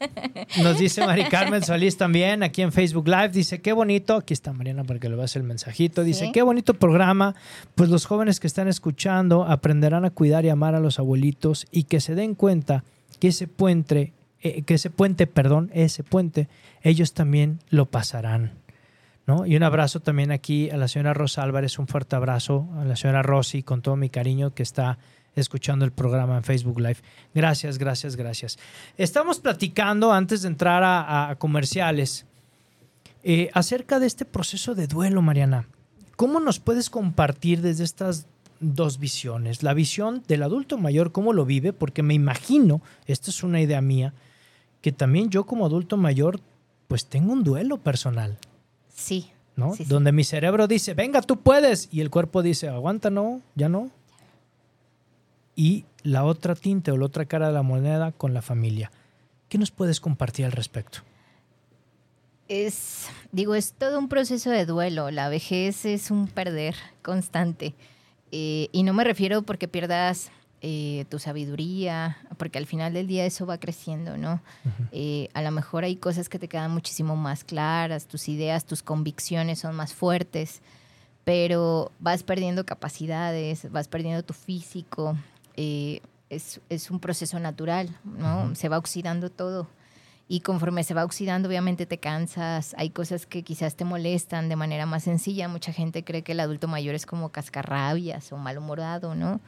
Nos 0.62 0.78
dice 0.78 1.04
Mari 1.06 1.26
Carmen 1.26 1.63
Solís 1.63 1.97
también 1.97 2.43
aquí 2.43 2.62
en 2.62 2.71
Facebook 2.71 3.08
Live. 3.08 3.30
Dice, 3.30 3.62
qué 3.62 3.74
bonito. 3.74 4.15
Aquí 4.17 4.34
está 4.34 4.54
Mariana 4.54 4.84
para 4.84 5.00
que 5.00 5.10
le 5.10 5.15
veas 5.15 5.36
el 5.36 5.43
mensajito. 5.43 6.04
Dice, 6.04 6.26
Sí. 6.28 6.32
qué 6.32 6.43
bonito 6.43 6.76
programa. 6.76 7.34
Pues 7.76 7.89
los 7.89 8.06
jóvenes 8.06 8.39
que 8.39 8.45
están 8.47 8.67
escuchando 8.67 9.43
aprenderán 9.45 10.06
a 10.06 10.12
cuidar 10.12 10.45
y 10.45 10.50
amar 10.50 10.76
a 10.76 10.80
los 10.80 11.00
abuelitos 11.00 11.65
y 11.71 11.84
que 11.86 12.00
se 12.00 12.13
den 12.15 12.36
cuenta 12.36 12.84
que 13.19 13.28
ese 13.30 13.47
puente, 13.47 14.13
eh, 14.41 14.62
que 14.63 14.76
ese 14.76 14.89
puente, 14.89 15.28
perdón, 15.28 15.69
ese 15.74 16.04
puente, 16.04 16.47
ellos 16.84 17.13
también 17.13 17.60
lo 17.69 17.86
pasarán. 17.86 18.54
Y 19.46 19.56
un 19.56 19.63
abrazo 19.63 20.00
también 20.00 20.32
aquí 20.32 20.70
a 20.70 20.78
la 20.78 20.88
señora 20.88 21.13
Rosa 21.13 21.44
Álvarez, 21.44 21.80
un 21.80 21.88
fuerte 21.88 22.15
abrazo 22.15 22.67
a 22.78 22.86
la 22.86 22.96
señora 22.96 23.22
Rosy 23.22 23.63
con 23.63 23.82
todo 23.82 23.96
mi 23.96 24.10
cariño 24.10 24.54
que 24.54 24.63
está 24.63 24.98
escuchando 25.36 25.86
el 25.86 25.91
programa 25.91 26.38
en 26.38 26.44
Facebook 26.44 26.80
Live. 26.80 26.98
Gracias, 27.34 27.78
gracias, 27.78 28.15
gracias. 28.15 28.60
Estamos 28.98 29.39
platicando 29.39 30.12
antes 30.12 30.41
de 30.41 30.50
entrar 30.50 30.84
a, 30.84 31.30
a 31.30 31.36
comerciales 31.38 32.26
eh, 33.24 33.50
acerca 33.54 34.00
de 34.00 34.08
este 34.08 34.26
proceso 34.26 34.74
de 34.76 34.88
duelo, 34.88 35.22
Mariana. 35.22 35.67
¿Cómo 36.15 36.39
nos 36.39 36.60
puedes 36.60 36.89
compartir 36.89 37.62
desde 37.62 37.84
estas 37.84 38.28
dos 38.60 39.00
visiones? 39.00 39.63
La 39.63 39.74
visión 39.74 40.24
del 40.28 40.44
adulto 40.44 40.78
mayor, 40.78 41.12
cómo 41.12 41.34
lo 41.34 41.46
vive, 41.46 41.72
porque 41.72 42.04
me 42.04 42.13
imagino, 42.13 42.82
esta 43.06 43.30
es 43.30 43.44
una 43.44 43.62
idea 43.62 43.82
mía, 43.82 44.13
que 44.82 44.91
también 44.91 45.30
yo 45.30 45.46
como 45.46 45.65
adulto 45.65 45.98
mayor, 45.98 46.39
pues 46.88 47.06
tengo 47.06 47.34
un 47.34 47.44
duelo 47.44 47.78
personal. 47.78 48.38
Sí. 49.02 49.32
¿no? 49.56 49.74
Sí, 49.76 49.84
sí. 49.84 49.90
Donde 49.90 50.12
mi 50.12 50.24
cerebro 50.24 50.67
dice, 50.67 50.94
venga, 50.94 51.21
tú 51.21 51.40
puedes, 51.40 51.90
y 51.92 52.02
el 52.02 52.10
cuerpo 52.10 52.42
dice, 52.42 52.69
aguanta, 52.69 53.10
no, 53.10 53.42
ya 53.56 53.69
no. 53.69 53.90
Y 55.56 55.86
la 56.04 56.23
otra 56.23 56.56
tinte 56.56 56.92
o 56.92 56.98
la 56.98 57.06
otra 57.06 57.25
cara 57.25 57.48
de 57.48 57.54
la 57.54 57.62
moneda 57.62 58.12
con 58.12 58.34
la 58.34 58.42
familia. 58.42 58.92
¿Qué 59.50 59.58
nos 59.58 59.71
puedes 59.71 60.00
compartir 60.00 60.46
al 60.46 60.54
respecto? 60.54 61.00
Es, 62.48 63.08
digo, 63.32 63.56
es 63.56 63.73
todo 63.73 64.00
un 64.00 64.08
proceso 64.08 64.50
de 64.50 64.65
duelo. 64.65 65.12
La 65.12 65.30
vejez 65.30 65.86
es 65.86 66.12
un 66.12 66.28
perder 66.28 66.75
constante. 67.02 67.73
Eh, 68.32 68.69
y 68.71 68.84
no 68.84 68.94
me 68.94 69.04
refiero 69.04 69.42
porque 69.42 69.67
pierdas 69.67 70.32
eh, 70.62 71.06
tu 71.10 71.18
sabiduría, 71.18 72.18
porque 72.38 72.60
al 72.60 72.68
final 72.68 72.94
del 72.94 73.08
día 73.08 73.26
eso 73.26 73.46
va 73.48 73.58
creciendo, 73.58 74.16
¿no? 74.18 74.42
Eh, 74.92 75.30
a 75.34 75.42
lo 75.42 75.52
mejor 75.52 75.84
hay 75.84 75.96
cosas 75.96 76.30
que 76.30 76.38
te 76.38 76.48
quedan 76.48 76.72
muchísimo 76.72 77.16
más 77.16 77.44
claras, 77.44 78.06
tus 78.08 78.30
ideas, 78.30 78.66
tus 78.66 78.84
convicciones 78.84 79.60
son 79.60 79.76
más 79.76 79.94
fuertes, 79.94 80.62
pero 81.24 81.92
vas 82.00 82.24
perdiendo 82.24 82.66
capacidades, 82.66 83.72
vas 83.72 83.88
perdiendo 83.88 84.24
tu 84.24 84.34
físico. 84.34 85.18
eh, 85.56 86.02
es, 86.30 86.62
es 86.70 86.90
un 86.90 87.00
proceso 87.02 87.40
natural, 87.40 87.90
¿no? 88.06 88.56
Se 88.56 88.70
va 88.70 88.78
oxidando 88.78 89.30
todo. 89.30 89.68
y 90.30 90.40
conforme 90.40 90.86
se 90.86 90.94
va 90.94 91.04
oxidando, 91.04 91.50
obviamente 91.50 91.86
te 91.86 91.98
cansas, 91.98 92.74
hay 92.78 92.90
cosas 92.92 93.26
que 93.26 93.44
quizás 93.44 93.76
te 93.76 93.84
molestan 93.84 94.48
de 94.48 94.56
manera 94.56 94.86
más 94.86 95.04
sencilla. 95.04 95.50
Mucha 95.50 95.74
gente 95.74 96.06
cree 96.06 96.22
que 96.22 96.32
el 96.32 96.40
adulto 96.40 96.70
mayor 96.70 96.96
es 96.96 97.06
como 97.06 97.30
cascarrabias 97.34 98.32
o 98.32 98.38
malhumorado, 98.38 99.14
¿no? 99.14 99.42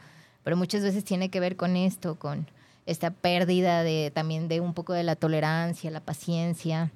Pero 0.43 0.57
muchas 0.57 0.83
veces 0.83 1.03
tiene 1.03 1.29
que 1.29 1.39
ver 1.39 1.55
con 1.55 1.75
esto, 1.75 2.15
con 2.15 2.47
esta 2.85 3.11
pérdida 3.11 3.83
de 3.83 4.11
también 4.13 4.47
de 4.47 4.59
un 4.59 4.73
poco 4.73 4.93
de 4.93 5.03
la 5.03 5.15
tolerancia, 5.15 5.91
la 5.91 6.01
paciencia. 6.01 6.91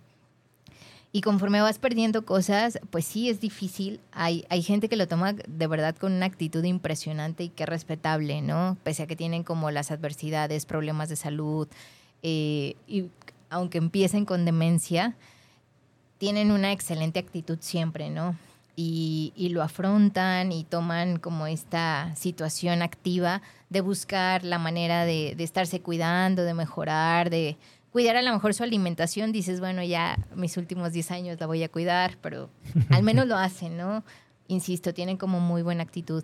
Y 1.14 1.22
conforme 1.22 1.62
vas 1.62 1.80
perdiendo 1.80 2.26
cosas, 2.26 2.80
pues 2.90 3.06
sí 3.06 3.30
es 3.30 3.40
difícil. 3.40 4.00
Hay, 4.12 4.46
hay 4.50 4.62
gente 4.62 4.90
que 4.90 4.98
lo 4.98 5.08
toma 5.08 5.34
de 5.34 5.68
verdad 5.68 5.96
con 5.96 6.12
una 6.12 6.26
actitud 6.26 6.64
impresionante 6.64 7.46
y 7.46 7.50
que 7.50 7.66
respetable, 7.66 8.42
¿no? 8.42 8.78
Pese 8.84 9.04
a 9.04 9.08
que 9.08 9.16
tienen 9.16 9.44
como 9.44 9.72
las 9.72 9.90
adversidades, 9.90 10.66
problemas 10.66 11.08
de 11.10 11.16
salud, 11.16 11.68
eh, 12.24 12.76
y 12.88 13.06
aunque 13.50 13.78
empiecen 13.78 14.26
con 14.26 14.44
demencia, 14.44 15.16
tienen 16.18 16.52
una 16.52 16.72
excelente 16.72 17.20
actitud 17.20 17.58
siempre, 17.62 18.10
¿no? 18.10 18.36
Y, 18.80 19.50
lo 19.52 19.64
afrontan 19.64 20.52
y 20.52 20.64
toman 20.64 21.18
como 21.18 21.48
esta 21.48 22.16
situación 22.16 22.84
activa 22.84 23.42
de 23.70 23.82
buscar 23.82 24.44
la 24.44 24.60
manera 24.60 25.04
de, 25.04 25.36
estarse 25.40 25.82
cuidando, 25.82 26.44
de 26.44 26.54
mejorar, 26.54 27.32
de 27.32 27.58
cuidar 27.92 28.18
a 28.18 28.22
lo 28.22 28.32
mejor 28.32 28.54
su 28.54 28.62
alimentación. 28.62 29.32
Dices, 29.32 29.60
bueno, 29.60 29.82
ya 29.84 30.20
mis 30.36 30.58
últimos 30.58 30.94
10 30.94 31.10
años 31.10 31.40
la 31.40 31.48
voy 31.48 31.64
a 31.64 31.70
cuidar, 31.70 32.18
pero 32.22 32.52
al 32.92 33.02
menos 33.02 33.26
lo 33.26 33.36
hacen, 33.36 33.78
¿no? 33.78 34.04
Insisto, 34.48 34.94
tienen 34.94 35.18
como 35.18 35.40
muy 35.40 35.64
buena 35.64 35.82
actitud. 35.82 36.24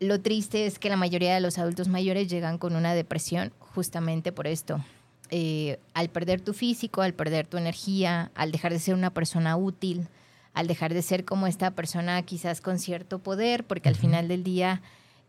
Lo 0.00 0.22
triste 0.22 0.64
es 0.64 0.78
que 0.78 0.88
la 0.88 0.96
mayoría 0.96 1.34
de 1.34 1.40
los 1.40 1.58
adultos 1.58 1.88
mayores 1.88 2.28
llegan 2.28 2.56
con 2.56 2.74
una 2.74 2.94
depresión 2.94 3.52
justamente 3.58 4.32
por 4.32 4.46
esto, 4.46 4.82
eh, 5.30 5.78
al 5.92 6.08
perder 6.08 6.40
tu 6.40 6.54
físico, 6.54 7.02
al 7.02 7.12
perder 7.12 7.46
tu 7.46 7.58
energía, 7.58 8.30
al 8.34 8.50
dejar 8.50 8.72
de 8.72 8.78
ser 8.78 8.94
una 8.94 9.10
persona 9.10 9.56
útil, 9.56 10.08
al 10.54 10.66
dejar 10.66 10.94
de 10.94 11.02
ser 11.02 11.24
como 11.24 11.46
esta 11.46 11.72
persona 11.72 12.22
quizás 12.22 12.60
con 12.60 12.78
cierto 12.78 13.18
poder, 13.18 13.64
porque 13.64 13.88
al 13.88 13.96
final 13.96 14.28
del 14.28 14.44
día 14.44 14.80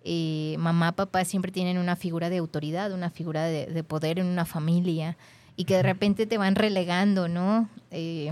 eh, 0.03 0.55
mamá, 0.59 0.91
papá 0.91 1.25
siempre 1.25 1.51
tienen 1.51 1.77
una 1.79 1.95
figura 1.95 2.29
de 2.29 2.37
autoridad, 2.37 2.93
una 2.93 3.09
figura 3.09 3.45
de, 3.45 3.83
poder 3.83 4.19
en 4.19 4.27
una 4.27 4.45
familia 4.45 5.17
y 5.55 5.65
que 5.65 5.75
de 5.75 5.83
repente 5.83 6.27
te 6.27 6.37
van 6.37 6.55
relegando, 6.55 7.27
¿no? 7.27 7.67
Eh, 7.89 8.31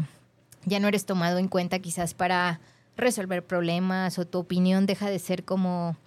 ya 0.65 0.79
no 0.79 0.87
eres 0.87 1.05
tomado 1.05 1.39
en 1.39 1.47
cuenta 1.47 1.79
quizás 1.79 2.13
para 2.13 2.59
resolver 2.95 3.43
problemas 3.43 4.19
o 4.19 4.27
tu 4.27 4.37
opinión 4.37 4.85
deja 4.85 5.09
de 5.09 5.17
ser 5.17 5.43
como 5.43 5.97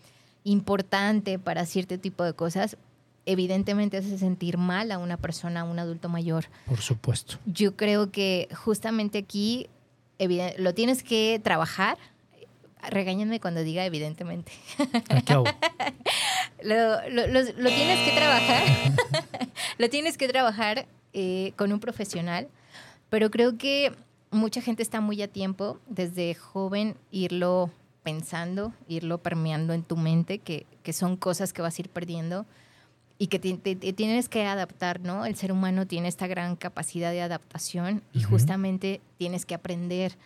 importante 0.45 1.41
para 1.41 1.66
cierto 1.66 1.99
tipo 1.99 2.22
de 2.22 2.32
cosas 2.32 2.76
evidentemente 3.26 3.97
hace 3.97 4.16
sentir 4.18 4.57
mal 4.57 4.93
a 4.93 4.99
una 4.99 5.16
persona, 5.16 5.61
a 5.61 5.64
un 5.64 5.78
adulto 5.78 6.09
mayor. 6.09 6.47
Por 6.66 6.78
supuesto. 6.78 7.39
Yo 7.45 7.76
creo 7.76 8.11
que 8.11 8.49
justamente 8.55 9.18
aquí 9.18 9.68
lo 10.59 10.75
tienes 10.75 11.03
que 11.03 11.41
trabajar. 11.43 11.99
Regáñenme 12.89 13.41
cuando 13.41 13.62
diga 13.62 13.85
evidentemente. 13.85 14.53
Ah, 15.11 15.23
lo, 16.62 17.09
lo, 17.09 17.69
tienes 17.71 18.09
que 18.09 18.12
trabajar. 18.14 18.62
lo 19.79 19.89
tienes 19.91 20.17
que 20.17 20.29
trabajar 20.29 20.87
eh, 21.12 21.53
con 21.57 21.73
un 21.73 21.81
profesional. 21.81 22.49
Pero 23.09 23.31
creo 23.31 23.57
que 23.57 23.93
mucha 24.31 24.61
gente 24.61 24.83
está 24.83 25.01
muy 25.01 25.23
a 25.23 25.29
tiempo 25.29 25.79
desde 25.89 26.35
joven 26.35 26.97
irlo 27.11 27.71
pensando, 28.03 28.73
irlo 28.89 29.19
permeando 29.19 29.73
en 29.73 29.83
tu 29.83 29.97
mente, 29.97 30.39
que, 30.39 30.67
que 30.83 30.93
son 30.93 31.17
cosas 31.17 31.53
que 31.53 31.62
vas 31.62 31.79
a 31.79 31.83
ir 31.83 31.89
perdiendo 31.89 32.47
y 33.19 33.29
que 33.29 33.39
te, 33.39 33.57
tienes 33.93 34.29
que 34.29 34.45
adaptar, 34.45 35.01
¿no? 35.01 35.25
El 35.25 35.37
ser 35.37 35.53
humano 35.53 35.87
tiene 35.87 36.09
esta 36.09 36.27
gran 36.27 36.57
capacidad 36.57 37.12
de 37.12 37.23
adaptación 37.23 38.03
y 38.12 38.23
justamente 38.23 39.01
tienes 39.17 39.47
que 39.47 39.55
aprender 39.55 40.17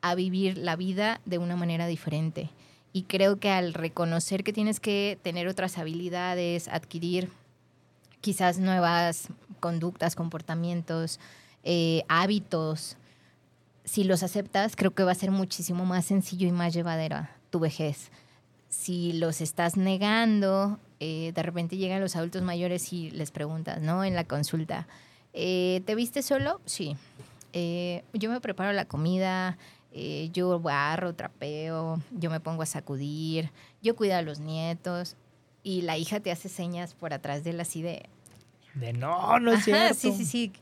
a 0.00 0.14
vivir 0.14 0.58
la 0.58 0.74
vida 0.74 1.20
de 1.24 1.38
una 1.38 1.54
manera 1.54 1.86
diferente. 1.86 2.50
Y 2.92 3.04
creo 3.04 3.38
que 3.38 3.50
al 3.50 3.74
reconocer 3.74 4.42
que 4.42 4.52
tienes 4.52 4.80
que 4.80 5.18
tener 5.22 5.46
otras 5.46 5.78
habilidades, 5.78 6.68
adquirir 6.68 7.30
quizás 8.20 8.58
nuevas 8.58 9.28
conductas, 9.60 10.16
comportamientos, 10.16 11.20
eh, 11.62 12.02
hábitos, 12.08 12.96
si 13.84 14.04
los 14.04 14.22
aceptas, 14.22 14.76
creo 14.76 14.92
que 14.92 15.04
va 15.04 15.12
a 15.12 15.16
ser 15.16 15.30
muchísimo 15.30 15.84
más 15.84 16.06
sencillo 16.06 16.46
y 16.46 16.52
más 16.52 16.74
llevadera 16.74 17.36
tu 17.50 17.60
vejez. 17.60 18.10
Si 18.68 19.12
los 19.12 19.40
estás 19.40 19.76
negando, 19.76 20.78
eh, 21.04 21.32
de 21.32 21.42
repente 21.42 21.76
llegan 21.76 22.00
los 22.00 22.14
adultos 22.14 22.42
mayores 22.42 22.92
y 22.92 23.10
les 23.10 23.32
preguntas, 23.32 23.80
¿no? 23.80 24.04
En 24.04 24.14
la 24.14 24.22
consulta, 24.22 24.86
eh, 25.32 25.82
¿te 25.84 25.96
viste 25.96 26.22
solo? 26.22 26.60
Sí. 26.64 26.96
Eh, 27.52 28.04
yo 28.12 28.30
me 28.30 28.40
preparo 28.40 28.72
la 28.72 28.84
comida, 28.84 29.58
yo 30.32 30.60
barro, 30.60 31.12
trapeo, 31.12 32.00
yo 32.12 32.30
me 32.30 32.38
pongo 32.38 32.62
a 32.62 32.66
sacudir, 32.66 33.50
yo 33.82 33.96
cuido 33.96 34.14
a 34.14 34.22
los 34.22 34.38
nietos 34.38 35.16
y 35.64 35.82
la 35.82 35.98
hija 35.98 36.20
te 36.20 36.30
hace 36.30 36.48
señas 36.48 36.94
por 36.94 37.12
atrás 37.12 37.42
de 37.42 37.50
él 37.50 37.60
así 37.60 37.82
de... 37.82 38.08
No, 38.94 39.40
no 39.40 39.54
es 39.54 39.64
cierto. 39.64 39.94
Sí, 39.94 40.12
sí, 40.12 40.24
sí. 40.24 40.52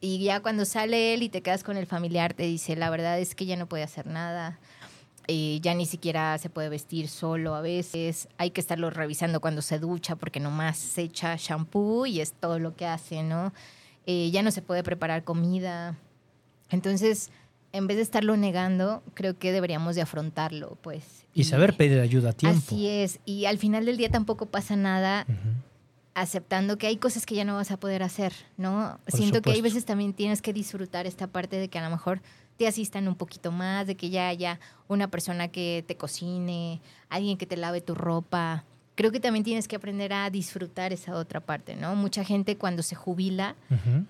Y 0.00 0.24
ya 0.24 0.40
cuando 0.40 0.64
sale 0.64 1.12
él 1.12 1.22
y 1.22 1.28
te 1.28 1.42
quedas 1.42 1.64
con 1.64 1.76
el 1.76 1.86
familiar, 1.86 2.32
te 2.32 2.44
dice, 2.44 2.76
la 2.76 2.88
verdad 2.88 3.20
es 3.20 3.34
que 3.34 3.44
ya 3.44 3.56
no 3.56 3.66
puede 3.66 3.82
hacer 3.82 4.06
nada 4.06 4.58
eh, 5.32 5.60
ya 5.62 5.74
ni 5.74 5.86
siquiera 5.86 6.36
se 6.38 6.50
puede 6.50 6.68
vestir 6.68 7.06
solo 7.06 7.54
a 7.54 7.60
veces, 7.60 8.26
hay 8.36 8.50
que 8.50 8.60
estarlo 8.60 8.90
revisando 8.90 9.40
cuando 9.40 9.62
se 9.62 9.78
ducha 9.78 10.16
porque 10.16 10.40
nomás 10.40 10.76
se 10.76 11.02
echa 11.02 11.36
shampoo 11.38 12.04
y 12.04 12.20
es 12.20 12.32
todo 12.32 12.58
lo 12.58 12.74
que 12.74 12.84
hace, 12.84 13.22
¿no? 13.22 13.52
Eh, 14.06 14.32
ya 14.32 14.42
no 14.42 14.50
se 14.50 14.60
puede 14.60 14.82
preparar 14.82 15.22
comida. 15.22 15.96
Entonces, 16.68 17.30
en 17.72 17.86
vez 17.86 17.98
de 17.98 18.02
estarlo 18.02 18.36
negando, 18.36 19.04
creo 19.14 19.38
que 19.38 19.52
deberíamos 19.52 19.94
de 19.94 20.02
afrontarlo, 20.02 20.76
pues. 20.80 21.24
Y, 21.32 21.44
saber 21.44 21.76
pedir 21.76 22.00
ayuda 22.00 22.30
a 22.30 22.32
tiempo. 22.32 22.58
Así 22.58 22.88
es, 22.88 23.20
y 23.24 23.44
al 23.44 23.58
final 23.58 23.86
del 23.86 23.98
día 23.98 24.10
tampoco 24.10 24.46
pasa 24.46 24.74
nada. 24.74 25.26
Aceptando 26.20 26.78
que 26.78 26.86
hay 26.86 26.96
cosas 26.96 27.26
que 27.26 27.34
ya 27.34 27.44
no 27.44 27.54
vas 27.54 27.70
a 27.70 27.78
poder 27.78 28.02
hacer, 28.02 28.32
¿no? 28.56 28.98
Siento 29.06 29.42
que 29.42 29.52
hay 29.52 29.60
veces 29.60 29.84
también 29.84 30.12
tienes 30.12 30.42
que 30.42 30.52
disfrutar 30.52 31.06
esta 31.06 31.26
parte 31.26 31.56
de 31.56 31.68
que 31.68 31.78
a 31.78 31.84
lo 31.84 31.90
mejor 31.90 32.20
te 32.56 32.66
asistan 32.66 33.08
un 33.08 33.14
poquito 33.14 33.52
más, 33.52 33.86
de 33.86 33.96
que 33.96 34.10
ya 34.10 34.28
haya 34.28 34.60
una 34.86 35.08
persona 35.08 35.48
que 35.48 35.82
te 35.88 35.96
cocine, 35.96 36.80
alguien 37.08 37.38
que 37.38 37.46
te 37.46 37.56
lave 37.56 37.80
tu 37.80 37.94
ropa. 37.94 38.64
Creo 38.96 39.10
que 39.10 39.20
también 39.20 39.44
tienes 39.44 39.66
que 39.66 39.76
aprender 39.76 40.12
a 40.12 40.28
disfrutar 40.28 40.92
esa 40.92 41.16
otra 41.16 41.40
parte, 41.40 41.74
¿no? 41.74 41.96
Mucha 41.96 42.22
gente 42.22 42.58
cuando 42.58 42.82
se 42.82 42.96
jubila 42.96 43.56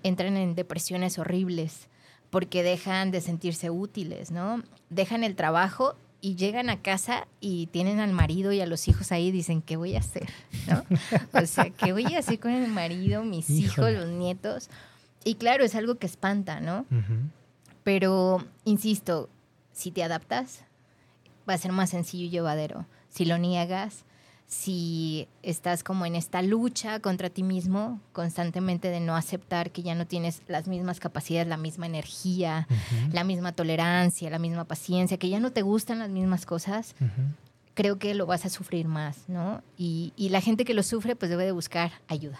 entran 0.03 0.35
en 0.35 0.53
depresiones 0.53 1.17
horribles 1.17 1.87
porque 2.29 2.61
dejan 2.61 3.11
de 3.11 3.21
sentirse 3.21 3.69
útiles, 3.69 4.31
¿no? 4.31 4.63
Dejan 4.89 5.23
el 5.23 5.35
trabajo 5.35 5.95
y 6.21 6.35
llegan 6.35 6.69
a 6.69 6.81
casa 6.81 7.27
y 7.39 7.67
tienen 7.67 7.99
al 7.99 8.13
marido 8.13 8.51
y 8.51 8.61
a 8.61 8.67
los 8.67 8.87
hijos 8.87 9.11
ahí 9.11 9.27
y 9.27 9.31
dicen, 9.31 9.61
¿qué 9.61 9.75
voy 9.75 9.95
a 9.95 9.99
hacer? 9.99 10.29
¿No? 10.67 10.85
O 11.41 11.45
sea, 11.45 11.71
¿qué 11.71 11.91
voy 11.91 12.13
a 12.13 12.19
hacer 12.19 12.39
con 12.39 12.51
el 12.51 12.69
marido, 12.69 13.23
mis 13.23 13.49
hijos, 13.49 13.91
los 13.91 14.07
nietos? 14.07 14.69
Y 15.23 15.35
claro, 15.35 15.63
es 15.63 15.75
algo 15.75 15.95
que 15.95 16.05
espanta, 16.05 16.59
¿no? 16.59 16.85
Pero, 17.83 18.45
insisto, 18.63 19.29
si 19.73 19.91
te 19.91 20.03
adaptas, 20.03 20.63
va 21.49 21.55
a 21.55 21.57
ser 21.57 21.71
más 21.71 21.89
sencillo 21.89 22.25
y 22.25 22.29
llevadero. 22.29 22.85
Si 23.09 23.25
lo 23.25 23.37
niegas, 23.37 24.05
si 24.51 25.29
estás 25.43 25.81
como 25.81 26.05
en 26.05 26.13
esta 26.13 26.41
lucha 26.41 26.99
contra 26.99 27.29
ti 27.29 27.41
mismo, 27.41 28.01
constantemente 28.11 28.89
de 28.89 28.99
no 28.99 29.15
aceptar 29.15 29.71
que 29.71 29.81
ya 29.81 29.95
no 29.95 30.05
tienes 30.05 30.41
las 30.49 30.67
mismas 30.67 30.99
capacidades, 30.99 31.47
la 31.47 31.55
misma 31.55 31.85
energía, 31.85 32.67
la 33.13 33.23
misma 33.23 33.53
tolerancia, 33.53 34.29
la 34.29 34.39
misma 34.39 34.65
paciencia, 34.65 35.17
que 35.17 35.29
ya 35.29 35.39
no 35.39 35.53
te 35.53 35.61
gustan 35.61 35.99
las 35.99 36.09
mismas 36.09 36.45
cosas, 36.45 36.95
creo 37.75 37.97
que 37.97 38.13
lo 38.13 38.25
vas 38.25 38.45
a 38.45 38.49
sufrir 38.49 38.89
más, 38.89 39.29
¿no? 39.29 39.63
Y, 39.77 40.11
la 40.17 40.41
gente 40.41 40.65
que 40.65 40.73
lo 40.73 40.83
sufre, 40.83 41.15
pues 41.15 41.31
debe 41.31 41.45
de 41.45 41.53
buscar 41.53 41.93
ayuda. 42.09 42.39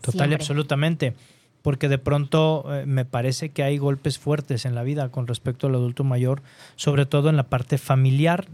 Total 0.00 0.30
y 0.30 0.34
absolutamente 0.34 1.14
porque 1.60 1.88
de 1.88 1.98
pronto 1.98 2.64
eh, 2.74 2.86
me 2.86 3.04
parece 3.04 3.50
que 3.50 3.62
hay 3.62 3.78
golpes 3.78 4.18
fuertes 4.18 4.64
en 4.64 4.74
la 4.74 4.82
vida 4.82 5.10
con 5.10 5.28
respecto 5.28 5.68
al 5.68 5.76
adulto 5.76 6.02
mayor, 6.02 6.42
sobre 6.74 7.06
todo 7.06 7.28
en 7.28 7.36
la 7.36 7.44
parte 7.44 7.78
familiar. 7.78 8.48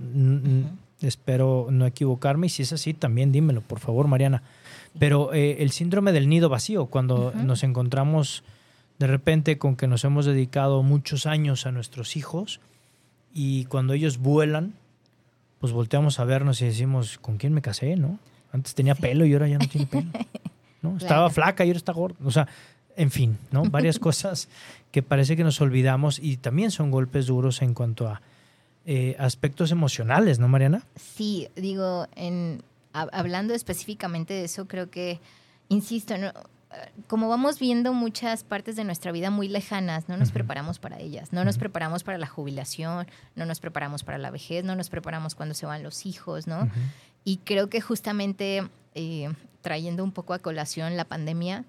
Espero 1.00 1.68
no 1.70 1.86
equivocarme 1.86 2.46
y 2.46 2.50
si 2.50 2.62
es 2.62 2.72
así, 2.72 2.94
también 2.94 3.30
dímelo, 3.30 3.60
por 3.60 3.78
favor, 3.78 4.08
Mariana. 4.08 4.42
Pero 4.98 5.32
eh, 5.32 5.58
el 5.60 5.70
síndrome 5.70 6.12
del 6.12 6.28
nido 6.28 6.48
vacío, 6.48 6.86
cuando 6.86 7.32
nos 7.32 7.62
encontramos 7.62 8.42
de 8.98 9.06
repente 9.06 9.58
con 9.58 9.76
que 9.76 9.86
nos 9.86 10.04
hemos 10.04 10.26
dedicado 10.26 10.82
muchos 10.82 11.26
años 11.26 11.66
a 11.66 11.72
nuestros 11.72 12.16
hijos 12.16 12.60
y 13.32 13.66
cuando 13.66 13.92
ellos 13.92 14.18
vuelan, 14.18 14.74
pues 15.60 15.72
volteamos 15.72 16.18
a 16.18 16.24
vernos 16.24 16.60
y 16.62 16.66
decimos, 16.66 17.18
¿con 17.18 17.36
quién 17.36 17.52
me 17.52 17.62
casé? 17.62 17.96
¿No? 17.96 18.18
Antes 18.52 18.74
tenía 18.74 18.94
pelo 18.94 19.24
y 19.24 19.32
ahora 19.32 19.48
ya 19.48 19.58
no 19.58 19.68
tiene 19.68 19.86
pelo. 19.86 20.10
¿no? 20.82 20.96
Estaba 20.96 21.30
flaca 21.30 21.64
y 21.64 21.68
ahora 21.68 21.78
está 21.78 21.92
gorda. 21.92 22.16
O 22.24 22.30
sea, 22.30 22.48
en 22.96 23.10
fin, 23.10 23.38
¿no? 23.52 23.62
Varias 23.64 23.98
cosas 24.00 24.48
que 24.90 25.02
parece 25.02 25.36
que 25.36 25.44
nos 25.44 25.60
olvidamos 25.60 26.18
y 26.18 26.36
también 26.36 26.70
son 26.70 26.90
golpes 26.90 27.26
duros 27.26 27.62
en 27.62 27.74
cuanto 27.74 28.08
a 28.08 28.20
eh, 28.90 29.16
aspectos 29.18 29.70
emocionales, 29.70 30.38
¿no, 30.38 30.48
Mariana? 30.48 30.82
Sí, 30.96 31.50
digo, 31.56 32.06
en, 32.16 32.62
hablando 32.94 33.52
específicamente 33.52 34.32
de 34.32 34.44
eso, 34.44 34.66
creo 34.66 34.90
que, 34.90 35.20
insisto, 35.68 36.14
como 37.06 37.28
vamos 37.28 37.58
viendo 37.58 37.92
muchas 37.92 38.44
partes 38.44 38.76
de 38.76 38.84
nuestra 38.84 39.12
vida 39.12 39.30
muy 39.30 39.46
lejanas, 39.46 40.08
no 40.08 40.16
nos 40.16 40.32
preparamos 40.32 40.78
para 40.78 40.98
ellas, 41.00 41.34
no 41.34 41.44
nos 41.44 41.58
preparamos 41.58 42.02
para 42.02 42.16
la 42.16 42.26
jubilación, 42.26 43.06
no 43.36 43.44
nos 43.44 43.60
preparamos 43.60 44.04
para 44.04 44.16
la 44.16 44.30
vejez, 44.30 44.64
no 44.64 44.74
nos 44.74 44.88
preparamos 44.88 45.34
cuando 45.34 45.54
se 45.54 45.66
van 45.66 45.82
los 45.82 46.06
hijos, 46.06 46.46
¿no? 46.46 46.66
Y 47.24 47.40
creo 47.44 47.68
que 47.68 47.82
justamente 47.82 48.66
eh, 48.94 49.28
trayendo 49.60 50.02
un 50.02 50.12
poco 50.12 50.32
a 50.32 50.38
colación 50.38 50.96
la 50.96 51.04
pandemia, 51.04 51.66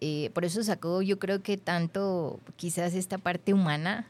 eh, 0.00 0.30
por 0.32 0.46
eso 0.46 0.62
sacó 0.62 1.02
yo 1.02 1.18
creo 1.18 1.42
que 1.42 1.58
tanto 1.58 2.40
quizás 2.56 2.94
esta 2.94 3.18
parte 3.18 3.52
humana 3.52 4.06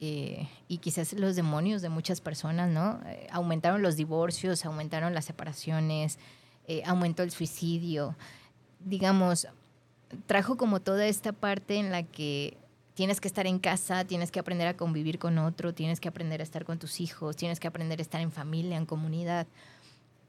eh, 0.00 0.48
y 0.66 0.78
quizás 0.78 1.12
los 1.12 1.36
demonios 1.36 1.82
de 1.82 1.88
muchas 1.88 2.20
personas, 2.20 2.70
¿no? 2.70 3.00
aumentaron 3.30 3.82
los 3.82 3.96
divorcios, 3.96 4.64
aumentaron 4.64 5.14
las 5.14 5.26
separaciones, 5.26 6.18
aumentó 6.84 7.22
el 7.22 7.32
suicidio, 7.32 8.16
digamos, 8.78 9.48
trajo 10.26 10.56
como 10.56 10.80
toda 10.80 11.06
esta 11.06 11.32
parte 11.32 11.76
en 11.76 11.90
la 11.90 12.02
que 12.02 12.56
tienes 12.94 13.20
que 13.20 13.28
estar 13.28 13.46
en 13.46 13.58
casa, 13.58 14.04
tienes 14.04 14.30
que 14.30 14.40
aprender 14.40 14.66
a 14.66 14.76
convivir 14.76 15.18
con 15.18 15.38
otro, 15.38 15.72
tienes 15.72 16.00
que 16.00 16.08
aprender 16.08 16.40
a 16.40 16.42
estar 16.44 16.64
con 16.64 16.78
tus 16.78 17.00
hijos, 17.00 17.36
tienes 17.36 17.60
que 17.60 17.68
aprender 17.68 17.98
a 17.98 18.02
estar 18.02 18.20
en 18.20 18.32
familia, 18.32 18.76
en 18.76 18.86
comunidad. 18.86 19.46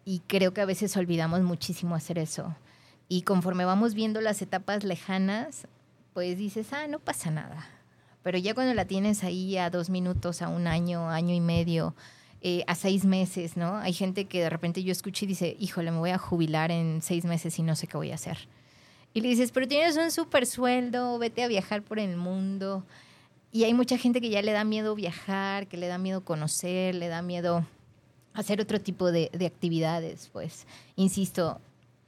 Y 0.05 0.19
creo 0.27 0.53
que 0.53 0.61
a 0.61 0.65
veces 0.65 0.95
olvidamos 0.97 1.41
muchísimo 1.41 1.95
hacer 1.95 2.17
eso. 2.17 2.55
Y 3.07 3.23
conforme 3.23 3.65
vamos 3.65 3.93
viendo 3.93 4.21
las 4.21 4.41
etapas 4.41 4.83
lejanas, 4.83 5.67
pues 6.13 6.37
dices, 6.37 6.71
ah, 6.73 6.87
no 6.87 6.99
pasa 6.99 7.29
nada. 7.29 7.67
Pero 8.23 8.37
ya 8.37 8.53
cuando 8.53 8.73
la 8.73 8.85
tienes 8.85 9.23
ahí 9.23 9.57
a 9.57 9.69
dos 9.69 9.89
minutos, 9.89 10.41
a 10.41 10.49
un 10.49 10.67
año, 10.67 11.09
año 11.09 11.33
y 11.33 11.39
medio, 11.39 11.95
eh, 12.41 12.63
a 12.67 12.75
seis 12.75 13.05
meses, 13.05 13.57
¿no? 13.57 13.77
Hay 13.77 13.93
gente 13.93 14.25
que 14.25 14.41
de 14.41 14.49
repente 14.49 14.83
yo 14.83 14.91
escucho 14.91 15.25
y 15.25 15.27
dice, 15.27 15.55
híjole, 15.59 15.91
me 15.91 15.97
voy 15.97 16.11
a 16.11 16.17
jubilar 16.17 16.71
en 16.71 17.01
seis 17.01 17.25
meses 17.25 17.57
y 17.59 17.63
no 17.63 17.75
sé 17.75 17.87
qué 17.87 17.97
voy 17.97 18.11
a 18.11 18.15
hacer. 18.15 18.37
Y 19.13 19.21
le 19.21 19.29
dices, 19.29 19.51
pero 19.51 19.67
tienes 19.67 19.97
un 19.97 20.11
super 20.11 20.45
sueldo, 20.45 21.19
vete 21.19 21.43
a 21.43 21.47
viajar 21.47 21.81
por 21.81 21.99
el 21.99 22.15
mundo. 22.15 22.83
Y 23.51 23.65
hay 23.65 23.73
mucha 23.73 23.97
gente 23.97 24.21
que 24.21 24.29
ya 24.29 24.41
le 24.41 24.53
da 24.53 24.63
miedo 24.63 24.95
viajar, 24.95 25.67
que 25.67 25.77
le 25.77 25.87
da 25.87 25.97
miedo 25.97 26.23
conocer, 26.23 26.95
le 26.95 27.09
da 27.09 27.21
miedo 27.21 27.65
hacer 28.33 28.61
otro 28.61 28.79
tipo 28.79 29.11
de 29.11 29.45
actividades. 29.45 30.29
Pues, 30.31 30.65
insisto, 30.95 31.59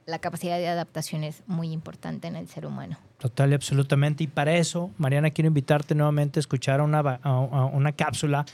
la 0.06 0.18
capacidad 0.18 0.58
de 0.58 0.68
adaptación 0.68 1.24
es 1.24 1.42
muy 1.46 1.72
importante 1.72 2.28
en 2.28 2.36
el 2.36 2.48
ser 2.48 2.66
humano. 2.66 2.98
Total 3.18 3.50
y 3.50 3.54
absolutamente. 3.54 4.24
Y 4.24 4.26
para 4.26 4.54
eso, 4.54 4.90
Mariana, 4.98 5.30
quiero 5.30 5.48
invitarte 5.48 5.94
nuevamente 5.94 6.38
a 6.38 6.40
escuchar 6.40 6.80
una, 6.80 7.20
una 7.72 7.92
cápsula 7.92 8.44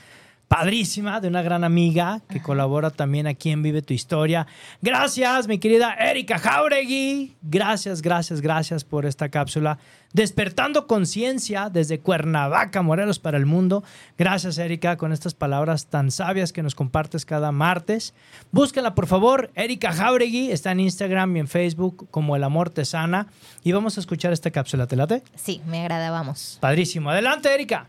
padrísima 0.51 1.21
de 1.21 1.29
una 1.29 1.41
gran 1.41 1.63
amiga 1.63 2.19
que 2.27 2.41
colabora 2.41 2.89
también 2.89 3.25
aquí 3.25 3.51
en 3.51 3.63
Vive 3.63 3.81
tu 3.81 3.93
Historia. 3.93 4.47
Gracias, 4.81 5.47
mi 5.47 5.59
querida 5.59 5.93
Erika 5.93 6.39
Jauregui. 6.39 7.37
Gracias, 7.41 8.01
gracias, 8.01 8.41
gracias 8.41 8.83
por 8.83 9.05
esta 9.05 9.29
cápsula. 9.29 9.77
Despertando 10.11 10.87
conciencia 10.87 11.69
desde 11.69 12.01
Cuernavaca, 12.01 12.81
Morelos 12.81 13.17
para 13.17 13.37
el 13.37 13.45
mundo. 13.45 13.85
Gracias, 14.17 14.57
Erika, 14.57 14.97
con 14.97 15.13
estas 15.13 15.33
palabras 15.33 15.85
tan 15.85 16.11
sabias 16.11 16.51
que 16.51 16.63
nos 16.63 16.75
compartes 16.75 17.23
cada 17.23 17.53
martes. 17.53 18.13
Búsquenla, 18.51 18.93
por 18.93 19.07
favor. 19.07 19.51
Erika 19.55 19.93
Jauregui 19.93 20.51
está 20.51 20.73
en 20.73 20.81
Instagram 20.81 21.37
y 21.37 21.39
en 21.39 21.47
Facebook 21.47 22.09
como 22.11 22.35
El 22.35 22.43
Amor 22.43 22.69
Te 22.71 22.83
Sana. 22.83 23.27
Y 23.63 23.71
vamos 23.71 23.95
a 23.95 24.01
escuchar 24.01 24.33
esta 24.33 24.51
cápsula. 24.51 24.85
¿Te 24.85 24.97
late? 24.97 25.23
Sí, 25.33 25.61
me 25.65 25.79
agrada, 25.79 26.11
vamos. 26.11 26.57
Padrísimo. 26.59 27.09
Adelante, 27.09 27.53
Erika. 27.53 27.87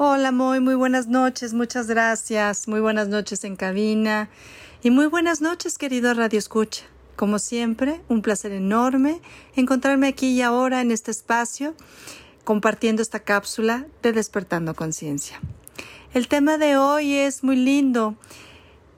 Hola, 0.00 0.30
muy, 0.30 0.60
muy 0.60 0.76
buenas 0.76 1.08
noches, 1.08 1.54
muchas 1.54 1.88
gracias. 1.88 2.68
Muy 2.68 2.78
buenas 2.78 3.08
noches 3.08 3.42
en 3.42 3.56
cabina 3.56 4.28
y 4.80 4.90
muy 4.90 5.06
buenas 5.06 5.40
noches, 5.40 5.76
querido 5.76 6.14
Radio 6.14 6.38
Escucha. 6.38 6.84
Como 7.16 7.40
siempre, 7.40 8.00
un 8.06 8.22
placer 8.22 8.52
enorme 8.52 9.20
encontrarme 9.56 10.06
aquí 10.06 10.28
y 10.28 10.42
ahora 10.42 10.82
en 10.82 10.92
este 10.92 11.10
espacio 11.10 11.74
compartiendo 12.44 13.02
esta 13.02 13.18
cápsula 13.18 13.86
de 14.00 14.12
Despertando 14.12 14.72
Conciencia. 14.76 15.40
El 16.14 16.28
tema 16.28 16.58
de 16.58 16.76
hoy 16.76 17.14
es 17.14 17.42
muy 17.42 17.56
lindo, 17.56 18.14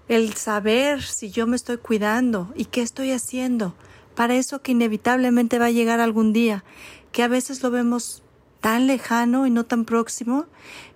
el 0.07 0.34
saber 0.34 1.03
si 1.03 1.30
yo 1.30 1.46
me 1.46 1.57
estoy 1.57 1.78
cuidando 1.78 2.53
y 2.55 2.66
qué 2.66 2.82
estoy 2.82 3.12
haciendo 3.12 3.74
para 4.14 4.34
eso 4.34 4.61
que 4.61 4.72
inevitablemente 4.72 5.59
va 5.59 5.64
a 5.66 5.70
llegar 5.70 5.98
algún 5.98 6.34
día, 6.34 6.62
que 7.11 7.22
a 7.22 7.28
veces 7.28 7.62
lo 7.62 7.70
vemos 7.70 8.22
tan 8.61 8.86
lejano 8.86 9.46
y 9.46 9.51
no 9.51 9.64
tan 9.64 9.84
próximo, 9.84 10.46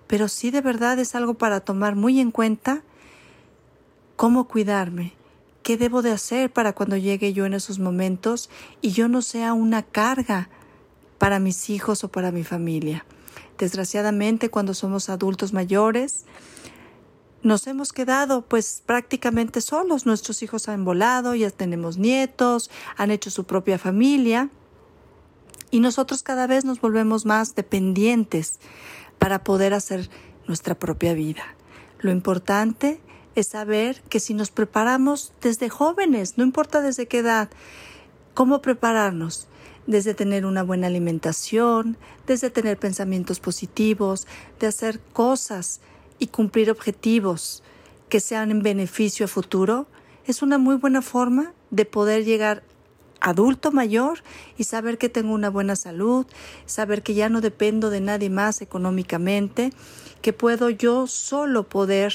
pero 0.07 0.27
sí 0.27 0.51
de 0.51 0.61
verdad 0.61 0.99
es 0.99 1.15
algo 1.15 1.33
para 1.35 1.59
tomar 1.59 1.95
muy 1.95 2.19
en 2.19 2.31
cuenta 2.31 2.83
cómo 4.15 4.47
cuidarme, 4.47 5.13
qué 5.63 5.77
debo 5.77 6.01
de 6.01 6.11
hacer 6.11 6.51
para 6.51 6.73
cuando 6.73 6.97
llegue 6.97 7.33
yo 7.33 7.45
en 7.45 7.53
esos 7.53 7.79
momentos 7.79 8.49
y 8.81 8.91
yo 8.91 9.07
no 9.07 9.21
sea 9.21 9.53
una 9.53 9.83
carga 9.83 10.49
para 11.17 11.39
mis 11.39 11.69
hijos 11.69 12.03
o 12.03 12.09
para 12.09 12.31
mi 12.31 12.43
familia. 12.43 13.05
Desgraciadamente 13.57 14.49
cuando 14.49 14.73
somos 14.73 15.09
adultos 15.09 15.53
mayores, 15.53 16.25
nos 17.41 17.67
hemos 17.67 17.93
quedado 17.93 18.41
pues 18.41 18.81
prácticamente 18.85 19.61
solos. 19.61 20.05
Nuestros 20.05 20.41
hijos 20.43 20.67
han 20.67 20.83
volado, 20.83 21.35
ya 21.35 21.49
tenemos 21.51 21.97
nietos, 21.97 22.69
han 22.97 23.11
hecho 23.11 23.29
su 23.29 23.45
propia 23.45 23.77
familia 23.77 24.49
y 25.71 25.79
nosotros 25.79 26.23
cada 26.23 26.47
vez 26.47 26.65
nos 26.65 26.81
volvemos 26.81 27.25
más 27.25 27.55
dependientes 27.55 28.59
para 29.19 29.43
poder 29.43 29.73
hacer 29.73 30.09
nuestra 30.47 30.75
propia 30.75 31.13
vida. 31.13 31.43
Lo 31.99 32.11
importante 32.11 32.99
es 33.35 33.47
saber 33.47 34.01
que 34.09 34.19
si 34.19 34.33
nos 34.33 34.51
preparamos 34.51 35.33
desde 35.41 35.69
jóvenes, 35.69 36.37
no 36.37 36.43
importa 36.43 36.81
desde 36.81 37.07
qué 37.07 37.19
edad, 37.19 37.49
cómo 38.33 38.61
prepararnos, 38.61 39.47
desde 39.87 40.13
tener 40.13 40.45
una 40.45 40.63
buena 40.63 40.87
alimentación, 40.87 41.97
desde 42.27 42.49
tener 42.49 42.77
pensamientos 42.77 43.39
positivos, 43.39 44.27
de 44.59 44.67
hacer 44.67 44.99
cosas 45.13 45.81
y 46.17 46.27
cumplir 46.27 46.71
objetivos 46.71 47.61
que 48.09 48.19
sean 48.19 48.51
en 48.51 48.61
beneficio 48.61 49.25
a 49.25 49.29
futuro, 49.29 49.87
es 50.25 50.41
una 50.41 50.57
muy 50.57 50.75
buena 50.75 51.01
forma 51.01 51.53
de 51.71 51.85
poder 51.85 52.23
llegar 52.23 52.63
adulto 53.25 53.71
mayor 53.71 54.19
y 54.55 54.65
saber 54.65 54.99
que 54.99 55.09
tengo 55.09 55.33
una 55.33 55.49
buena 55.49 55.75
salud, 55.75 56.27
saber 56.67 57.01
que 57.01 57.15
ya 57.15 57.27
no 57.27 57.41
dependo 57.41 57.89
de 57.89 57.99
nadie 57.99 58.29
más 58.29 58.61
económicamente, 58.61 59.71
que 60.21 60.31
puedo 60.31 60.69
yo 60.69 61.07
solo 61.07 61.63
poder 61.63 62.13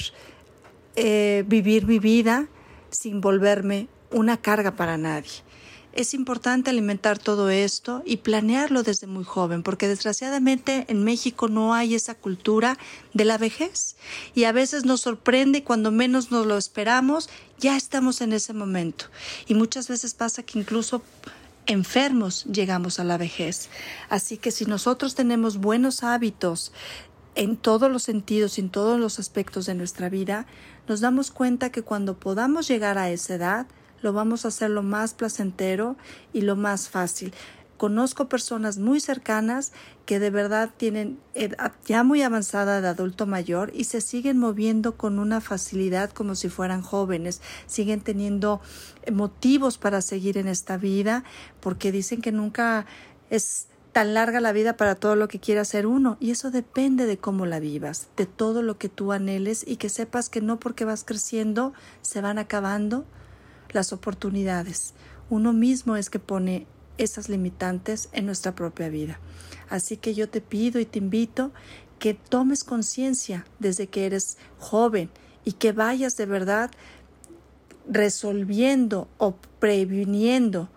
eh, 0.95 1.43
vivir 1.47 1.85
mi 1.85 1.99
vida 1.99 2.47
sin 2.91 3.19
volverme 3.19 3.89
una 4.09 4.37
carga 4.37 4.71
para 4.71 4.97
nadie. 4.97 5.43
Es 5.93 6.13
importante 6.13 6.69
alimentar 6.69 7.19
todo 7.19 7.49
esto 7.49 8.01
y 8.05 8.17
planearlo 8.17 8.81
desde 8.81 9.07
muy 9.07 9.25
joven, 9.25 9.61
porque 9.61 9.89
desgraciadamente 9.89 10.85
en 10.87 11.03
México 11.03 11.49
no 11.49 11.73
hay 11.73 11.95
esa 11.95 12.15
cultura 12.15 12.77
de 13.13 13.25
la 13.25 13.37
vejez 13.37 13.97
y 14.33 14.45
a 14.45 14.53
veces 14.53 14.85
nos 14.85 15.01
sorprende 15.01 15.59
y 15.59 15.61
cuando 15.63 15.91
menos 15.91 16.31
nos 16.31 16.45
lo 16.45 16.57
esperamos 16.57 17.29
ya 17.59 17.75
estamos 17.75 18.21
en 18.21 18.31
ese 18.31 18.53
momento. 18.53 19.05
Y 19.47 19.53
muchas 19.53 19.89
veces 19.89 20.13
pasa 20.13 20.43
que 20.43 20.59
incluso 20.59 21.01
enfermos 21.65 22.45
llegamos 22.45 22.99
a 22.99 23.03
la 23.03 23.17
vejez. 23.17 23.69
Así 24.09 24.37
que 24.37 24.51
si 24.51 24.65
nosotros 24.65 25.13
tenemos 25.13 25.57
buenos 25.57 26.03
hábitos 26.03 26.71
en 27.35 27.57
todos 27.57 27.91
los 27.91 28.03
sentidos, 28.03 28.59
en 28.59 28.69
todos 28.69 28.99
los 28.99 29.19
aspectos 29.19 29.65
de 29.65 29.75
nuestra 29.75 30.07
vida, 30.07 30.45
nos 30.87 31.01
damos 31.01 31.31
cuenta 31.31 31.71
que 31.71 31.81
cuando 31.81 32.17
podamos 32.17 32.67
llegar 32.67 32.97
a 32.97 33.09
esa 33.09 33.35
edad, 33.35 33.67
lo 34.01 34.13
vamos 34.13 34.45
a 34.45 34.49
hacer 34.49 34.69
lo 34.69 34.83
más 34.83 35.13
placentero 35.13 35.95
y 36.33 36.41
lo 36.41 36.55
más 36.55 36.89
fácil. 36.89 37.33
Conozco 37.81 38.29
personas 38.29 38.77
muy 38.77 38.99
cercanas 38.99 39.73
que 40.05 40.19
de 40.19 40.29
verdad 40.29 40.69
tienen 40.77 41.17
edad 41.33 41.71
ya 41.83 42.03
muy 42.03 42.21
avanzada 42.21 42.79
de 42.79 42.87
adulto 42.87 43.25
mayor 43.25 43.71
y 43.73 43.85
se 43.85 44.01
siguen 44.01 44.37
moviendo 44.37 44.97
con 44.97 45.17
una 45.17 45.41
facilidad 45.41 46.11
como 46.11 46.35
si 46.35 46.47
fueran 46.47 46.83
jóvenes, 46.83 47.41
siguen 47.65 48.01
teniendo 48.01 48.61
motivos 49.11 49.79
para 49.79 50.01
seguir 50.01 50.37
en 50.37 50.47
esta 50.47 50.77
vida 50.77 51.23
porque 51.59 51.91
dicen 51.91 52.21
que 52.21 52.31
nunca 52.31 52.85
es 53.31 53.65
tan 53.93 54.13
larga 54.13 54.39
la 54.41 54.51
vida 54.51 54.77
para 54.77 54.93
todo 54.93 55.15
lo 55.15 55.27
que 55.27 55.39
quiera 55.39 55.61
hacer 55.61 55.87
uno 55.87 56.17
y 56.19 56.29
eso 56.29 56.51
depende 56.51 57.07
de 57.07 57.17
cómo 57.17 57.47
la 57.47 57.59
vivas, 57.59 58.09
de 58.15 58.27
todo 58.27 58.61
lo 58.61 58.77
que 58.77 58.89
tú 58.89 59.11
anheles 59.11 59.65
y 59.67 59.77
que 59.77 59.89
sepas 59.89 60.29
que 60.29 60.41
no 60.41 60.59
porque 60.59 60.85
vas 60.85 61.03
creciendo 61.03 61.73
se 62.03 62.21
van 62.21 62.37
acabando 62.37 63.05
las 63.73 63.93
oportunidades. 63.93 64.93
Uno 65.29 65.53
mismo 65.53 65.95
es 65.95 66.09
que 66.09 66.19
pone 66.19 66.67
esas 66.97 67.29
limitantes 67.29 68.09
en 68.11 68.25
nuestra 68.25 68.53
propia 68.53 68.89
vida. 68.89 69.19
Así 69.69 69.97
que 69.97 70.13
yo 70.13 70.29
te 70.29 70.41
pido 70.41 70.79
y 70.79 70.85
te 70.85 70.99
invito 70.99 71.51
que 71.99 72.13
tomes 72.13 72.63
conciencia 72.63 73.45
desde 73.59 73.87
que 73.87 74.05
eres 74.05 74.37
joven 74.57 75.09
y 75.45 75.53
que 75.53 75.71
vayas 75.71 76.17
de 76.17 76.25
verdad 76.25 76.71
resolviendo 77.87 79.07
o 79.17 79.35
previniendo 79.59 80.69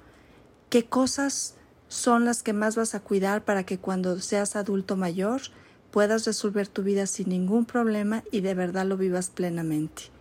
qué 0.70 0.84
cosas 0.84 1.54
son 1.88 2.24
las 2.24 2.42
que 2.42 2.52
más 2.52 2.76
vas 2.76 2.94
a 2.94 3.00
cuidar 3.00 3.44
para 3.44 3.64
que 3.64 3.78
cuando 3.78 4.18
seas 4.20 4.56
adulto 4.56 4.96
mayor 4.96 5.42
puedas 5.90 6.24
resolver 6.24 6.66
tu 6.66 6.82
vida 6.82 7.06
sin 7.06 7.28
ningún 7.28 7.66
problema 7.66 8.24
y 8.32 8.40
de 8.40 8.54
verdad 8.54 8.86
lo 8.86 8.96
vivas 8.96 9.30
plenamente 9.30 10.13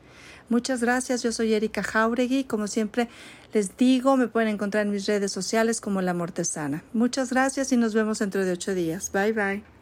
Muchas 0.49 0.81
gracias, 0.81 1.23
yo 1.23 1.31
soy 1.31 1.53
Erika 1.53 1.83
Jauregui. 1.83 2.43
Como 2.43 2.67
siempre 2.67 3.09
les 3.53 3.75
digo, 3.77 4.17
me 4.17 4.27
pueden 4.27 4.49
encontrar 4.49 4.85
en 4.85 4.91
mis 4.91 5.05
redes 5.05 5.31
sociales 5.31 5.81
como 5.81 6.01
La 6.01 6.13
Mortesana. 6.13 6.83
Muchas 6.93 7.31
gracias 7.31 7.71
y 7.71 7.77
nos 7.77 7.93
vemos 7.93 8.19
dentro 8.19 8.45
de 8.45 8.51
ocho 8.51 8.73
días. 8.73 9.11
Bye 9.11 9.33
bye. 9.33 9.72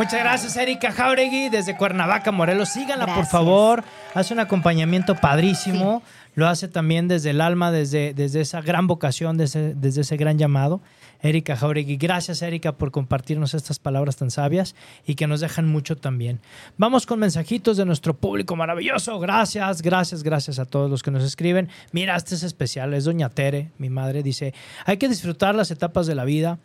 Muchas 0.00 0.20
gracias, 0.20 0.56
Erika 0.56 0.92
Jauregui, 0.92 1.50
desde 1.50 1.76
Cuernavaca, 1.76 2.32
Morelos. 2.32 2.70
Síganla, 2.70 3.14
por 3.14 3.26
favor. 3.26 3.84
Hace 4.14 4.32
un 4.32 4.40
acompañamiento 4.40 5.14
padrísimo. 5.14 6.02
Lo 6.34 6.48
hace 6.48 6.68
también 6.68 7.06
desde 7.06 7.30
el 7.30 7.42
alma, 7.42 7.70
desde, 7.70 8.14
desde 8.14 8.40
esa 8.40 8.62
gran 8.62 8.86
vocación, 8.86 9.36
desde, 9.36 9.74
desde 9.74 10.00
ese 10.00 10.16
gran 10.16 10.38
llamado. 10.38 10.80
Erika 11.20 11.54
Jauregui, 11.54 11.98
gracias, 11.98 12.40
Erika, 12.40 12.72
por 12.72 12.92
compartirnos 12.92 13.52
estas 13.52 13.78
palabras 13.78 14.16
tan 14.16 14.30
sabias 14.30 14.74
y 15.06 15.16
que 15.16 15.26
nos 15.26 15.40
dejan 15.40 15.68
mucho 15.68 15.98
también. 15.98 16.40
Vamos 16.78 17.04
con 17.04 17.18
mensajitos 17.18 17.76
de 17.76 17.84
nuestro 17.84 18.14
público 18.14 18.56
maravilloso. 18.56 19.20
Gracias, 19.20 19.82
gracias, 19.82 20.22
gracias 20.22 20.58
a 20.58 20.64
todos 20.64 20.90
los 20.90 21.02
que 21.02 21.10
nos 21.10 21.24
escriben. 21.24 21.68
Mira, 21.92 22.16
este 22.16 22.36
es 22.36 22.42
especial. 22.42 22.94
Es 22.94 23.04
Doña 23.04 23.28
Tere, 23.28 23.70
mi 23.76 23.90
madre. 23.90 24.22
Dice: 24.22 24.54
hay 24.86 24.96
que 24.96 25.10
disfrutar 25.10 25.54
las 25.54 25.70
etapas 25.70 26.06
de 26.06 26.14
la 26.14 26.24
vida. 26.24 26.58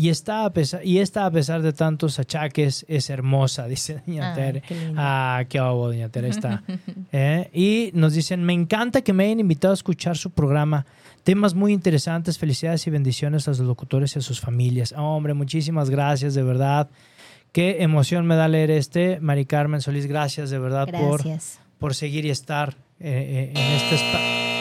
Y 0.00 0.10
esta, 0.10 0.44
a 0.44 0.52
pesar, 0.52 0.86
y 0.86 0.98
esta, 0.98 1.26
a 1.26 1.30
pesar 1.32 1.60
de 1.60 1.72
tantos 1.72 2.20
achaques, 2.20 2.86
es 2.88 3.10
hermosa, 3.10 3.66
dice 3.74 4.00
Doña 4.06 4.32
Tere. 4.32 4.60
qué. 4.60 4.92
Ah, 4.96 5.42
qué 5.48 5.60
obo, 5.60 5.88
Doña 5.88 6.08
Tere 6.08 6.28
está. 6.28 6.62
Eh, 7.12 7.50
Y 7.52 7.90
nos 7.94 8.12
dicen, 8.12 8.44
me 8.44 8.52
encanta 8.52 9.02
que 9.02 9.12
me 9.12 9.24
hayan 9.24 9.40
invitado 9.40 9.72
a 9.72 9.74
escuchar 9.74 10.16
su 10.16 10.30
programa. 10.30 10.86
Temas 11.24 11.54
muy 11.54 11.72
interesantes, 11.72 12.38
felicidades 12.38 12.86
y 12.86 12.90
bendiciones 12.90 13.48
a 13.48 13.50
los 13.50 13.58
locutores 13.60 14.14
y 14.14 14.20
a 14.20 14.22
sus 14.22 14.40
familias. 14.40 14.94
Oh, 14.96 15.16
hombre, 15.16 15.34
muchísimas 15.34 15.90
gracias, 15.90 16.34
de 16.34 16.44
verdad. 16.44 16.88
Qué 17.50 17.82
emoción 17.82 18.24
me 18.24 18.36
da 18.36 18.46
leer 18.46 18.70
este. 18.70 19.18
Mari 19.20 19.46
Carmen 19.46 19.80
Solís, 19.80 20.06
gracias 20.06 20.50
de 20.50 20.60
verdad 20.60 20.86
por, 20.90 21.22
por 21.78 21.94
seguir 21.96 22.24
y 22.24 22.30
estar 22.30 22.76
eh, 23.00 23.50
eh, 23.52 23.58
en 23.58 23.72
este 23.74 23.94
espacio. 23.96 24.57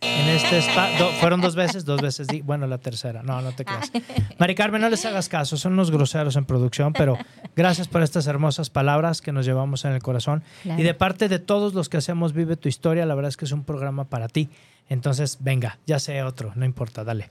En 0.00 0.28
este 0.28 0.58
espacio. 0.58 1.08
fueron 1.20 1.40
dos 1.40 1.54
veces, 1.56 1.84
dos 1.84 2.00
veces. 2.00 2.26
di- 2.28 2.40
bueno, 2.40 2.66
la 2.66 2.78
tercera. 2.78 3.22
No, 3.22 3.40
no 3.42 3.52
te 3.52 3.64
creas. 3.64 3.90
Mari 4.38 4.54
Carmen, 4.54 4.80
no 4.80 4.88
les 4.88 5.04
hagas 5.04 5.28
caso. 5.28 5.56
Son 5.56 5.72
unos 5.72 5.90
groseros 5.90 6.36
en 6.36 6.44
producción, 6.44 6.92
pero 6.92 7.18
gracias 7.56 7.88
por 7.88 8.02
estas 8.02 8.26
hermosas 8.26 8.70
palabras 8.70 9.20
que 9.20 9.32
nos 9.32 9.44
llevamos 9.44 9.84
en 9.84 9.92
el 9.92 10.02
corazón. 10.02 10.42
Claro. 10.62 10.80
Y 10.80 10.84
de 10.84 10.94
parte 10.94 11.28
de 11.28 11.38
todos 11.40 11.74
los 11.74 11.88
que 11.88 11.96
hacemos 11.96 12.32
Vive 12.32 12.56
tu 12.56 12.68
Historia, 12.68 13.06
la 13.06 13.14
verdad 13.14 13.30
es 13.30 13.36
que 13.36 13.44
es 13.44 13.52
un 13.52 13.64
programa 13.64 14.04
para 14.04 14.28
ti. 14.28 14.48
Entonces, 14.88 15.38
venga, 15.40 15.78
ya 15.86 15.98
sé 15.98 16.22
otro, 16.22 16.52
no 16.54 16.64
importa, 16.64 17.04
dale. 17.04 17.30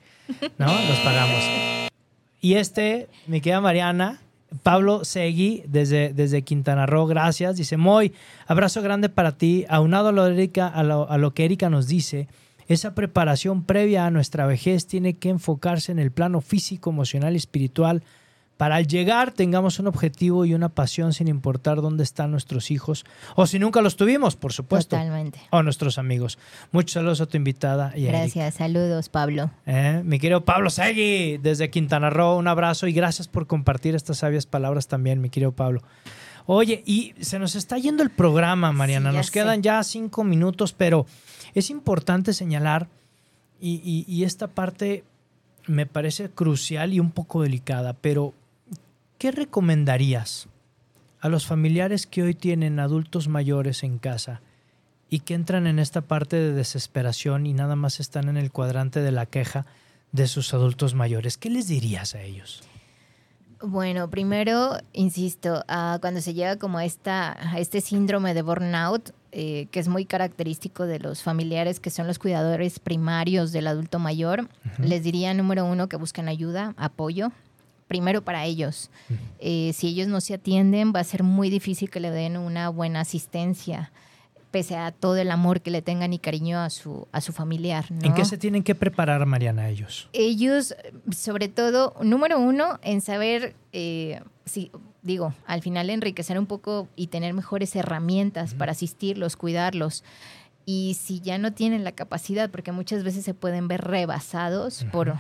¿No? 0.57 0.67
Los 0.67 0.97
pagamos. 0.99 1.43
Y 2.41 2.53
este, 2.55 3.07
mi 3.25 3.41
querida 3.41 3.61
Mariana, 3.61 4.19
Pablo 4.61 5.03
Segui, 5.05 5.63
desde, 5.67 6.13
desde 6.13 6.43
Quintana 6.43 6.85
Roo, 6.85 7.07
gracias. 7.07 7.55
Dice, 7.57 7.77
Moy, 7.77 8.13
abrazo 8.45 8.81
grande 8.81 9.09
para 9.09 9.31
ti. 9.31 9.65
Aunado 9.69 10.09
a 10.09 10.11
lo, 10.11 10.27
Erika- 10.27 10.67
a 10.67 10.83
lo, 10.83 11.09
a 11.09 11.17
lo 11.17 11.33
que 11.33 11.45
Erika 11.45 11.69
nos 11.69 11.87
dice, 11.87 12.27
esa 12.67 12.93
preparación 12.95 13.63
previa 13.63 14.05
a 14.05 14.11
nuestra 14.11 14.45
vejez 14.45 14.87
tiene 14.87 15.13
que 15.13 15.29
enfocarse 15.29 15.91
en 15.91 15.99
el 15.99 16.11
plano 16.11 16.41
físico, 16.41 16.89
emocional 16.89 17.33
y 17.33 17.37
espiritual. 17.37 18.03
Para 18.57 18.77
al 18.77 18.87
llegar 18.87 19.31
tengamos 19.31 19.77
un 19.77 19.85
objetivo 19.85 20.43
y 20.43 20.55
una 20.55 20.69
pasión 20.69 21.13
sin 21.13 21.27
importar 21.27 21.79
dónde 21.79 22.03
están 22.03 22.31
nuestros 22.31 22.71
hijos 22.71 23.05
o 23.35 23.45
si 23.45 23.59
nunca 23.59 23.81
los 23.81 23.95
tuvimos, 23.95 24.35
por 24.35 24.51
supuesto. 24.51 24.95
Totalmente. 24.95 25.39
O 25.51 25.61
nuestros 25.61 25.99
amigos. 25.99 26.39
Muchos 26.71 26.93
saludos 26.93 27.21
a 27.21 27.27
tu 27.27 27.37
invitada 27.37 27.93
y. 27.95 28.05
Gracias. 28.05 28.55
Saludos, 28.55 29.09
Pablo. 29.09 29.51
Eh, 29.67 30.01
Mi 30.03 30.17
querido 30.17 30.43
Pablo 30.43 30.71
Segui, 30.71 31.37
desde 31.37 31.69
Quintana 31.69 32.09
Roo, 32.09 32.35
un 32.35 32.47
abrazo 32.47 32.87
y 32.87 32.93
gracias 32.93 33.27
por 33.27 33.45
compartir 33.45 33.93
estas 33.93 34.17
sabias 34.17 34.47
palabras 34.47 34.87
también, 34.87 35.21
mi 35.21 35.29
querido 35.29 35.51
Pablo. 35.51 35.83
Oye, 36.47 36.81
y 36.85 37.13
se 37.19 37.37
nos 37.39 37.55
está 37.55 37.77
yendo 37.77 38.01
el 38.03 38.09
programa, 38.09 38.71
Mariana. 38.71 39.11
Sí, 39.11 39.17
nos 39.17 39.25
sé. 39.27 39.31
quedan 39.33 39.61
ya 39.61 39.83
cinco 39.83 40.23
minutos, 40.23 40.73
pero 40.73 41.05
es 41.53 41.69
importante 41.69 42.33
señalar, 42.33 42.87
y, 43.59 43.81
y- 43.83 44.05
y 44.11 44.23
esta 44.23 44.47
parte 44.47 45.03
me 45.67 45.85
parece 45.85 46.29
crucial 46.29 46.93
y 46.93 46.99
un 47.01 47.11
poco 47.11 47.41
delicada, 47.43 47.93
pero 47.93 48.33
¿qué 49.17 49.31
recomendarías 49.31 50.47
a 51.19 51.27
los 51.29 51.45
familiares 51.45 52.07
que 52.07 52.23
hoy 52.23 52.33
tienen 52.33 52.79
adultos 52.79 53.27
mayores 53.27 53.83
en 53.83 53.97
casa 53.97 54.41
y 55.09 55.19
que 55.21 55.33
entran 55.33 55.67
en 55.67 55.79
esta 55.79 56.01
parte 56.01 56.35
de 56.37 56.53
desesperación 56.53 57.45
y 57.45 57.53
nada 57.53 57.75
más 57.75 57.99
están 57.99 58.29
en 58.29 58.37
el 58.37 58.51
cuadrante 58.51 59.01
de 59.01 59.11
la 59.11 59.25
queja 59.25 59.65
de 60.13 60.27
sus 60.27 60.53
adultos 60.53 60.93
mayores? 60.93 61.37
¿Qué 61.37 61.49
les 61.49 61.67
dirías 61.67 62.15
a 62.15 62.21
ellos? 62.21 62.63
Bueno, 63.61 64.07
primero, 64.09 64.77
insisto, 64.93 65.63
ah, 65.67 65.97
cuando 65.99 66.21
se 66.21 66.35
llega 66.35 66.57
como 66.57 66.77
a, 66.77 66.85
esta, 66.85 67.35
a 67.53 67.59
este 67.59 67.81
síndrome 67.81 68.35
de 68.35 68.43
burnout, 68.43 69.11
eh, 69.31 69.67
que 69.71 69.79
es 69.79 69.87
muy 69.87 70.05
característico 70.05 70.85
de 70.85 70.99
los 70.99 71.23
familiares 71.23 71.79
que 71.79 71.89
son 71.89 72.05
los 72.05 72.19
cuidadores 72.19 72.79
primarios 72.79 73.51
del 73.51 73.67
adulto 73.67 73.97
mayor, 73.97 74.47
les 74.79 75.03
diría, 75.03 75.33
número 75.33 75.65
uno, 75.65 75.89
que 75.89 75.97
busquen 75.97 76.27
ayuda, 76.27 76.75
apoyo, 76.77 77.31
primero 77.87 78.21
para 78.21 78.45
ellos. 78.45 78.91
Eh, 79.39 79.71
si 79.73 79.87
ellos 79.87 80.07
no 80.07 80.21
se 80.21 80.35
atienden, 80.35 80.93
va 80.95 80.99
a 80.99 81.03
ser 81.03 81.23
muy 81.23 81.49
difícil 81.49 81.89
que 81.89 81.99
le 81.99 82.11
den 82.11 82.37
una 82.37 82.69
buena 82.69 83.01
asistencia, 83.01 83.91
pese 84.51 84.75
a 84.75 84.91
todo 84.91 85.17
el 85.17 85.31
amor 85.31 85.61
que 85.61 85.71
le 85.71 85.81
tengan 85.81 86.13
y 86.13 86.19
cariño 86.19 86.59
a 86.59 86.69
su, 86.69 87.07
a 87.11 87.21
su 87.21 87.33
familiar. 87.33 87.85
¿En 88.01 88.13
qué 88.13 88.25
se 88.25 88.37
tienen 88.37 88.63
que 88.63 88.75
preparar, 88.75 89.25
Mariana, 89.25 89.69
ellos? 89.69 90.09
ellos, 90.13 90.75
sobre 91.15 91.47
todo, 91.47 91.95
número 92.01 92.39
uno, 92.39 92.79
en 92.81 93.01
saber, 93.01 93.55
eh, 93.73 94.21
si, 94.45 94.71
digo, 95.01 95.33
al 95.45 95.61
final 95.61 95.89
enriquecer 95.89 96.39
un 96.39 96.45
poco 96.45 96.87
y 96.95 97.07
tener 97.07 97.33
mejores 97.33 97.75
herramientas 97.75 98.53
para 98.53 98.71
asistirlos, 98.71 99.35
cuidarlos. 99.35 100.03
Y 100.65 100.97
si 100.99 101.21
ya 101.21 101.37
no 101.37 101.53
tienen 101.53 101.83
la 101.83 101.93
capacidad, 101.93 102.49
porque 102.49 102.71
muchas 102.71 103.03
veces 103.03 103.23
se 103.23 103.33
pueden 103.33 103.67
ver 103.67 103.81
rebasados 103.81 104.85
por, 104.91 105.15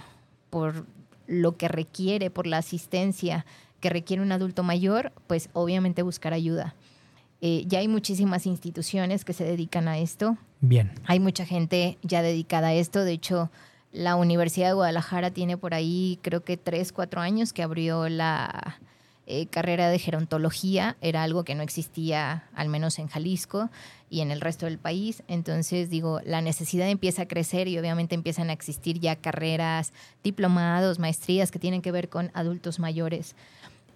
por 0.49 0.85
lo 1.25 1.55
que 1.57 1.67
requiere, 1.67 2.29
por 2.29 2.47
la 2.47 2.57
asistencia 2.57 3.45
que 3.79 3.89
requiere 3.89 4.21
un 4.21 4.31
adulto 4.31 4.63
mayor, 4.63 5.11
pues 5.27 5.49
obviamente 5.53 6.01
buscar 6.01 6.33
ayuda. 6.33 6.75
Eh, 7.41 7.63
ya 7.67 7.79
hay 7.79 7.87
muchísimas 7.87 8.45
instituciones 8.45 9.23
que 9.23 9.33
se 9.33 9.43
dedican 9.43 9.87
a 9.87 9.99
esto. 9.99 10.37
Bien. 10.61 10.91
Hay 11.05 11.19
mucha 11.19 11.45
gente 11.45 11.97
ya 12.01 12.21
dedicada 12.21 12.69
a 12.69 12.73
esto. 12.73 13.03
De 13.03 13.13
hecho, 13.13 13.51
la 13.91 14.15
Universidad 14.15 14.69
de 14.69 14.73
Guadalajara 14.73 15.31
tiene 15.31 15.57
por 15.57 15.73
ahí, 15.73 16.19
creo 16.21 16.43
que 16.43 16.57
tres, 16.57 16.91
cuatro 16.91 17.21
años 17.21 17.53
que 17.53 17.63
abrió 17.63 18.09
la 18.09 18.79
eh, 19.27 19.45
carrera 19.47 19.89
de 19.89 19.99
gerontología. 19.99 20.97
Era 21.01 21.23
algo 21.23 21.43
que 21.43 21.53
no 21.53 21.61
existía, 21.61 22.47
al 22.55 22.69
menos 22.69 22.97
en 22.97 23.07
Jalisco 23.07 23.69
y 24.09 24.21
en 24.21 24.31
el 24.31 24.41
resto 24.41 24.65
del 24.65 24.77
país. 24.77 25.21
Entonces, 25.27 25.89
digo, 25.89 26.21
la 26.25 26.41
necesidad 26.41 26.89
empieza 26.89 27.23
a 27.23 27.27
crecer 27.27 27.67
y 27.67 27.77
obviamente 27.77 28.15
empiezan 28.15 28.49
a 28.49 28.53
existir 28.53 28.99
ya 28.99 29.15
carreras, 29.15 29.93
diplomados, 30.23 30.97
maestrías 30.97 31.51
que 31.51 31.59
tienen 31.59 31.81
que 31.81 31.91
ver 31.91 32.09
con 32.09 32.31
adultos 32.33 32.79
mayores. 32.79 33.35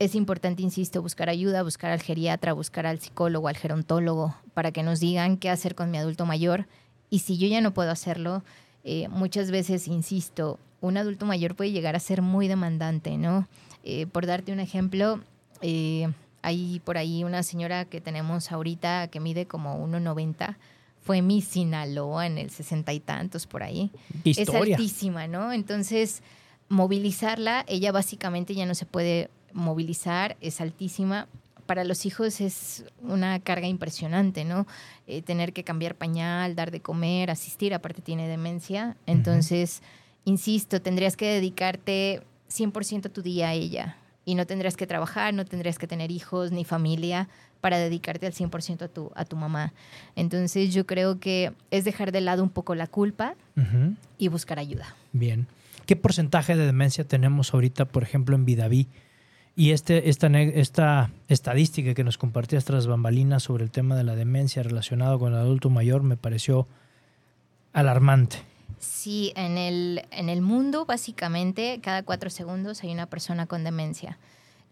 Es 0.02 0.16
importante, 0.16 0.64
insisto, 0.64 1.00
buscar 1.04 1.30
ayuda, 1.30 1.62
buscar 1.62 1.92
al 1.92 2.02
geriatra, 2.02 2.54
buscar 2.54 2.88
al 2.88 3.00
psicólogo, 3.00 3.48
al 3.48 3.56
gerontólogo, 3.56 4.36
para 4.56 4.72
que 4.72 4.82
nos 4.82 5.00
digan 5.00 5.38
qué 5.38 5.52
hacer 5.52 5.76
con 5.76 5.92
mi 5.92 6.00
adulto 6.00 6.26
mayor. 6.26 6.66
Y 7.12 7.20
si 7.20 7.38
yo 7.38 7.48
ya 7.48 7.62
no 7.62 7.76
puedo 7.76 7.92
hacerlo, 7.92 8.44
eh, 8.84 9.10
muchas 9.10 9.52
veces, 9.52 9.88
insisto, 9.88 10.58
un 10.80 10.98
adulto 10.98 11.28
mayor 11.28 11.54
puede 11.56 11.70
llegar 11.70 11.96
a 11.96 12.00
ser 12.00 12.24
muy 12.24 12.48
demandante, 12.48 13.16
¿no? 13.20 13.48
Eh, 13.84 14.08
por 14.08 14.26
darte 14.26 14.52
un 14.52 14.60
ejemplo, 14.60 15.20
eh, 15.62 16.12
hay 16.42 16.82
por 16.84 16.98
ahí 16.98 17.24
una 17.24 17.44
señora 17.44 17.86
que 17.86 18.02
tenemos 18.02 18.52
ahorita 18.52 19.08
que 19.10 19.20
mide 19.20 19.46
como 19.46 19.78
1,90. 19.86 20.58
Fue 21.00 21.22
mi 21.22 21.44
Sinaloa 21.44 22.26
en 22.26 22.40
el 22.40 22.50
sesenta 22.50 22.92
y 22.92 23.02
tantos 23.02 23.46
por 23.46 23.62
ahí 23.62 23.92
¿Qué 24.24 24.32
es 24.32 24.50
altísima, 24.50 25.28
¿no? 25.28 25.54
Entonces, 25.54 26.24
movilizarla, 26.70 27.66
ella 27.68 27.92
básicamente 27.92 28.56
ya 28.56 28.66
no 28.66 28.74
se 28.74 28.88
puede 28.88 29.30
movilizar, 29.54 30.38
es 30.42 30.62
altísima. 30.62 31.28
Para 31.66 31.84
los 31.84 32.06
hijos 32.06 32.42
es 32.42 32.86
una 33.02 33.40
carga 33.40 33.68
impresionante, 33.68 34.44
¿no? 34.44 34.68
Eh, 35.08 35.22
tener 35.22 35.54
que 35.54 35.64
cambiar 35.64 35.96
pañal, 35.96 36.56
dar 36.56 36.72
de 36.72 36.82
comer, 36.82 37.32
asistir, 37.32 37.74
aparte 37.74 38.02
tiene 38.02 38.28
demencia. 38.28 38.98
Entonces, 39.06 39.82
insisto, 40.26 40.82
tendrías 40.82 41.16
que 41.16 41.28
dedicarte 41.28 42.24
100% 42.50 43.12
tu 43.12 43.22
día 43.22 43.50
a 43.50 43.54
ella. 43.54 43.98
Y 44.26 44.36
no 44.36 44.46
tendrías 44.46 44.78
que 44.78 44.86
trabajar, 44.86 45.34
no 45.34 45.46
tendrías 45.46 45.80
que 45.80 45.88
tener 45.88 46.12
hijos 46.12 46.52
ni 46.52 46.66
familia 46.66 47.28
para 47.62 47.78
dedicarte 47.78 48.26
al 48.26 48.34
100% 48.34 48.84
a 48.84 48.88
tu, 48.88 49.12
a 49.16 49.24
tu 49.24 49.36
mamá. 49.36 49.74
Entonces, 50.16 50.74
yo 50.74 50.86
creo 50.86 51.20
que 51.20 51.54
es 51.70 51.86
dejar 51.86 52.12
de 52.12 52.22
lado 52.22 52.44
un 52.44 52.50
poco 52.50 52.76
la 52.76 52.88
culpa, 52.88 53.36
y 54.18 54.28
buscar 54.28 54.60
ayuda. 54.60 54.96
Bien. 55.14 55.48
¿Qué 55.86 55.96
porcentaje 55.96 56.56
de 56.56 56.66
demencia 56.66 57.04
tenemos 57.04 57.54
ahorita, 57.54 57.86
por 57.86 58.04
ejemplo, 58.04 58.36
en 58.36 58.46
Vidaví? 58.46 58.88
Y 59.56 59.72
este, 59.72 60.10
esta, 60.10 60.28
esta 60.28 61.12
estadística 61.28 61.94
que 61.94 62.04
nos 62.04 62.18
compartías 62.18 62.66
tras 62.66 62.88
bambalinas 62.88 63.44
sobre 63.44 63.66
el 63.66 63.72
tema 63.72 63.96
de 63.96 64.04
la 64.04 64.16
demencia 64.16 64.64
relacionado 64.64 65.20
con 65.20 65.34
el 65.34 65.40
adulto 65.40 65.70
mayor 65.70 66.04
me 66.04 66.18
pareció 66.18 66.68
alarmante. 67.74 68.38
Sí, 68.80 69.34
en 69.36 69.58
el, 69.58 70.06
en 70.12 70.30
el 70.30 70.42
mundo, 70.42 70.86
básicamente, 70.86 71.80
cada 71.82 72.04
cuatro 72.04 72.30
segundos 72.30 72.82
hay 72.84 72.92
una 72.92 73.06
persona 73.06 73.46
con 73.46 73.64
demencia. 73.64 74.18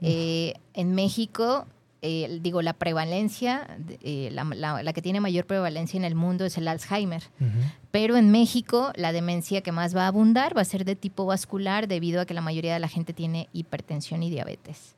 Eh, 0.02 0.54
en 0.74 0.96
México, 0.96 1.68
eh, 2.02 2.40
digo, 2.42 2.62
la 2.62 2.74
prevalencia, 2.74 3.78
eh, 4.02 4.30
la, 4.32 4.44
la- 4.46 4.82
la 4.84 4.94
que 4.94 5.02
tiene 5.02 5.20
mayor 5.20 5.46
prevalencia 5.46 5.98
en 5.98 6.06
el 6.06 6.16
mundo 6.16 6.46
es 6.46 6.58
el 6.58 6.68
Alzheimer. 6.68 7.24
Pero 7.92 8.16
en 8.18 8.32
México 8.32 8.92
la 8.96 9.12
demencia 9.12 9.62
que 9.62 9.72
más 9.72 9.96
va 9.96 10.04
a 10.06 10.08
abundar 10.08 10.56
va 10.56 10.62
a 10.62 10.66
ser 10.66 10.86
de 10.86 10.96
tipo 10.96 11.26
vascular 11.26 11.88
debido 11.88 12.22
a 12.22 12.26
que 12.26 12.34
la 12.34 12.42
mayoría 12.42 12.74
de 12.74 12.80
la 12.80 12.88
gente 12.88 13.12
tiene 13.14 13.50
hipertensión 13.54 14.24
y 14.24 14.30
diabetes. 14.30 14.96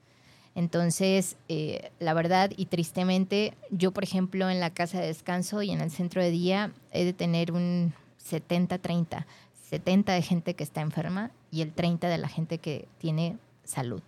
Entonces, 0.53 1.37
eh, 1.47 1.91
la 1.99 2.13
verdad 2.13 2.51
y 2.57 2.65
tristemente, 2.65 3.53
yo 3.69 3.91
por 3.93 4.03
ejemplo 4.03 4.49
en 4.49 4.59
la 4.59 4.69
casa 4.69 4.99
de 4.99 5.07
descanso 5.07 5.61
y 5.61 5.71
en 5.71 5.79
el 5.81 5.91
centro 5.91 6.21
de 6.21 6.29
día 6.29 6.71
he 6.91 7.05
de 7.05 7.13
tener 7.13 7.51
un 7.53 7.93
70-30. 8.29 9.25
70 9.69 10.13
de 10.13 10.21
gente 10.21 10.53
que 10.53 10.63
está 10.65 10.81
enferma 10.81 11.31
y 11.51 11.61
el 11.61 11.71
30 11.71 12.09
de 12.09 12.17
la 12.17 12.27
gente 12.27 12.57
que 12.57 12.87
tiene 12.97 13.37
salud. 13.63 14.01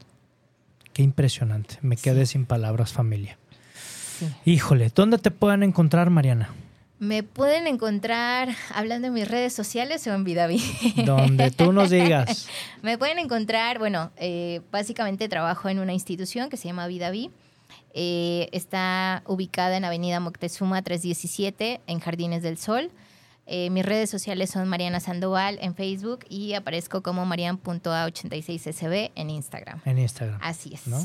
Qué 0.93 1.01
impresionante. 1.03 1.77
Me 1.81 1.97
quedé 1.97 2.25
sin 2.25 2.45
palabras, 2.45 2.93
familia. 2.93 3.37
Sí. 4.19 4.27
Híjole, 4.45 4.91
¿dónde 4.93 5.17
te 5.17 5.31
pueden 5.31 5.63
encontrar, 5.63 6.09
Mariana? 6.09 6.49
Me 6.99 7.21
pueden 7.21 7.67
encontrar 7.67 8.49
hablando 8.73 9.07
en 9.07 9.13
mis 9.13 9.27
redes 9.27 9.51
sociales 9.51 10.07
o 10.07 10.13
en 10.13 10.23
Vidaví. 10.23 10.63
Donde 11.05 11.51
tú 11.51 11.73
nos 11.73 11.89
digas. 11.89 12.47
Me 12.81 12.97
pueden 12.97 13.19
encontrar, 13.19 13.77
bueno, 13.77 14.11
eh, 14.15 14.61
básicamente 14.71 15.27
trabajo 15.27 15.67
en 15.67 15.79
una 15.79 15.91
institución 15.91 16.49
que 16.49 16.55
se 16.55 16.69
llama 16.69 16.87
Vidaví. 16.87 17.29
Eh, 17.93 18.47
está 18.53 19.23
ubicada 19.25 19.75
en 19.75 19.83
Avenida 19.83 20.19
Moctezuma 20.19 20.81
317, 20.81 21.81
en 21.87 21.99
Jardines 21.99 22.41
del 22.41 22.57
Sol. 22.57 22.89
Eh, 23.45 23.69
mis 23.69 23.85
redes 23.85 24.09
sociales 24.09 24.49
son 24.49 24.67
Mariana 24.69 24.99
Sandoval 24.99 25.57
en 25.61 25.75
Facebook 25.75 26.19
y 26.29 26.53
aparezco 26.53 27.01
como 27.01 27.25
marian.a86sb 27.25 29.11
en 29.15 29.29
Instagram. 29.29 29.81
En 29.85 29.99
Instagram. 29.99 30.39
Así 30.41 30.73
es. 30.73 30.87
¿no? 30.87 30.97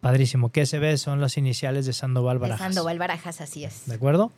Padrísimo. 0.00 0.50
¿Qué 0.52 0.64
se 0.66 0.78
ve? 0.78 0.96
Son 0.96 1.20
las 1.20 1.36
iniciales 1.38 1.84
de 1.86 1.92
Sandoval 1.92 2.36
De 2.36 2.42
Barajas. 2.42 2.66
Sandoval 2.66 2.98
Barajas, 2.98 3.40
así 3.40 3.64
es. 3.64 3.86
¿De 3.86 3.94
acuerdo? 3.94 4.30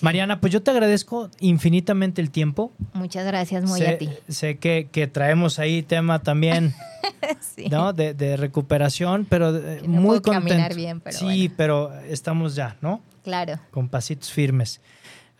Mariana, 0.00 0.40
pues 0.40 0.52
yo 0.52 0.62
te 0.62 0.70
agradezco 0.70 1.30
infinitamente 1.40 2.20
el 2.20 2.30
tiempo. 2.30 2.70
Muchas 2.92 3.26
gracias, 3.26 3.64
muy 3.64 3.80
sé, 3.80 3.88
a 3.88 3.98
ti. 3.98 4.08
sé 4.28 4.58
que, 4.58 4.88
que 4.92 5.06
traemos 5.08 5.58
ahí 5.58 5.82
tema 5.82 6.20
también, 6.20 6.74
Sí. 7.40 7.68
¿no? 7.68 7.92
De, 7.92 8.14
de 8.14 8.36
recuperación, 8.36 9.26
pero 9.28 9.56
eh, 9.56 9.78
Que 9.82 9.88
no 9.88 10.00
muy 10.00 10.20
puedo 10.20 10.22
caminar 10.32 10.58
contento. 10.70 10.76
bien, 10.76 11.00
pero 11.00 11.18
sí, 11.18 11.24
bueno. 11.48 11.54
pero 11.56 12.00
estamos 12.08 12.54
ya, 12.54 12.76
¿no? 12.80 13.00
Claro. 13.24 13.58
Con 13.70 13.88
pasitos 13.88 14.30
firmes. 14.30 14.80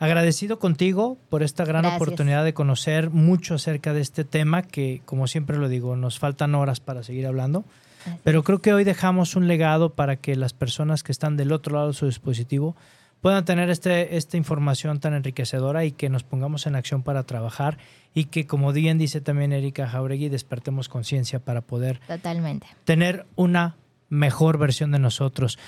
Agradecido 0.00 0.58
contigo 0.58 1.18
por 1.28 1.42
esta 1.42 1.66
gran 1.66 1.82
Gracias. 1.82 2.00
oportunidad 2.00 2.42
de 2.42 2.54
conocer 2.54 3.10
mucho 3.10 3.56
acerca 3.56 3.92
de 3.92 4.00
este 4.00 4.24
tema 4.24 4.62
que, 4.62 5.02
como 5.04 5.26
siempre 5.26 5.58
lo 5.58 5.68
digo, 5.68 5.94
nos 5.94 6.18
faltan 6.18 6.54
horas 6.54 6.80
para 6.80 7.02
seguir 7.02 7.26
hablando. 7.26 7.66
Así 8.06 8.18
Pero 8.24 8.42
creo 8.42 8.62
que 8.62 8.72
hoy 8.72 8.84
dejamos 8.84 9.36
un 9.36 9.46
legado 9.46 9.94
para 9.94 10.16
que 10.16 10.36
las 10.36 10.54
personas 10.54 11.02
que 11.02 11.12
están 11.12 11.36
del 11.36 11.52
otro 11.52 11.74
lado 11.74 11.88
de 11.88 11.92
su 11.92 12.06
dispositivo 12.06 12.76
puedan 13.20 13.44
tener 13.44 13.68
este, 13.68 14.16
esta 14.16 14.38
información 14.38 15.00
tan 15.00 15.12
enriquecedora 15.12 15.84
y 15.84 15.92
que 15.92 16.08
nos 16.08 16.22
pongamos 16.22 16.66
en 16.66 16.76
acción 16.76 17.02
para 17.02 17.24
trabajar 17.24 17.76
y 18.14 18.24
que, 18.24 18.46
como 18.46 18.72
bien 18.72 18.96
dice 18.96 19.20
también 19.20 19.52
Erika 19.52 19.86
Jauregui, 19.86 20.30
despertemos 20.30 20.88
conciencia 20.88 21.40
para 21.40 21.60
poder 21.60 22.00
Totalmente. 22.06 22.66
tener 22.84 23.26
una 23.36 23.76
mejor 24.08 24.56
versión 24.56 24.92
de 24.92 24.98
nosotros. 24.98 25.58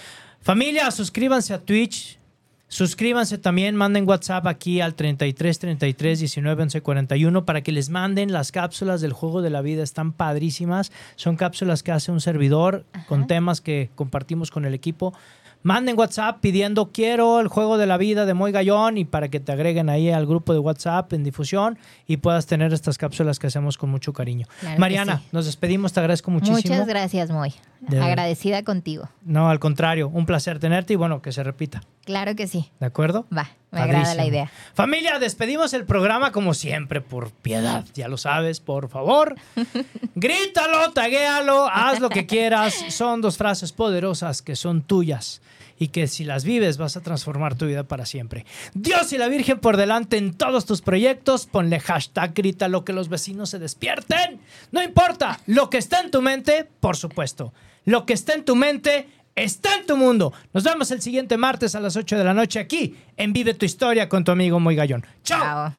Familia, 0.40 0.90
suscríbanse 0.90 1.52
a 1.52 1.58
Twitch. 1.58 2.18
Suscríbanse 2.72 3.36
también, 3.36 3.76
manden 3.76 4.08
WhatsApp 4.08 4.46
aquí 4.46 4.80
al 4.80 4.94
33 4.94 5.58
33 5.58 6.20
19 6.20 6.62
11 6.62 6.80
41 6.80 7.44
para 7.44 7.60
que 7.60 7.70
les 7.70 7.90
manden 7.90 8.32
las 8.32 8.50
cápsulas 8.50 9.02
del 9.02 9.12
juego 9.12 9.42
de 9.42 9.50
la 9.50 9.60
vida. 9.60 9.82
Están 9.82 10.14
padrísimas. 10.14 10.90
Son 11.16 11.36
cápsulas 11.36 11.82
que 11.82 11.92
hace 11.92 12.10
un 12.10 12.22
servidor 12.22 12.86
con 13.08 13.26
temas 13.26 13.60
que 13.60 13.90
compartimos 13.94 14.50
con 14.50 14.64
el 14.64 14.72
equipo. 14.72 15.12
Manden 15.62 15.98
WhatsApp 15.98 16.40
pidiendo 16.40 16.92
quiero 16.92 17.40
el 17.40 17.48
juego 17.48 17.76
de 17.76 17.84
la 17.84 17.98
vida 17.98 18.24
de 18.24 18.32
Moy 18.32 18.52
Gallón 18.52 18.96
y 18.96 19.04
para 19.04 19.28
que 19.28 19.38
te 19.38 19.52
agreguen 19.52 19.90
ahí 19.90 20.08
al 20.08 20.24
grupo 20.24 20.54
de 20.54 20.58
WhatsApp 20.58 21.12
en 21.12 21.24
difusión 21.24 21.78
y 22.06 22.16
puedas 22.16 22.46
tener 22.46 22.72
estas 22.72 22.96
cápsulas 22.96 23.38
que 23.38 23.48
hacemos 23.48 23.76
con 23.76 23.90
mucho 23.90 24.14
cariño. 24.14 24.46
Claro 24.60 24.80
Mariana, 24.80 25.18
sí. 25.18 25.28
nos 25.30 25.44
despedimos, 25.44 25.92
te 25.92 26.00
agradezco 26.00 26.30
muchísimo. 26.30 26.56
Muchas 26.56 26.86
gracias, 26.86 27.30
Moy. 27.30 27.52
De- 27.82 28.00
Agradecida 28.00 28.62
contigo. 28.62 29.08
No, 29.24 29.50
al 29.50 29.58
contrario, 29.58 30.08
un 30.08 30.24
placer 30.24 30.58
tenerte 30.60 30.92
y 30.92 30.96
bueno, 30.96 31.20
que 31.20 31.32
se 31.32 31.42
repita. 31.42 31.82
Claro 32.04 32.34
que 32.36 32.46
sí. 32.46 32.70
¿De 32.80 32.86
acuerdo? 32.86 33.26
Va, 33.36 33.50
me 33.72 33.80
agrada 33.80 34.14
la 34.14 34.24
idea. 34.24 34.50
Familia, 34.74 35.18
despedimos 35.18 35.72
el 35.72 35.84
programa 35.84 36.30
como 36.32 36.54
siempre, 36.54 37.00
por 37.00 37.30
piedad, 37.32 37.84
ya 37.94 38.06
lo 38.08 38.16
sabes, 38.18 38.60
por 38.60 38.88
favor. 38.88 39.34
Grítalo, 40.14 40.92
taguéalo, 40.92 41.66
haz 41.68 42.00
lo 42.00 42.08
que 42.08 42.26
quieras. 42.26 42.74
Son 42.88 43.20
dos 43.20 43.36
frases 43.36 43.72
poderosas 43.72 44.42
que 44.42 44.56
son 44.56 44.82
tuyas 44.82 45.40
y 45.78 45.88
que 45.88 46.06
si 46.06 46.24
las 46.24 46.44
vives 46.44 46.76
vas 46.78 46.96
a 46.96 47.00
transformar 47.00 47.56
tu 47.56 47.66
vida 47.66 47.82
para 47.84 48.06
siempre. 48.06 48.46
Dios 48.74 49.12
y 49.12 49.18
la 49.18 49.26
Virgen 49.28 49.58
por 49.58 49.76
delante 49.76 50.16
en 50.16 50.34
todos 50.34 50.66
tus 50.66 50.82
proyectos. 50.82 51.46
Ponle 51.46 51.80
hashtag 51.80 52.32
grítalo 52.34 52.84
que 52.84 52.92
los 52.92 53.08
vecinos 53.08 53.50
se 53.50 53.58
despierten. 53.58 54.40
No 54.70 54.82
importa, 54.82 55.40
lo 55.46 55.70
que 55.70 55.78
está 55.78 56.00
en 56.00 56.10
tu 56.10 56.22
mente, 56.22 56.68
por 56.80 56.96
supuesto. 56.96 57.52
Lo 57.84 58.06
que 58.06 58.12
está 58.12 58.34
en 58.34 58.44
tu 58.44 58.54
mente 58.56 59.08
está 59.34 59.76
en 59.76 59.86
tu 59.86 59.96
mundo. 59.96 60.32
Nos 60.52 60.64
vemos 60.64 60.90
el 60.90 61.02
siguiente 61.02 61.36
martes 61.36 61.74
a 61.74 61.80
las 61.80 61.96
8 61.96 62.16
de 62.16 62.24
la 62.24 62.34
noche 62.34 62.60
aquí 62.60 62.96
en 63.16 63.32
Vive 63.32 63.54
tu 63.54 63.66
Historia 63.66 64.08
con 64.08 64.24
tu 64.24 64.32
amigo 64.32 64.60
Muy 64.60 64.76
Gallón. 64.76 65.04
¡Chao! 65.24 65.74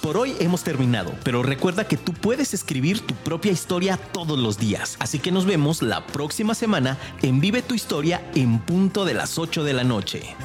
Por 0.00 0.16
hoy 0.18 0.36
hemos 0.38 0.62
terminado, 0.62 1.12
pero 1.24 1.42
recuerda 1.42 1.88
que 1.88 1.96
tú 1.96 2.12
puedes 2.12 2.54
escribir 2.54 3.00
tu 3.00 3.14
propia 3.14 3.50
historia 3.50 3.96
todos 3.96 4.38
los 4.38 4.56
días. 4.56 4.96
Así 5.00 5.18
que 5.18 5.32
nos 5.32 5.46
vemos 5.46 5.82
la 5.82 6.06
próxima 6.06 6.54
semana 6.54 6.96
en 7.22 7.40
Vive 7.40 7.60
tu 7.60 7.74
Historia 7.74 8.22
en 8.34 8.60
punto 8.60 9.04
de 9.04 9.14
las 9.14 9.36
8 9.36 9.64
de 9.64 9.72
la 9.72 9.82
noche. 9.82 10.36